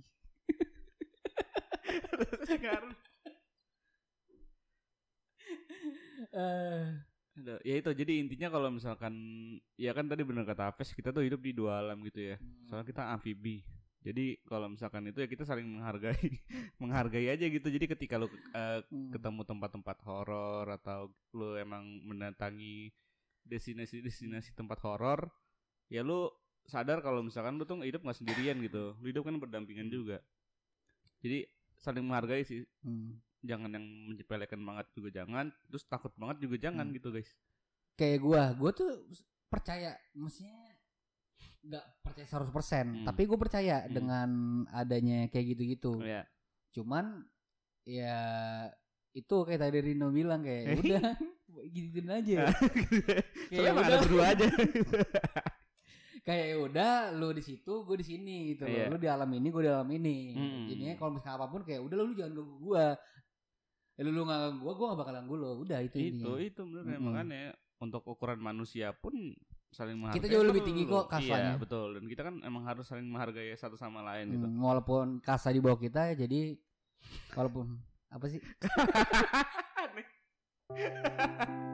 Eh, 6.30 6.86
Ada- 7.40 7.62
ya 7.64 7.74
itu 7.80 7.90
jadi 7.96 8.12
intinya 8.20 8.48
kalau 8.52 8.68
misalkan 8.68 9.14
ya 9.80 9.96
kan 9.96 10.04
tadi 10.04 10.26
benar 10.26 10.44
kata 10.44 10.74
Aves 10.74 10.92
kita 10.92 11.14
tuh 11.14 11.24
hidup 11.24 11.40
di 11.40 11.56
dua 11.56 11.80
alam 11.80 12.02
gitu 12.04 12.34
ya. 12.34 12.36
Soalnya 12.68 12.86
kita 12.86 13.02
amfibi. 13.16 13.64
Jadi 14.00 14.40
kalau 14.48 14.68
misalkan 14.72 15.04
itu 15.08 15.20
ya 15.20 15.28
kita 15.28 15.44
saling 15.44 15.64
menghargai 15.64 16.16
menghargai 16.82 17.26
aja 17.32 17.46
gitu. 17.48 17.68
Jadi 17.68 17.86
ketika 17.88 18.20
lu 18.20 18.28
eh, 18.28 18.84
hmm. 18.84 19.16
ketemu 19.16 19.42
tempat-tempat 19.48 19.96
horor 20.04 20.66
atau 20.68 21.08
lu 21.32 21.56
emang 21.56 21.84
mendatangi 22.04 22.92
destinasi-destinasi 23.48 24.52
tempat 24.52 24.78
horor 24.84 25.32
ya 25.88 26.04
lu 26.04 26.28
sadar 26.68 27.00
kalau 27.00 27.24
misalkan 27.24 27.56
lu 27.56 27.64
tuh 27.64 27.80
hidup 27.80 28.04
nggak 28.04 28.18
sendirian 28.20 28.60
gitu. 28.60 28.98
Lu 29.00 29.06
hidup 29.08 29.24
kan 29.24 29.36
berdampingan 29.40 29.88
juga. 29.88 30.20
Jadi 31.20 31.44
saling 31.80 32.04
menghargai 32.04 32.44
sih 32.44 32.62
Hmm. 32.80 33.16
jangan 33.40 33.72
yang 33.72 33.86
menyepelekan 34.06 34.60
banget 34.60 34.86
juga 34.92 35.08
jangan 35.10 35.48
terus 35.66 35.84
takut 35.84 36.12
banget 36.14 36.44
juga 36.44 36.56
jangan 36.60 36.86
Hmm. 36.86 36.94
gitu 36.94 37.08
guys 37.10 37.30
kayak 37.96 38.20
gue 38.20 38.42
gue 38.54 38.70
tuh 38.72 38.90
percaya 39.48 39.92
maksudnya 40.12 40.56
nggak 41.60 41.84
percaya 42.00 42.26
100% 42.26 42.86
Hmm. 43.02 43.06
tapi 43.08 43.22
gue 43.24 43.36
percaya 43.36 43.76
Hmm. 43.84 43.92
dengan 43.92 44.28
adanya 44.70 45.28
kayak 45.28 45.56
gitu-gitu 45.56 46.00
ya 46.00 46.24
cuman 46.70 47.24
ya 47.82 48.16
itu 49.10 49.36
kayak 49.42 49.60
tadi 49.60 49.78
Rino 49.82 50.08
bilang 50.08 50.40
kayak 50.40 50.78
udah 50.78 51.02
gituin 51.74 52.08
aja 52.08 52.46
soalnya 53.50 53.72
kayak 53.72 53.72
udah 53.74 53.84
ada 53.88 53.98
berdua 54.04 54.24
aja 54.30 54.46
kayak 56.20 56.46
ya 56.46 56.56
udah 56.60 56.92
lu 57.12 57.28
di 57.30 57.40
situ 57.40 57.72
gue 57.80 57.96
di 57.96 58.06
sini 58.06 58.36
gitu 58.50 58.64
loh. 58.64 58.76
Iya. 58.76 58.86
lu 58.86 58.96
di 58.96 59.08
alam 59.08 59.30
ini 59.30 59.48
gue 59.48 59.62
di 59.62 59.70
alam 59.70 59.88
ini 59.88 60.16
Mm. 60.30 60.64
jadinya 60.66 60.94
kalau 60.94 61.10
misalnya 61.12 61.36
apa 61.36 61.46
pun 61.46 61.62
kayak 61.62 61.80
udah 61.80 61.96
lu, 61.98 62.12
jangan 62.12 62.32
ganggu 62.34 62.56
gue 62.62 62.84
ya, 63.92 64.00
lu 64.00 64.10
lu 64.10 64.22
nggak 64.22 64.40
ganggu 64.40 64.60
gue 64.60 64.74
gue 64.74 64.86
gak 64.86 64.98
bakal 64.98 65.14
ganggu 65.14 65.34
lo 65.34 65.50
udah 65.58 65.78
itu 65.80 65.96
itu 65.96 66.08
intinya. 66.20 66.36
itu 66.38 66.60
bener 66.62 66.82
Mm-mm. 66.86 67.02
makanya 67.02 67.42
untuk 67.78 68.02
ukuran 68.04 68.38
manusia 68.38 68.92
pun 68.92 69.14
saling 69.70 69.96
menghargai 69.96 70.18
Kita 70.18 70.28
jauh 70.28 70.44
lebih 70.44 70.62
tinggi 70.62 70.82
kok 70.84 71.06
kasanya. 71.08 71.54
iya 71.54 71.56
betul 71.56 71.94
dan 71.94 72.04
kita 72.04 72.22
kan 72.22 72.34
emang 72.42 72.64
harus 72.64 72.84
saling 72.84 73.06
menghargai 73.06 73.54
satu 73.54 73.74
sama 73.74 74.02
lain 74.02 74.28
gitu 74.30 74.44
Hmm, 74.44 74.58
walaupun 74.58 75.06
kasa 75.20 75.48
di 75.48 75.58
bawah 75.58 75.78
kita 75.78 76.12
jadi 76.14 76.58
walaupun 77.32 77.78
apa 78.10 78.26
sih. 78.26 78.40